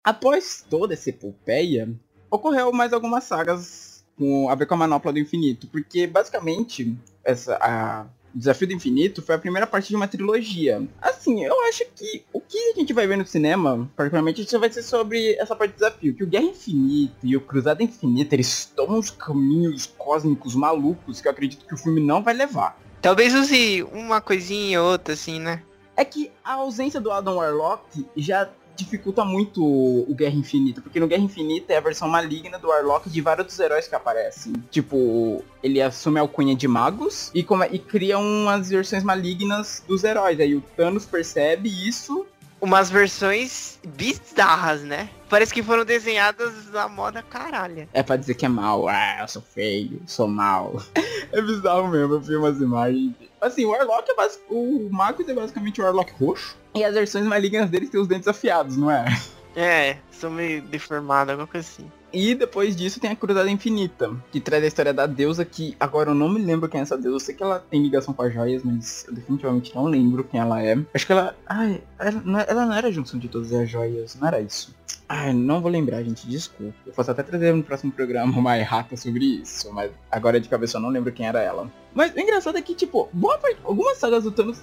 [0.03, 1.89] Após toda essa epopeia,
[2.29, 7.57] ocorreu mais algumas sagas com a ver com a Manopla do Infinito, porque basicamente essa
[7.61, 10.81] a o Desafio do Infinito foi a primeira parte de uma trilogia.
[10.99, 14.71] Assim, eu acho que o que a gente vai ver no cinema, particularmente, isso vai
[14.71, 16.15] ser sobre essa parte do desafio.
[16.15, 21.27] Que o Guerra Infinita e o Cruzada Infinita, eles tomam uns caminhos cósmicos malucos que
[21.27, 22.75] eu acredito que o filme não vai levar.
[23.01, 25.61] Talvez use uma coisinha ou outra, assim, né?
[25.95, 31.07] É que a ausência do Adam Warlock já dificulta muito o Guerra Infinita, porque no
[31.07, 34.53] Guerra Infinita é a versão maligna do Warlock de vários dos heróis que aparecem.
[34.71, 40.03] Tipo, ele assume a alcunha de magos e, come- e cria umas versões malignas dos
[40.03, 40.39] heróis.
[40.39, 42.25] Aí o Thanos percebe isso.
[42.59, 45.09] Umas versões bizarras, né?
[45.29, 47.89] Parece que foram desenhadas na moda caralha.
[47.93, 48.87] É pra dizer que é mal.
[48.87, 50.81] Ah, eu sou feio, sou mal.
[51.31, 53.13] é bizarro mesmo, eu vi umas imagens.
[53.43, 54.43] Assim, o Warlock é basic...
[54.49, 56.57] O Magus é basicamente o Warlock roxo.
[56.73, 59.05] E as versões malignas deles têm os dentes afiados, não é?
[59.55, 61.91] É, sou meio deformado, alguma coisa assim.
[62.11, 66.11] E depois disso tem a Cruzada Infinita, que traz a história da deusa que agora
[66.11, 67.15] eu não me lembro quem é essa deusa.
[67.15, 70.39] Eu sei que ela tem ligação com as joias, mas eu definitivamente não lembro quem
[70.39, 70.77] ela é.
[70.93, 71.35] Acho que ela.
[71.47, 74.75] Ai, ela não, ela não era a junção de todas as joias, não era isso.
[75.07, 76.73] Ai, não vou lembrar, gente, desculpa.
[76.85, 80.77] Eu posso até trazer no próximo programa uma errata sobre isso, mas agora de cabeça
[80.77, 81.69] eu não lembro quem era ela.
[81.93, 84.59] Mas o engraçado é que, tipo, boa parte, algumas sagas do Thanos,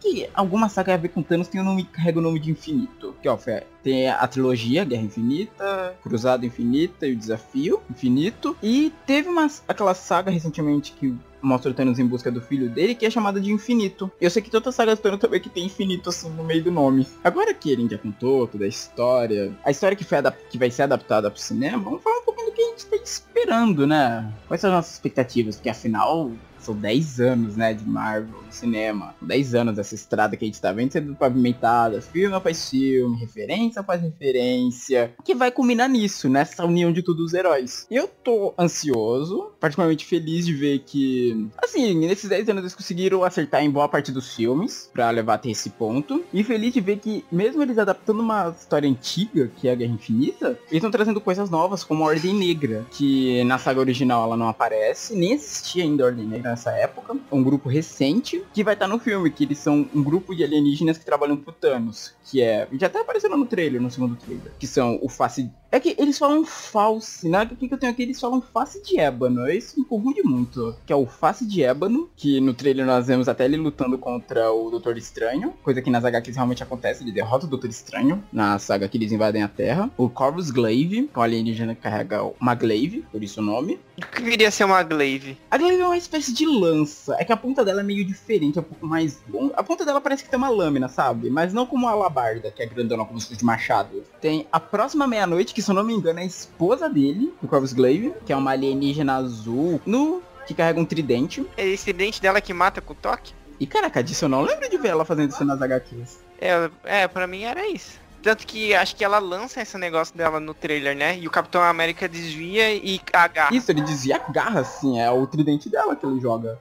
[0.00, 3.14] que alguma saga a ver com Thanos tem o nome, carrega o nome de infinito.
[3.22, 3.38] Que, ó,
[3.82, 8.56] tem a trilogia Guerra Infinita, Cruzada Infinita e o Desafio Infinito.
[8.62, 12.94] E teve uma, aquela saga recentemente que mostra o Thanos em busca do filho dele,
[12.94, 14.10] que é chamada de Infinito.
[14.20, 16.70] Eu sei que toda saga do Thanos também que tem Infinito assim no meio do
[16.70, 17.06] nome.
[17.22, 20.18] Agora que ele já contou toda a história, a história que, foi
[20.50, 22.96] que vai ser adaptada pro cinema, vamos falar um pouquinho do que a gente tá
[22.96, 24.32] esperando, né?
[24.46, 25.56] Quais são as nossas expectativas?
[25.56, 26.30] Porque afinal,
[26.64, 29.14] são 10 anos, né, de Marvel no cinema.
[29.20, 33.80] 10 anos dessa estrada que a gente tá vendo sendo pavimentada, filme após filme, referência
[33.80, 37.86] após referência, que vai culminar nisso, nessa união de todos os heróis.
[37.90, 43.62] Eu tô ansioso, particularmente feliz de ver que, assim, nesses 10 anos eles conseguiram acertar
[43.62, 46.22] em boa parte dos filmes, pra levar até esse ponto.
[46.32, 49.92] E feliz de ver que, mesmo eles adaptando uma história antiga, que é a Guerra
[49.92, 54.36] Infinita, eles estão trazendo coisas novas, como a Ordem Negra, que na saga original ela
[54.36, 57.16] não aparece, nem existia ainda a Ordem Negra nessa época.
[57.30, 60.98] Um grupo recente que vai estar no filme, que eles são um grupo de alienígenas
[60.98, 62.68] que trabalham pro Thanos, que é.
[62.72, 64.52] Já tá aparecendo no trailer, no segundo trailer.
[64.58, 67.44] Que são o Face É que eles falam false, né?
[67.50, 68.02] O que, que eu tenho aqui?
[68.02, 69.50] Eles falam face de ébano.
[69.50, 70.76] Isso me confunde muito.
[70.84, 74.52] Que é o face de ébano, que no trailer nós vemos até ele lutando contra
[74.52, 75.54] o Doutor Estranho.
[75.62, 77.02] Coisa que nas HQs realmente acontece.
[77.02, 79.90] Ele derrota o Doutor Estranho na saga que eles invadem a Terra.
[79.96, 83.80] O Corvus Glaive, que é o alienígena que carrega uma glaive, por isso o nome.
[83.96, 85.38] O que viria a ser uma glaive?
[85.50, 87.16] A glaive é uma espécie de lança.
[87.18, 89.54] É que a ponta dela é meio diferente, é um pouco mais longa.
[89.56, 91.30] A ponta dela parece que tem uma lâmina, sabe?
[91.30, 94.02] Mas não como a alabarda, que é grandona como se fosse de machado.
[94.20, 97.48] Tem a próxima meia-noite, que se eu não me engano é a esposa dele, do
[97.48, 101.46] Corvus Glaive, que é uma alienígena azul, no que carrega um tridente.
[101.56, 103.32] É esse dente dela que mata com toque?
[103.58, 106.20] E caraca, disso eu não lembro de ver ela fazendo isso nas HQs.
[106.40, 108.00] É, é, pra mim era isso.
[108.22, 111.18] Tanto que acho que ela lança esse negócio dela no trailer, né?
[111.18, 113.54] E o Capitão América desvia e agarra.
[113.54, 116.58] Isso, ele desvia a garra, assim, é o tridente dela que ele joga.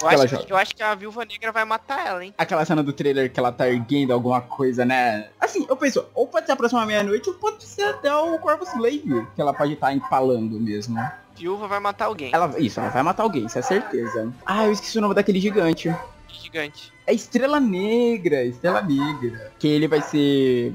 [0.00, 0.44] Eu acho, joga.
[0.44, 2.34] que, eu acho que a Viúva Negra vai matar ela, hein?
[2.38, 5.28] Aquela cena do trailer que ela tá erguendo alguma coisa, né?
[5.40, 8.68] Assim, eu penso, ou pode ser a próxima meia-noite, ou pode ser até o Corvus
[8.74, 10.98] Glaive, que ela pode estar empalando mesmo.
[11.36, 12.30] Viúva vai matar alguém.
[12.32, 14.32] Ela, isso, ela vai matar alguém, isso é certeza.
[14.44, 15.94] Ah, eu esqueci o nome daquele gigante.
[16.28, 16.92] Gigante.
[17.06, 19.50] É Estrela Negra, Estrela Negra.
[19.58, 20.74] Que ele vai ser.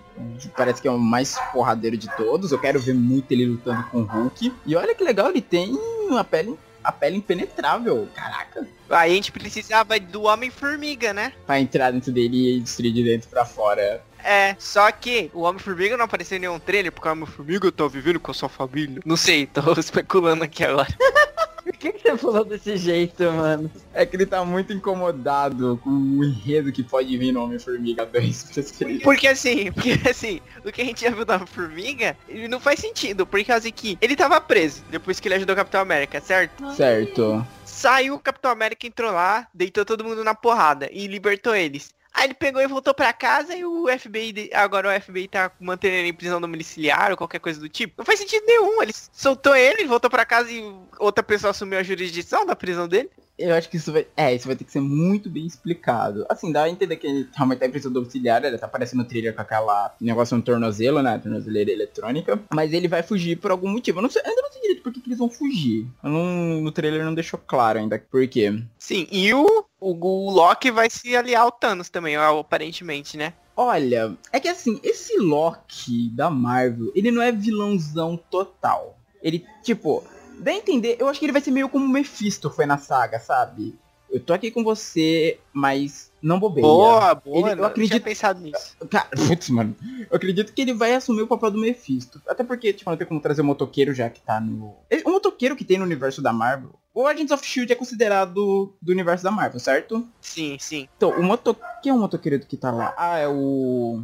[0.57, 2.51] Parece que é o mais porradeiro de todos.
[2.51, 4.53] Eu quero ver muito ele lutando com o Hulk.
[4.65, 5.77] E olha que legal, ele tem
[6.07, 6.57] uma pele.
[6.84, 8.07] A pele impenetrável.
[8.14, 8.68] Caraca.
[8.89, 11.34] Aí a gente precisava do Homem-Formiga, né?
[11.45, 14.03] Pra entrar dentro dele e destruir de dentro pra fora.
[14.23, 18.19] É, só que o Homem-Formiga não apareceu em nenhum trailer, porque o Homem-Formiga tá vivendo
[18.19, 19.01] com a sua família.
[19.05, 20.88] Não sei, tô especulando aqui agora.
[21.84, 23.69] Por que, que você falou desse jeito, mano?
[23.93, 28.43] É que ele tá muito incomodado com o enredo que pode vir no Homem-Formiga 2.
[28.43, 31.45] Por isso que ele- Porque assim, porque assim, o que a gente já viu da
[31.45, 35.53] Formiga, ele não faz sentido, por causa que ele tava preso depois que ele ajudou
[35.53, 36.72] o Capitão América, certo?
[36.73, 37.45] Certo.
[37.65, 41.93] Saiu o Capitão América, entrou lá, deitou todo mundo na porrada e libertou eles.
[42.14, 45.95] Aí ele pegou e voltou pra casa e o FBI, agora o FBI tá mantendo
[45.95, 47.95] ele em prisão domiciliar ou qualquer coisa do tipo.
[47.98, 50.64] Não faz sentido nenhum, ele soltou ele, voltou pra casa e
[50.99, 53.10] outra pessoa assumiu a jurisdição da prisão dele.
[53.44, 54.07] Eu acho que isso vai.
[54.15, 56.26] É, isso vai ter que ser muito bem explicado.
[56.30, 59.06] Assim, dá a entender que ele realmente tá em prisão domiciliar, ele tá aparecendo no
[59.06, 61.18] trailer com aquela negócio no tornozelo, né?
[61.18, 62.40] Tornozeleira eletrônica.
[62.53, 63.99] Mas ele vai fugir por algum motivo.
[63.99, 65.88] Eu não sei, ainda não sei direito por que, que eles vão fugir.
[66.02, 68.61] Não- no trailer não deixou claro ainda por quê.
[68.78, 73.34] Sim, e o, o, o Loki vai se aliar ao Thanos também, aparentemente, né?
[73.56, 78.98] Olha, é que assim, esse Loki da Marvel, ele não é vilãozão total.
[79.22, 80.03] Ele, tipo,
[80.39, 82.77] dá a entender, eu acho que ele vai ser meio como o Mephisto foi na
[82.77, 83.76] saga, sabe?
[84.11, 86.61] Eu tô aqui com você, mas não bobeia.
[86.68, 88.77] Boa, boa, Ele- eu não acredito- tinha pensado nisso.
[88.88, 89.76] Cara, putz, mano.
[90.10, 92.22] Eu acredito que ele vai assumir o papel do Mephisto.
[92.27, 94.76] Até porque, tipo, não tem como trazer o motoqueiro já que tá no.
[95.03, 96.76] O motoqueiro que tem no universo da Marvel.
[96.93, 100.07] O Agents of Shield é considerado do universo da Marvel, certo?
[100.22, 100.88] Sim, sim.
[100.95, 101.57] Então, o moto...
[101.81, 102.93] Quem é o motoqueiro que tá lá?
[102.95, 104.03] Ah, é o...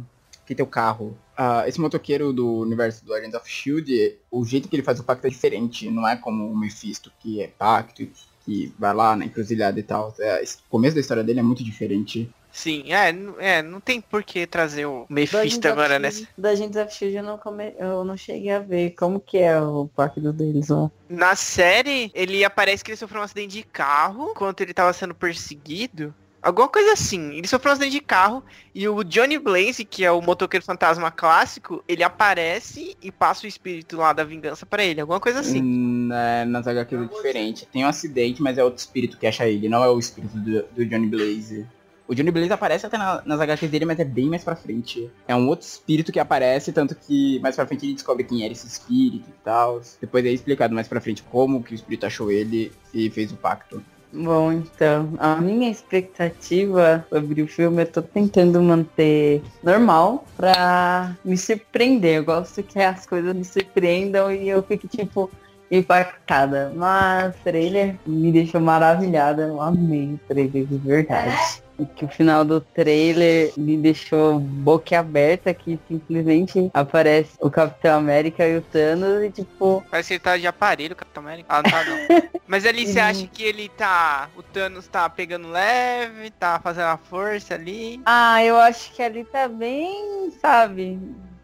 [0.50, 1.16] Que tem o carro.
[1.36, 5.04] Ah, esse motoqueiro do universo do Agents of S.H.I.E.L.D., o jeito que ele faz o
[5.04, 5.88] pacto é diferente.
[5.88, 8.04] Não é como o Mephisto, que é pacto,
[8.44, 10.12] que vai lá na encruzilhada e tal.
[10.18, 12.28] É, o começo da história dele é muito diferente.
[12.50, 16.28] Sim, é, é, não tem por que trazer o Mephisto agora Shield- nessa.
[16.36, 17.72] Da Agents of Shield eu não, come...
[17.78, 20.90] eu não cheguei a ver como que é o pacto deles lá.
[21.08, 25.14] Na série, ele aparece que ele sofreu um acidente de carro enquanto ele tava sendo
[25.14, 26.12] perseguido.
[26.42, 27.32] Alguma coisa assim.
[27.34, 28.42] Ele sofreu um acidente de carro
[28.74, 33.48] e o Johnny Blaze, que é o motoqueiro fantasma clássico, ele aparece e passa o
[33.48, 35.00] espírito lá da vingança pra ele.
[35.00, 35.60] Alguma coisa assim.
[35.62, 37.66] Na, nas HQs é diferente.
[37.70, 40.62] Tem um acidente, mas é outro espírito que acha ele, não é o espírito do,
[40.74, 41.66] do Johnny Blaze.
[42.08, 45.08] O Johnny Blaze aparece até na- nas HQs dele, mas é bem mais pra frente.
[45.28, 48.52] É um outro espírito que aparece, tanto que mais pra frente ele descobre quem era
[48.52, 49.80] esse espírito e tal.
[50.00, 53.36] Depois é explicado mais pra frente como que o espírito achou ele e fez o
[53.36, 53.80] pacto.
[54.12, 61.38] Bom, então, a minha expectativa sobre o filme eu tô tentando manter normal pra me
[61.38, 62.16] surpreender.
[62.16, 65.30] Eu gosto que as coisas me surpreendam e eu fique, tipo,
[65.70, 66.72] impactada.
[66.74, 69.42] Mas o trailer me deixou maravilhada.
[69.42, 71.62] Eu amei o trailer de verdade.
[71.78, 78.46] E que o final do trailer me deixou boquiaberta que simplesmente aparece o Capitão América
[78.46, 81.46] e o Thanos e tipo, Parece que ele tá de aparelho, Capitão América.
[81.48, 82.30] Ah, não tá não.
[82.46, 84.28] Mas ali você acha que ele tá.
[84.36, 88.02] O Thanos tá pegando leve, tá fazendo a força ali.
[88.04, 90.98] Ah, eu acho que ali tá bem, sabe?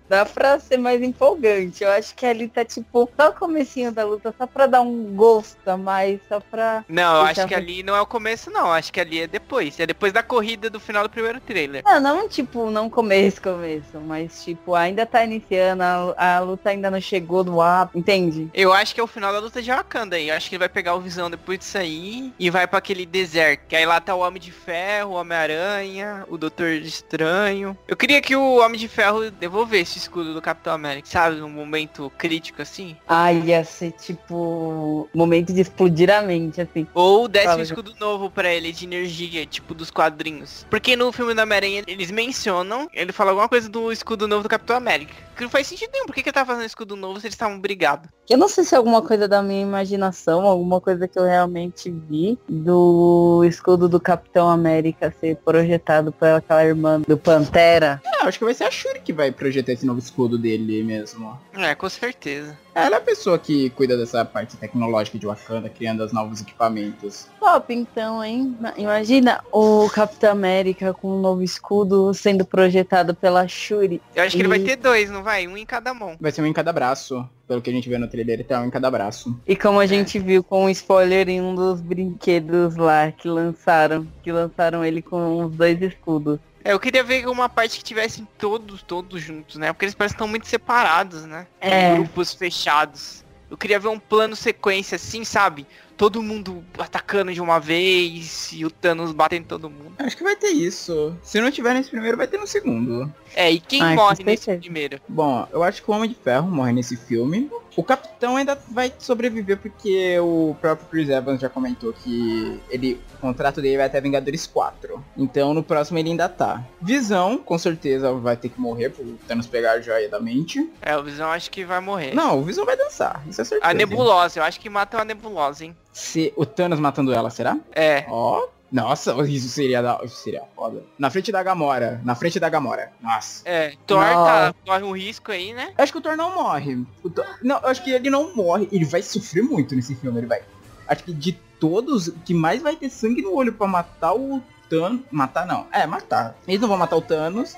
[0.08, 1.82] Dá pra ser mais empolgante.
[1.82, 5.14] Eu acho que ali tá tipo só o comecinho da luta, só pra dar um
[5.14, 6.84] gosto a mais, só pra.
[6.88, 8.72] Não, eu acho que eu- ali não é o começo, não.
[8.72, 9.78] Acho que ali é depois.
[9.80, 11.82] É depois da corrida do final do primeiro trailer.
[11.84, 16.90] Não, não tipo, não começo, começo, mas tipo, ainda tá iniciando, a, a luta ainda
[16.90, 18.48] não chegou no ápice, entende?
[18.54, 20.28] Eu acho que é o final da luta de Wakanda aí.
[20.28, 23.04] Eu acho que ele vai pegar o Visão depois disso aí e vai pra aquele
[23.06, 23.62] deserto.
[23.68, 27.76] Que aí lá tá o Homem de Ferro, o Homem-Aranha, o Doutor Estranho.
[27.88, 31.36] Eu queria que o Homem de Ferro devolvesse esse escudo do Capitão América, sabe?
[31.36, 32.96] Num momento crítico assim.
[33.08, 35.08] Ah, ia ser tipo.
[35.14, 36.86] Momento de explodir a mente, assim.
[36.94, 40.66] Ou desse Fala, um escudo novo pra ele de energia, tipo dos quadrinhos.
[40.70, 44.48] Porque no filme da Homem-Aranha eles mencionam, ele fala alguma coisa do escudo novo do
[44.48, 45.14] Capitão América.
[45.36, 46.06] Que não faz sentido nenhum.
[46.06, 48.08] Por que, que ele tá fazendo escudo novo se eles estavam brigados?
[48.28, 51.90] Eu não sei se é alguma coisa da minha imaginação, alguma coisa que eu realmente
[51.90, 58.00] vi do escudo do Capitão América ser projetado por aquela irmã do Pantera.
[58.04, 61.38] É, acho que vai ser a Shuri que vai projetar esse novo escudo dele mesmo.
[61.52, 62.58] É, com certeza.
[62.76, 67.26] Ela é a pessoa que cuida dessa parte tecnológica de Wakanda, criando os novos equipamentos.
[67.40, 68.54] Top, então, hein?
[68.76, 74.02] Imagina o Capitão América com um novo escudo sendo projetado pela Shuri.
[74.14, 75.46] Eu acho que ele vai E- ter dois, não vai?
[75.48, 76.16] Um em cada mão.
[76.20, 77.26] Vai ser um em cada braço.
[77.48, 79.34] Pelo que a gente vê no trailer, tem um em cada braço.
[79.46, 84.06] E como a gente viu com um spoiler em um dos brinquedos lá que lançaram,
[84.22, 86.38] que lançaram ele com os dois escudos.
[86.66, 89.72] É, eu queria ver uma parte que tivessem todos, todos juntos, né?
[89.72, 91.46] Porque eles parecem que estão muito separados, né?
[91.60, 91.94] É.
[91.94, 93.24] Grupos fechados.
[93.48, 95.64] Eu queria ver um plano sequência assim, sabe?
[95.96, 99.94] Todo mundo atacando de uma vez e o Thanos batendo todo mundo.
[99.98, 101.16] Acho que vai ter isso.
[101.22, 103.12] Se não tiver nesse primeiro, vai ter no segundo.
[103.34, 104.60] É, e quem Ai, com morre nesse certeza.
[104.60, 105.00] primeiro?
[105.08, 107.50] Bom, eu acho que o Homem de Ferro morre nesse filme.
[107.76, 113.18] O Capitão ainda vai sobreviver porque o próprio Chris Evans já comentou que ele, o
[113.18, 115.04] contrato dele vai até Vingadores 4.
[115.16, 116.64] Então no próximo ele ainda tá.
[116.80, 120.70] Visão, com certeza, vai ter que morrer por Thanos pegar a joia da mente.
[120.80, 122.14] É, o Visão acho que vai morrer.
[122.14, 123.70] Não, o Visão vai dançar, isso é certeza.
[123.70, 125.76] A Nebulosa, eu acho que matam a Nebulosa, hein?
[125.96, 127.56] Se o Thanos matando ela, será?
[127.74, 128.04] É.
[128.10, 130.82] Ó, nossa, isso seria, da, isso seria foda.
[130.98, 132.92] Na frente da Gamora, na frente da Gamora.
[133.00, 133.40] Nossa.
[133.48, 133.72] É.
[133.86, 135.72] Thor tá, corre um risco aí, né?
[135.78, 136.84] Acho que o Thor não morre.
[137.02, 138.68] O Thor- não, eu acho que ele não morre.
[138.70, 140.42] Ele vai sofrer muito nesse filme, ele vai.
[140.86, 144.42] Acho que de todos, o que mais vai ter sangue no olho pra matar o
[144.68, 145.00] Thanos.
[145.10, 145.66] Matar não.
[145.72, 146.36] É, matar.
[146.46, 147.56] Eles não vão matar o Thanos,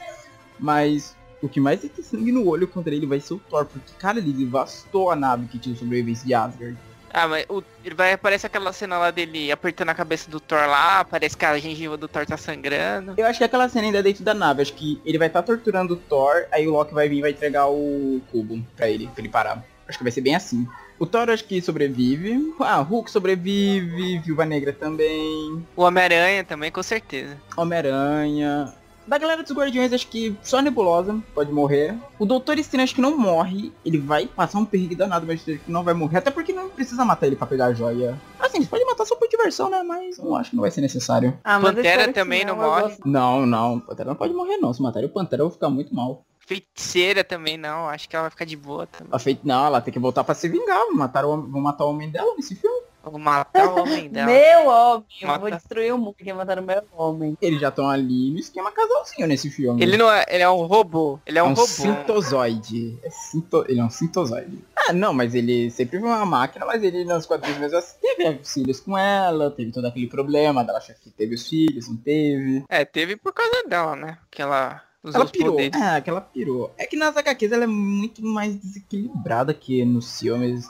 [0.61, 3.65] mas o que mais vai ter sangue no olho contra ele vai ser o Thor.
[3.65, 6.79] Porque, cara, ele devastou a nave que tinha os sobreviventes de Asgard.
[7.19, 10.69] Ah, mas o, ele vai aparecer aquela cena lá dele apertando a cabeça do Thor
[10.69, 13.15] lá, parece que a gengiva do Thor tá sangrando.
[13.17, 14.63] Eu acho que aquela cena ainda é dentro da nave.
[14.63, 17.31] Acho que ele vai estar torturando o Thor, aí o Loki vai vir e vai
[17.33, 19.65] entregar o cubo pra ele, pra ele parar.
[19.89, 20.65] Acho que vai ser bem assim.
[20.97, 22.55] O Thor acho que sobrevive.
[22.61, 27.37] Ah, Hulk sobrevive, Viúva Negra também, O Homem-Aranha também, com certeza.
[27.57, 28.73] Homem-Aranha.
[29.09, 31.97] Da galera dos Guardiões, acho que só a Nebulosa pode morrer.
[32.19, 33.73] O Doutor Estranho acho que não morre.
[33.83, 36.19] Ele vai passar um perrengue danado, mas acho que não vai morrer.
[36.19, 38.21] Até porque não precisa matar ele pra pegar a joia.
[38.39, 39.83] Assim, você pode matar só por diversão, né?
[39.83, 41.39] Mas eu acho que não vai ser necessário.
[41.43, 42.99] Ah, Pantera também não eu morre.
[43.03, 43.77] Não, não.
[43.77, 44.75] O Pantera não pode morrer, não.
[44.75, 46.27] Se matar o Pantera, eu vou ficar muito mal.
[46.41, 49.09] Feiticeira também não, acho que ela vai ficar de boa também.
[49.11, 50.81] A feita não, ela tem que voltar pra se vingar.
[50.93, 52.88] Mataram, vão matar o homem dela nesse filme.
[53.03, 54.27] Vou matar o homem dela.
[54.27, 55.41] Meu homem, eu Mata.
[55.41, 57.39] vou destruir o mundo que mataram meu homem.
[57.41, 59.83] Eles já estão ali no esquema casalzinho nesse filme.
[59.83, 61.19] Ele não é, ele é um robô.
[61.25, 61.67] Ele é um, um robô.
[61.67, 62.99] sintozoide.
[63.03, 63.65] É sinto...
[63.69, 64.65] Ele é um sintozoide.
[64.77, 68.41] Ah, não, mas ele sempre foi uma máquina, mas ele nos quadrinhos mesmo assim, teve
[68.45, 72.65] filhos com ela, teve todo aquele problema dela achar que teve os filhos, não teve.
[72.69, 74.19] É, teve por causa dela, né?
[74.31, 75.53] Que ela usou Ela pirou.
[75.53, 75.81] poderes.
[75.81, 76.73] É, que ela pirou.
[76.77, 80.69] É que nas HQs ela é muito mais desequilibrada que nos filmes.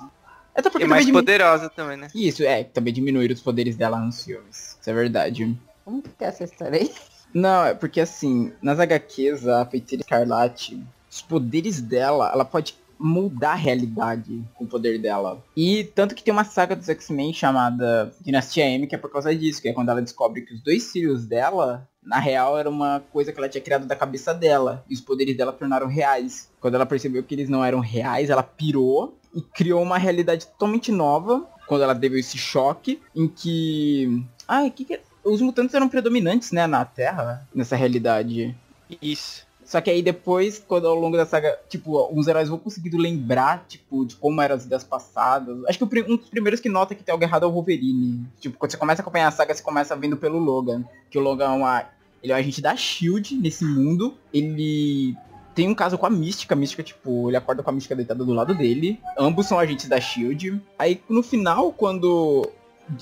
[0.59, 2.09] Até porque E mais poderosa também, né?
[2.12, 4.76] Isso, é, também diminuíram os poderes dela nos filmes.
[4.80, 5.56] Isso é verdade.
[5.85, 6.93] Como que é essa história aí?
[7.32, 13.52] Não, é porque assim, nas HQs, a Feiticeira Escarlate, os poderes dela, ela pode mudar
[13.52, 15.43] a realidade com o poder dela.
[15.56, 19.35] E tanto que tem uma saga dos X-Men chamada Dinastia M, que é por causa
[19.35, 23.01] disso, que é quando ela descobre que os dois filhos dela, na real, era uma
[23.12, 24.85] coisa que ela tinha criado da cabeça dela.
[24.90, 26.51] E os poderes dela tornaram reais.
[26.60, 30.90] Quando ela percebeu que eles não eram reais, ela pirou e criou uma realidade totalmente
[30.90, 31.46] nova.
[31.66, 34.24] Quando ela teve esse choque, em que.
[34.46, 35.00] Ai, que que é?
[35.24, 38.56] Os mutantes eram predominantes, né, na Terra, nessa realidade.
[39.02, 39.46] Isso.
[39.68, 43.66] Só que aí depois, quando ao longo da saga, tipo, uns heróis vão conseguindo lembrar,
[43.68, 45.62] tipo, de como eram as vidas passadas.
[45.66, 48.26] Acho que um dos primeiros que nota que tem algo errado é o Wolverine.
[48.40, 50.84] Tipo, quando você começa a acompanhar a saga, você começa vendo pelo Logan.
[51.10, 51.84] Que o Logan é uma.
[52.22, 54.16] Ele é um agente da Shield nesse mundo.
[54.32, 55.14] Ele
[55.59, 56.55] tem um caso com a Mística.
[56.55, 59.01] A Mística, tipo, ele acorda com a Mística deitada do lado dele.
[59.18, 60.62] Ambos são agentes da Shield.
[60.78, 62.48] Aí no final, quando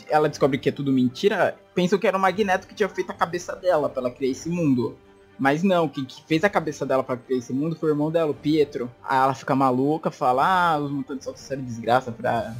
[0.08, 3.14] ela descobre que é tudo mentira, pensam que era o Magneto que tinha feito a
[3.14, 4.96] cabeça dela pra ela criar esse mundo.
[5.38, 8.10] Mas não, quem que fez a cabeça dela pra criar esse mundo foi o irmão
[8.10, 8.90] dela, o Pietro.
[9.04, 12.56] Aí ela fica maluca, fala, ah, os mutantes só trouxeram desgraça pra,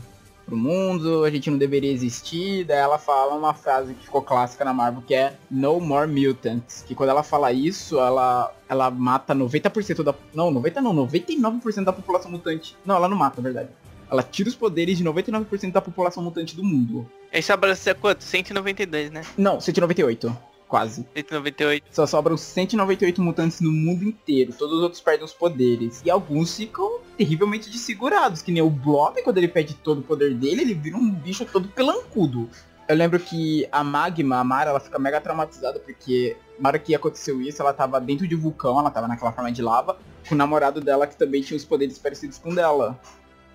[0.47, 2.65] pro mundo, a gente não deveria existir.
[2.65, 6.85] Daí ela fala uma frase que ficou clássica na Marvel, que é No More Mutants.
[6.87, 10.15] Que quando ela fala isso, ela, ela mata 90% da...
[10.33, 12.77] Não, 90 não, 99% da população mutante.
[12.87, 13.69] Não, ela não mata, na verdade.
[14.09, 17.11] Ela tira os poderes de 99% da população mutante do mundo.
[17.33, 18.23] Esse abraço é quanto?
[18.23, 19.23] 192, né?
[19.37, 20.37] Não, 198.
[20.69, 21.07] Quase.
[21.15, 21.85] 198.
[21.91, 24.53] Só sobram 198 mutantes no mundo inteiro.
[24.53, 26.03] Todos os outros perdem os poderes.
[26.05, 28.43] E alguns ficam terrivelmente desfigurados.
[28.43, 31.45] Que nem o Blob, quando ele perde todo o poder dele, ele vira um bicho
[31.45, 32.49] todo pelancudo.
[32.89, 36.95] Eu lembro que a Magma, a Mara, ela fica mega traumatizada porque na hora que
[36.95, 39.99] aconteceu isso, ela tava dentro de um vulcão, ela tava naquela forma de lava,
[40.29, 42.97] com o namorado dela que também tinha os poderes parecidos com o dela.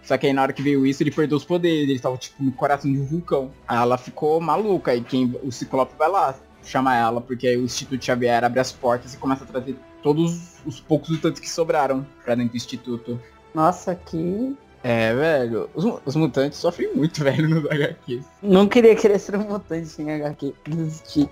[0.03, 2.43] Só que aí na hora que veio isso, ele perdeu os poderes, ele tava tipo
[2.43, 3.51] no coração de um vulcão.
[3.65, 7.63] Aí ela ficou maluca, e quem o Ciclope vai lá chamar ela, porque aí o
[7.63, 12.05] Instituto Xavier abre as portas e começa a trazer todos os poucos mutantes que sobraram
[12.23, 13.19] pra dentro do Instituto.
[13.53, 14.55] Nossa, que.
[14.83, 18.25] É, velho, os, os mutantes sofrem muito, velho, nos HQs.
[18.41, 20.53] Não queria querer ser um mutante em HQ.
[20.67, 21.29] Desisti.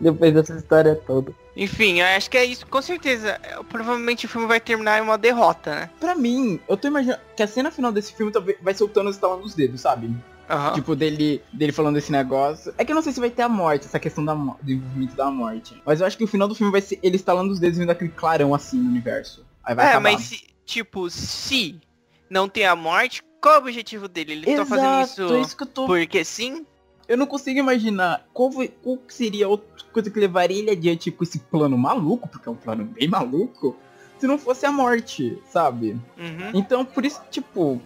[0.00, 1.32] Depois dessa história toda.
[1.56, 2.66] Enfim, eu acho que é isso.
[2.66, 5.90] Com certeza, provavelmente o filme vai terminar em uma derrota, né?
[6.00, 8.88] Pra mim, eu tô imaginando que a cena final desse filme talvez vai ser o
[8.88, 10.10] Thanos estalando os dedos, sabe?
[10.48, 10.74] Aham.
[10.74, 12.74] Tipo, dele, dele falando esse negócio.
[12.76, 15.16] É que eu não sei se vai ter a morte, essa questão da do envolvimento
[15.16, 15.80] da morte.
[15.84, 17.90] Mas eu acho que o final do filme vai ser ele estalando os dedos vendo
[17.90, 19.46] aquele clarão assim no universo.
[19.64, 20.12] Aí vai é, acabar.
[20.12, 21.80] mas se, tipo, se
[22.28, 24.32] não tem a morte, qual é o objetivo dele?
[24.32, 25.86] Ele tá fazendo isso, é isso tô...
[25.86, 26.66] porque sim?
[27.08, 31.10] Eu não consigo imaginar qual, foi- qual que seria outra coisa que levaria ele adiante
[31.10, 33.76] com esse plano maluco, porque é um plano bem maluco,
[34.18, 36.00] se não fosse a morte, sabe?
[36.16, 36.50] Uhum.
[36.54, 37.82] Então, por isso, tipo,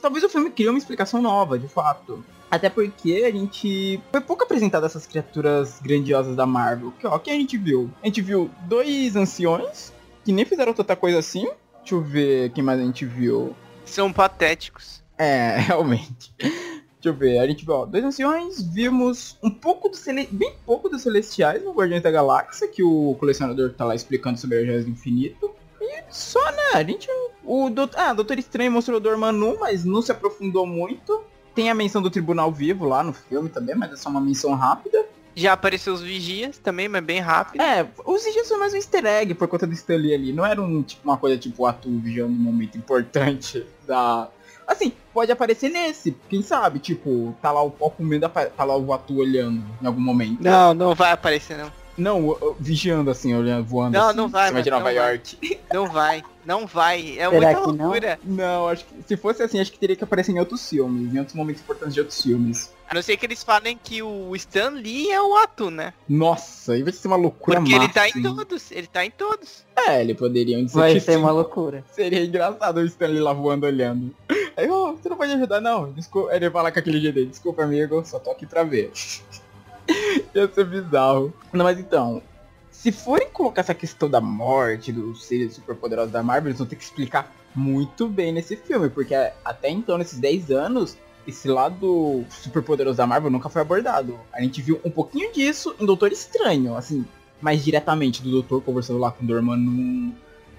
[0.00, 2.24] talvez o filme crie uma explicação nova, de fato.
[2.50, 6.92] Até porque a gente foi pouco apresentado essas criaturas grandiosas da Marvel.
[6.98, 7.90] Que, ó, o que a gente viu?
[8.02, 9.92] A gente viu dois anciões
[10.24, 11.48] que nem fizeram tanta coisa assim.
[11.78, 13.54] Deixa eu ver quem mais a gente viu.
[13.84, 15.02] São patéticos.
[15.16, 16.32] É, realmente.
[16.38, 20.28] Deixa eu ver, a gente viu ó, dois anciões, vimos um pouco do cele...
[20.30, 24.58] bem pouco dos celestiais no Guardiões da Galáxia, que o colecionador tá lá explicando sobre
[24.58, 25.54] a Joias do Infinito.
[25.80, 27.08] E só, né, a gente...
[27.48, 27.98] O Doutor...
[27.98, 31.24] Ah, Doutor Estranho mostrou o Dormammu, mas não se aprofundou muito.
[31.54, 34.54] Tem a menção do Tribunal Vivo lá no filme também, mas é só uma menção
[34.54, 35.06] rápida.
[35.34, 37.62] Já apareceu os vigias também, mas bem rápido.
[37.62, 40.30] É, os vigias foi mais um easter egg por conta do Stanley ali.
[40.30, 44.28] Não era um, tipo, uma coisa tipo o Atu vigiando um momento importante da.
[44.66, 48.92] Assim, pode aparecer nesse, quem sabe, tipo, tá lá o pó comendo, tá lá o
[48.92, 50.42] Atu olhando em algum momento.
[50.42, 51.72] Não, não vai aparecer não.
[51.98, 53.92] Não, vigiando assim, olhando, voando.
[53.98, 55.12] Não, assim, não vai, em cima de mano, Nova não vai.
[55.12, 55.58] York.
[55.70, 57.18] Não vai, não vai.
[57.18, 57.84] É Será muita que não?
[57.84, 58.18] loucura.
[58.24, 61.18] Não, acho que se fosse assim, acho que teria que aparecer em outros filmes, em
[61.18, 62.72] outros momentos importantes de outros filmes.
[62.88, 65.92] A não ser que eles falem que o Stan Lee é o Atu, né?
[66.08, 68.34] Nossa, aí vai ser uma loucura Porque ele tá massa, em hein?
[68.34, 69.66] todos, ele tá em todos.
[69.76, 71.18] É, ele poderiam dizer Vai que ser sim.
[71.18, 71.84] uma loucura.
[71.92, 74.14] Seria engraçado o Stanley lá voando olhando.
[74.56, 75.92] Aí, ó, você não pode ajudar não.
[75.92, 76.34] Desculpa.
[76.34, 78.90] Ele fala com aquele jeito dele, desculpa amigo, só tô aqui pra ver.
[80.34, 81.32] Ia ser bizarro.
[81.52, 82.22] Não, mas então.
[82.70, 86.76] Se forem colocar essa questão da morte dos seres superpoderosos da Marvel, eles vão ter
[86.76, 90.96] que explicar muito bem nesse filme, porque até então, nesses 10 anos,
[91.26, 94.18] esse lado superpoderoso da Marvel nunca foi abordado.
[94.32, 97.04] A gente viu um pouquinho disso em Doutor Estranho, assim,
[97.40, 100.14] mais diretamente do Doutor conversando lá com o Dormammu,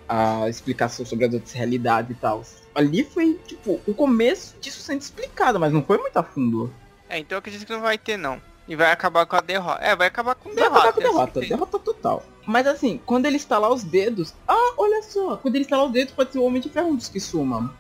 [0.08, 2.44] a explicação sobre as outras realidades e tal.
[2.76, 6.74] Ali foi, tipo, o começo disso sendo explicado, mas não foi muito a fundo.
[7.08, 8.42] É, então eu acredito que não vai ter não.
[8.70, 9.84] E vai acabar com a derrota.
[9.84, 10.78] É, vai acabar com Vai derrota.
[10.80, 12.24] acabar com assim, derrota, tem- derrota total.
[12.46, 14.34] Mas assim, quando ele estalar os dedos.
[14.48, 17.10] Ah, olha só, quando ele estalar os dedos pode ser o Homem de Ferro dos
[17.10, 17.74] que suma.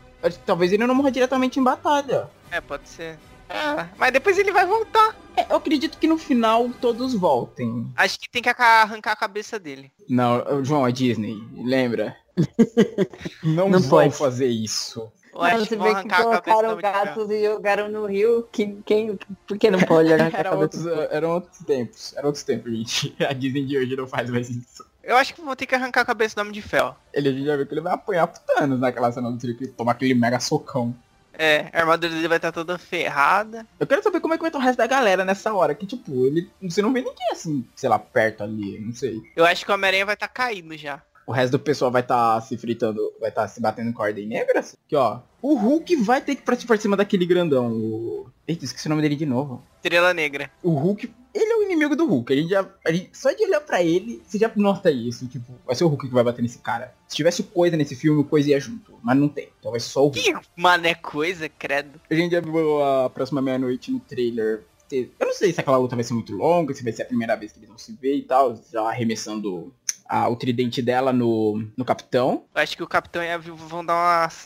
[0.46, 2.28] Talvez ele não morra diretamente em batalha.
[2.52, 3.18] É, pode ser.
[3.48, 5.16] É, mas depois ele vai voltar.
[5.36, 7.90] É, eu acredito que no final todos voltem.
[7.96, 9.92] Acho que tem que arrancar a cabeça dele.
[10.10, 12.16] Não, João, é Disney, lembra?
[13.44, 14.16] não, Não vão pode.
[14.16, 15.12] fazer isso.
[15.40, 18.48] Eu acho Mano, que você vê que colocaram gatos e jogaram no rio.
[18.52, 19.18] Que, quem,
[19.48, 22.14] por que não pode arrancar a Era outros, eram outros tempos.
[22.18, 23.16] Eram outros tempos, gente.
[23.26, 24.86] A Disney de hoje não faz mais isso.
[25.02, 26.96] Eu acho que vou ter que arrancar a cabeça do Homem de Ferro.
[27.14, 29.58] Ele a gente já viu que ele vai apanhar pro Thanos naquela cena do trio
[29.58, 30.94] que ele toma aquele mega socão.
[31.34, 33.66] É, a armadura dele vai estar toda ferrada.
[33.80, 35.74] Eu quero saber como é que vai estar o resto da galera nessa hora.
[35.74, 36.50] Que tipo, ele.
[36.62, 39.22] Você não vê ninguém assim, sei lá, perto ali, não sei.
[39.38, 41.02] Eu acho que o Homem-Aranha vai estar caído já.
[41.30, 44.26] O resto do pessoal vai estar se fritando, vai estar se batendo com a ordem
[44.26, 44.62] negra.
[44.62, 45.20] Aqui, ó.
[45.44, 47.72] O Hulk vai ter que participar de cima daquele grandão.
[47.72, 48.32] O...
[48.48, 49.64] Eita, esqueci o nome dele de novo.
[49.76, 50.50] Estrela Negra.
[50.64, 52.34] O Hulk, ele é o inimigo do Hulk.
[52.34, 52.68] A gente já,
[53.14, 55.28] só de olhar pra ele, você já nota isso.
[55.28, 56.96] Tipo, vai ser o Hulk que vai bater nesse cara.
[57.08, 58.96] Se tivesse coisa nesse filme, o coisa ia junto.
[59.04, 59.50] Mas não tem.
[59.60, 60.24] Então vai ser só o Hulk.
[60.24, 62.02] Que mané coisa, credo.
[62.10, 64.64] A gente já viu a próxima meia-noite no trailer.
[64.92, 67.36] Eu não sei se aquela luta vai ser muito longa, se vai ser a primeira
[67.36, 68.60] vez que eles vão se ver e tal.
[68.72, 69.72] Já arremessando
[70.10, 72.44] a- o tridente dela no, no capitão.
[72.56, 73.94] Eu acho que o Capitão e a Viúva vão dar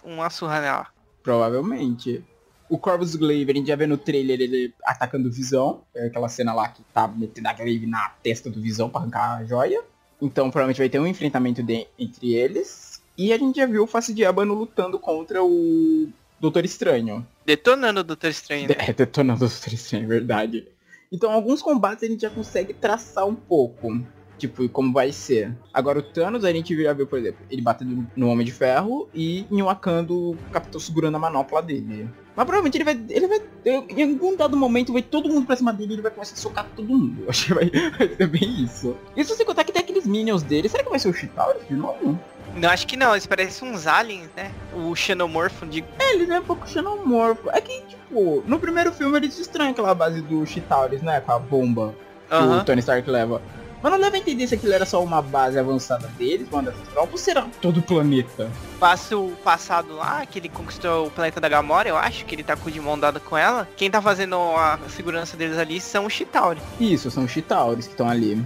[0.06, 0.88] uma, uma surra nela.
[1.24, 2.24] Provavelmente.
[2.70, 5.82] O Corvus Glaive, a gente já vê no trailer ele atacando o Visão.
[5.96, 9.38] É aquela cena lá que tá metendo a Glaive na testa do Visão pra arrancar
[9.38, 9.82] a joia.
[10.22, 13.02] Então provavelmente vai ter um enfrentamento de- entre eles.
[13.18, 16.10] E a gente já viu o Face de Ébano lutando contra o
[16.40, 17.26] Doutor Estranho.
[17.46, 18.68] Detonando o Doutor Estranho.
[18.70, 18.76] né?
[18.90, 20.68] É, detonando o Doutor Estranho, é verdade.
[21.12, 24.02] Então alguns combates a gente já consegue traçar um pouco.
[24.44, 25.56] Tipo, como vai ser.
[25.74, 29.08] Agora o Thanos a gente já viu, por exemplo, ele batendo no Homem de Ferro
[29.14, 32.10] e em Wakanda o Capitão segurando a manopla dele.
[32.36, 33.06] Mas provavelmente ele vai.
[33.10, 33.42] Ele vai.
[33.66, 36.38] Em algum dado momento vai todo mundo pra cima dele e ele vai começar a
[36.38, 37.24] socar todo mundo.
[37.24, 38.98] Eu acho que vai, vai ser bem isso.
[39.16, 40.68] Isso sem contar que tem aqueles minions dele.
[40.68, 42.20] Será que vai ser o Chitauri de novo?
[42.54, 44.52] Não, acho que não, eles parecem uns aliens, né?
[44.74, 45.86] O xenomorfo de.
[45.98, 47.50] É, ele é um pouco xenomorfo.
[47.50, 51.22] É que, tipo, no primeiro filme eles estranham aquela base do Chitauris, né?
[51.22, 51.96] Com a bomba
[52.28, 52.62] que Aham.
[52.62, 53.42] o Tony Stark leva.
[53.84, 56.88] Mas não leva a entender se aquilo era só uma base avançada deles, uma dessas
[56.88, 58.50] tropas, ou será todo o planeta?
[58.80, 62.44] Passa o passado lá, que ele conquistou o planeta da Gamora, eu acho, que ele
[62.44, 63.68] tá com de mão dada com ela.
[63.76, 66.62] Quem tá fazendo a segurança deles ali são os Chitauri.
[66.80, 68.42] Isso, são os Chitauris que estão ali.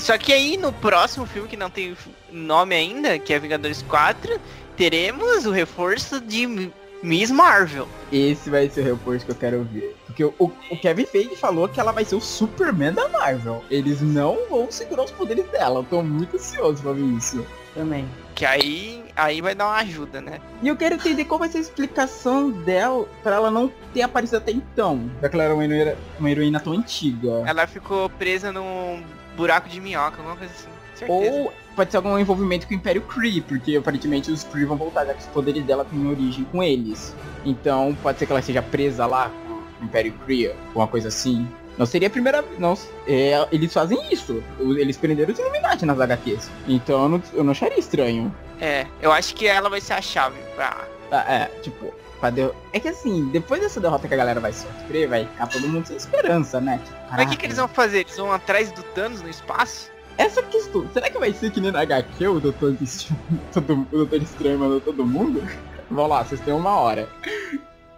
[0.00, 1.94] Só que aí no próximo filme, que não tem
[2.32, 4.40] nome ainda, que é Vingadores 4,
[4.74, 6.70] teremos o reforço de
[7.02, 7.88] Miss Marvel.
[8.12, 9.96] Esse vai ser o reforço que eu quero ver.
[10.06, 13.62] Porque o, o Kevin Feige falou que ela vai ser o Superman da Marvel.
[13.70, 15.80] Eles não vão segurar os poderes dela.
[15.80, 17.46] Eu tô muito ansioso pra ver isso.
[17.74, 18.08] Também.
[18.34, 20.40] Que aí, aí vai dar uma ajuda, né?
[20.62, 24.38] E eu quero entender qual vai ser a explicação dela pra ela não ter aparecido
[24.38, 25.10] até então.
[25.22, 27.44] Já que ela era uma heroína, uma heroína tão antiga.
[27.46, 29.02] Ela ficou presa num
[29.36, 30.68] buraco de minhoca, alguma coisa assim.
[30.94, 31.36] Certeza.
[31.36, 35.04] Ou pode ser algum envolvimento com o Império Kree, porque aparentemente os Kree vão voltar,
[35.06, 37.14] já que os poderes dela têm origem com eles.
[37.44, 41.46] Então pode ser que ela seja presa lá com o Império Kree, alguma coisa assim.
[41.78, 42.58] Não seria a primeira vez.
[42.58, 42.76] Não,
[43.06, 44.42] é, eles fazem isso.
[44.58, 46.50] Eles prenderam os Illuminati nas HQs.
[46.66, 48.34] Então eu não, eu não acharia estranho.
[48.60, 50.76] É, eu acho que ela vai ser a chave pra.
[51.12, 51.94] Ah, É, tipo,
[52.32, 55.68] derro- É que assim, depois dessa derrota que a galera vai sofrer, vai ficar todo
[55.68, 56.80] mundo sem esperança, né?
[56.84, 58.00] Tipo, Mas o que, que eles vão fazer?
[58.00, 59.92] Eles vão atrás do Thanos no espaço?
[60.18, 62.76] Essa questão, será que vai ser que nem na HQ o Doutor
[63.54, 65.40] todo, o Doutor Estranho mandou todo mundo?
[65.88, 67.08] Vamos lá, vocês têm uma hora.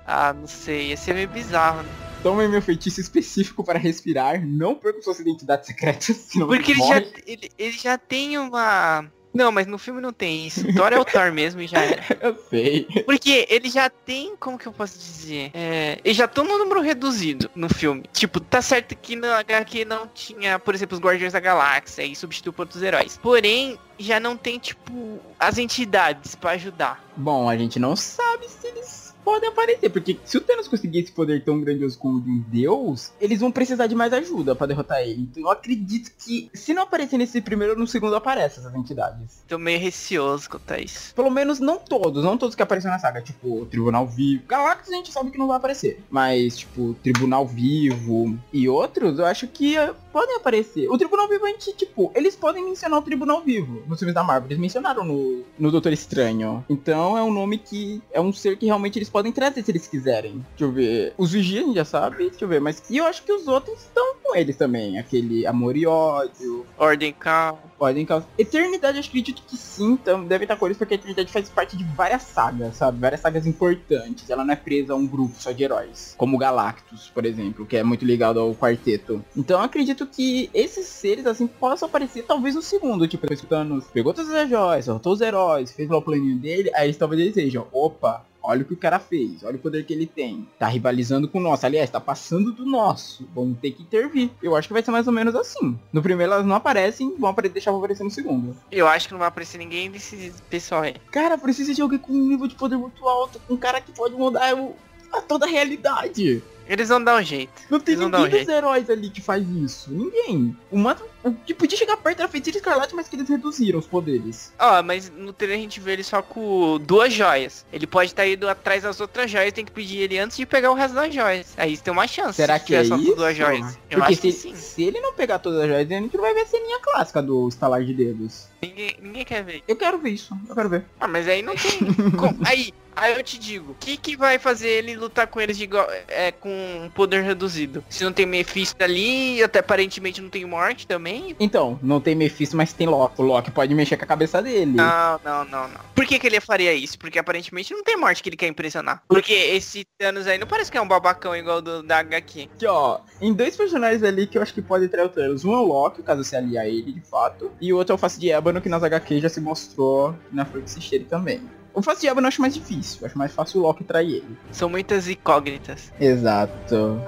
[0.07, 1.89] Ah, não sei, ia ser meio bizarro, né?
[2.23, 7.09] Tomem meu feitiço específico para respirar, não percam suas identidades secretas, senão Porque ele vocês
[7.09, 9.11] já, ele, ele já tem uma.
[9.33, 10.73] Não, mas no filme não tem isso.
[10.75, 12.03] Thor é o Thor mesmo e já era.
[12.21, 12.87] Eu sei.
[13.07, 15.51] Porque ele já tem, como que eu posso dizer?
[15.55, 18.05] É, ele já tá no número reduzido no filme.
[18.13, 22.15] Tipo, tá certo que no HQ não tinha, por exemplo, os Guardiões da Galáxia e
[22.17, 23.19] substituiu por outros heróis.
[23.23, 27.05] Porém, já não tem, tipo, as entidades pra ajudar.
[27.17, 31.13] Bom, a gente não sabe se eles podem aparecer, porque se o Thanos conseguir esse
[31.13, 34.67] poder tão grandioso como o de um deus, eles vão precisar de mais ajuda pra
[34.67, 35.29] derrotar ele.
[35.31, 39.43] Então eu acredito que se não aparecer nesse primeiro, no segundo aparece essas entidades.
[39.49, 41.15] Tô meio receoso quanto a isso.
[41.15, 44.45] Pelo menos não todos, não todos que apareceram na saga, tipo, Tribunal Vivo.
[44.47, 46.03] Galactus a gente sabe que não vai aparecer.
[46.11, 50.89] Mas, tipo, Tribunal Vivo e outros, eu acho que eh, podem aparecer.
[50.89, 54.23] O Tribunal Vivo a gente, tipo, eles podem mencionar o Tribunal Vivo nos filmes da
[54.23, 54.49] Marvel.
[54.49, 56.65] Eles mencionaram no, no Doutor Estranho.
[56.69, 59.87] Então é um nome que é um ser que realmente eles podem trazer se eles
[59.87, 60.45] quiserem.
[60.51, 61.15] Deixa eu ver.
[61.19, 62.61] Os Vigias a gente já sabe, deixa eu ver.
[62.61, 64.99] Mas e eu acho que os outros estão com eles também.
[64.99, 67.59] Aquele Amor e Ódio, Ordem Calma.
[67.79, 68.29] Podem causar.
[68.39, 71.77] Eternidade, eu acredito que sim, então deve estar com eles, porque a Eternidade faz parte
[71.77, 72.99] de várias sagas, sabe?
[72.99, 74.29] Várias sagas importantes.
[74.29, 76.15] Ela não é presa a um grupo só de heróis.
[76.17, 79.25] Como o Galactus, por exemplo, que é muito ligado ao quarteto.
[79.37, 83.09] Então eu acredito que esses seres, assim, possam aparecer talvez no segundo.
[83.09, 86.71] Tipo, o Thanos pegou todas as joias, soltou os heróis, fez lá o planinho dele,
[86.75, 88.25] aí talvez eles sejam, opa.
[88.51, 90.47] Olha o que o cara fez, olha o poder que ele tem.
[90.59, 91.65] Tá rivalizando com o nosso.
[91.65, 93.29] Aliás, tá passando do nosso.
[93.35, 94.31] Vamos ter que intervir.
[94.43, 95.79] Eu acho que vai ser mais ou menos assim.
[95.93, 98.57] No primeiro elas não aparecem, vão apare- deixar pra aparecer no segundo.
[98.71, 100.95] Eu acho que não vai aparecer ninguém desse pessoal aí.
[101.11, 103.93] Cara, precisa de alguém com um nível de poder muito alto, com um cara que
[103.93, 104.75] pode mudar o-
[105.13, 106.43] a toda a realidade.
[106.69, 107.53] Eles vão dar um jeito.
[107.69, 108.51] Não tem Eles ninguém um dos jeito.
[108.51, 109.91] heróis ali que faz isso.
[109.91, 110.57] Ninguém.
[110.71, 113.87] O, Mato, o que podia chegar perto era Feiticeiro Escarlate, mas que eles reduziram os
[113.87, 114.53] poderes.
[114.59, 117.65] Ó, mas no trailer a gente vê ele só com duas joias.
[117.73, 120.71] Ele pode estar indo atrás das outras joias, tem que pedir ele antes de pegar
[120.71, 121.49] o resto das joias.
[121.57, 122.35] Aí tem uma chance.
[122.35, 123.11] Será se que é tiver só isso?
[123.11, 123.79] com duas joias.
[123.91, 124.55] Eu Porque acho que se, sim.
[124.57, 127.23] se ele não pegar todas as joias, a gente não vai ver a ceninha clássica
[127.23, 128.47] do estalar de dedos.
[128.63, 129.63] Ninguém, ninguém quer ver.
[129.67, 130.37] Eu quero ver isso.
[130.49, 130.85] Eu quero ver.
[131.01, 131.79] Ah, mas aí não tem.
[132.13, 135.57] Com- aí, aí eu te digo, o que, que vai fazer ele lutar com eles
[135.57, 136.51] de igual, é, com
[136.85, 137.85] um poder reduzido?
[137.89, 141.35] Se não tem Mephisto ali, até aparentemente não tem morte também.
[141.39, 143.21] Então, não tem Mephisto, mas tem Loki.
[143.21, 144.73] O Loki pode mexer com a cabeça dele.
[144.73, 145.81] Não, não, não, não.
[145.95, 146.99] Por que, que ele faria isso?
[146.99, 149.03] Porque aparentemente não tem morte que ele quer impressionar.
[149.09, 152.49] Porque esse Thanos aí não parece que é um babacão igual do da HQ.
[152.55, 155.45] Aqui, ó, em dois personagens ali que eu acho que pode trair o Thanos.
[155.45, 157.51] Um é o Loki, caso você alie a ele, de fato.
[157.61, 160.45] E o outro é o Face de Ébano, que nas HQ já se mostrou na
[160.45, 161.41] Feiticeira também.
[161.75, 163.07] O de Ébano eu acho mais difícil.
[163.07, 164.39] Acho mais fácil o Loki trair ele.
[164.51, 165.93] São muitas incógnitas.
[166.01, 167.01] Exato.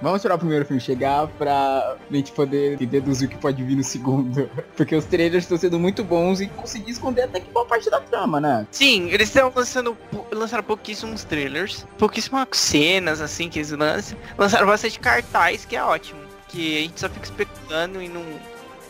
[0.00, 3.84] Vamos esperar o primeiro filme chegar pra gente poder deduzir o que pode vir no
[3.84, 4.48] segundo.
[4.76, 8.00] Porque os trailers estão sendo muito bons e conseguir esconder até que boa parte da
[8.00, 8.66] trama, né?
[8.70, 9.96] Sim, eles estão lançando,
[10.30, 14.18] lançaram pouquíssimos trailers, pouquíssimas cenas assim que eles lançam.
[14.36, 16.20] Lançaram bastante cartaz, que é ótimo.
[16.44, 18.22] porque a gente só fica especulando e não.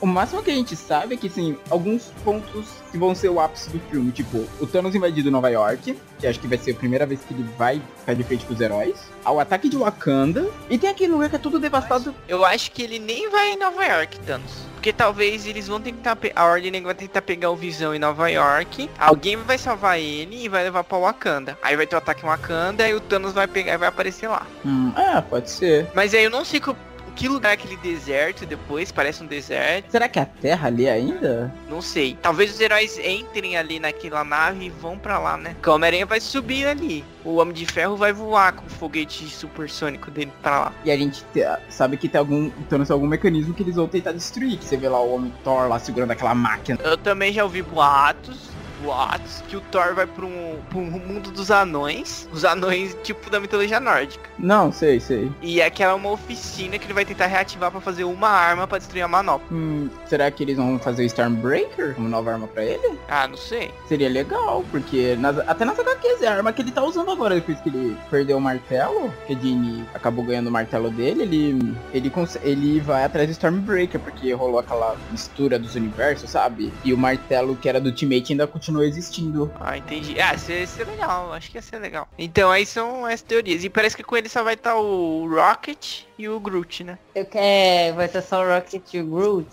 [0.00, 3.40] O máximo que a gente sabe é que, sim, alguns pontos que vão ser o
[3.40, 6.74] ápice do filme, tipo, o Thanos invadindo Nova York, que acho que vai ser a
[6.74, 10.48] primeira vez que ele vai ficar de frente com os heróis, ao ataque de Wakanda,
[10.68, 12.14] e tem aquele lugar que é tudo devastado.
[12.28, 14.66] Eu acho que ele nem vai em Nova York, Thanos.
[14.74, 16.16] Porque talvez eles vão tentar.
[16.36, 18.88] A Ordem vai tentar pegar o Visão em Nova York.
[18.96, 21.58] Alguém vai salvar ele e vai levar pra Wakanda.
[21.60, 24.28] Aí vai ter o ataque em Wakanda e o Thanos vai pegar e vai aparecer
[24.28, 24.46] lá.
[24.64, 25.88] Hum, é, pode ser.
[25.92, 26.72] Mas aí eu não sei que,
[27.16, 29.90] que lugar é aquele deserto depois, parece um deserto.
[29.90, 31.52] Será que é a Terra ali ainda?
[31.68, 32.16] Não sei.
[32.22, 35.56] Talvez os heróis entrem ali naquela nave e vão pra lá, né?
[35.66, 37.04] O Homem-Aranha vai subir ali.
[37.24, 40.72] O Homem de Ferro vai voar com o foguete supersônico dele pra lá.
[40.84, 43.74] E a gente te- sabe que tem algum, o Thanos tem algum mecanismo que eles
[43.76, 46.78] vão tentar destruir, que você vê lá o Homem Thor lá segurando aquela máquina.
[46.84, 48.50] Eu também já ouvi boatos,
[48.82, 52.28] boatos, que o Thor vai pra um, pra um mundo dos anões.
[52.32, 54.28] Os anões, tipo, da mitologia nórdica.
[54.38, 55.30] Não, sei, sei.
[55.42, 58.78] E aquela é uma oficina que ele vai tentar reativar pra fazer uma arma pra
[58.78, 59.46] destruir a manopla.
[59.50, 62.98] Hum, será que eles vão fazer o Stormbreaker como nova arma pra ele?
[63.08, 63.70] Ah, não sei.
[63.88, 67.34] Seria legal, porque nas- até nas HQs é a arma que ele tá usando agora,
[67.34, 72.12] depois que ele perdeu o martelo, que a acabou ganhando o martelo dele, ele, ele,
[72.42, 76.72] ele vai atrás do Stormbreaker, porque rolou aquela mistura dos universos, sabe?
[76.84, 79.50] E o martelo que era do Ultimate ainda continua existindo.
[79.60, 80.20] Ah, entendi.
[80.20, 81.32] Ah, isso ia ser legal.
[81.32, 82.08] Acho que ia ser legal.
[82.18, 83.64] Então, aí são as teorias.
[83.64, 86.98] E parece que com ele só vai estar o Rocket e o Groot, né?
[87.14, 89.48] Eu quero, vai ter só o Rocket e o Groot.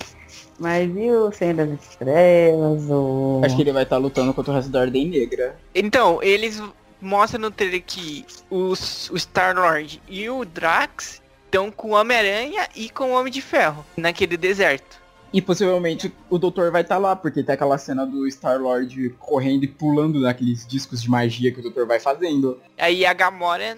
[0.60, 3.42] Mas e o Senhor das Estrelas, o...
[3.44, 5.58] Acho que ele vai estar lutando contra o resto da Ordem Negra.
[5.74, 6.62] Então, eles
[7.02, 12.90] mostram no trailer que os, o Star-Lord e o Drax estão com o Homem-Aranha e
[12.90, 15.03] com o Homem de Ferro naquele deserto.
[15.34, 19.68] E possivelmente o Doutor vai estar lá, porque tem aquela cena do Star-Lord correndo e
[19.68, 22.60] pulando naqueles discos de magia que o Doutor vai fazendo.
[22.78, 23.78] Aí a Gamora,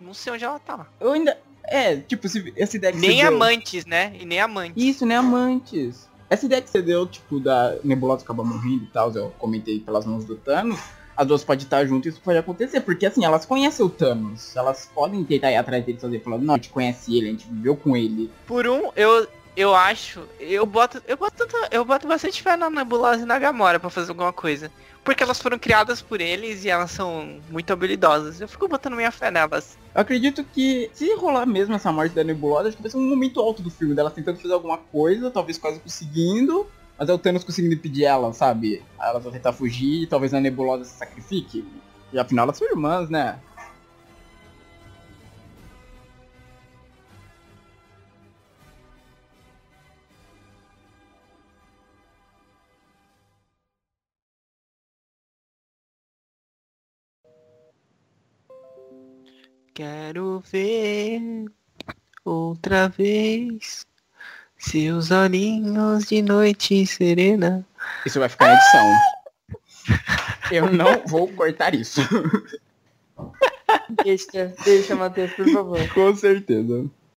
[0.00, 0.86] não sei onde ela tá.
[1.00, 1.38] Eu ainda.
[1.64, 4.12] É, tipo, se- essa ideia que Nem você deu- amantes, né?
[4.20, 4.74] E nem amantes.
[4.76, 6.08] Isso, nem amantes.
[6.28, 10.04] Essa ideia que você deu, tipo, da Nebulosa acabar morrendo e tal, eu comentei pelas
[10.04, 10.78] mãos do Thanos.
[11.16, 14.54] As duas podem estar juntas e isso pode acontecer, porque assim, elas conhecem o Thanos.
[14.56, 17.30] Elas podem tentar ir atrás dele e fazer, falando, não, a gente conhece ele, a
[17.32, 18.30] gente viveu com ele.
[18.46, 22.70] Por um, eu, eu acho, eu boto, eu boto, tanto- eu boto bastante fé na
[22.70, 24.70] Nebulosa e na Gamora pra fazer alguma coisa.
[25.02, 28.40] Porque elas foram criadas por eles e elas são muito habilidosas.
[28.40, 29.78] Eu fico botando minha fé nelas.
[29.94, 33.08] Eu acredito que se rolar mesmo essa morte da Nebulosa, acho que vai ser um
[33.08, 36.66] momento alto do filme, delas tentando fazer alguma coisa, talvez quase conseguindo,
[36.98, 38.82] mas é o Thanos conseguindo impedir ela, sabe?
[39.00, 41.64] Elas vão tentar fugir talvez a Nebulosa se sacrifique.
[42.12, 43.38] E afinal elas são irmãs, né?
[59.80, 61.46] Quero ver
[62.22, 63.86] outra vez
[64.58, 67.66] seus olhinhos de noite serena.
[68.04, 70.00] Isso vai ficar na edição.
[70.52, 72.02] Eu não vou cortar isso.
[74.04, 75.94] Deixa, deixa, Matheus, por favor.
[75.94, 76.84] Com certeza.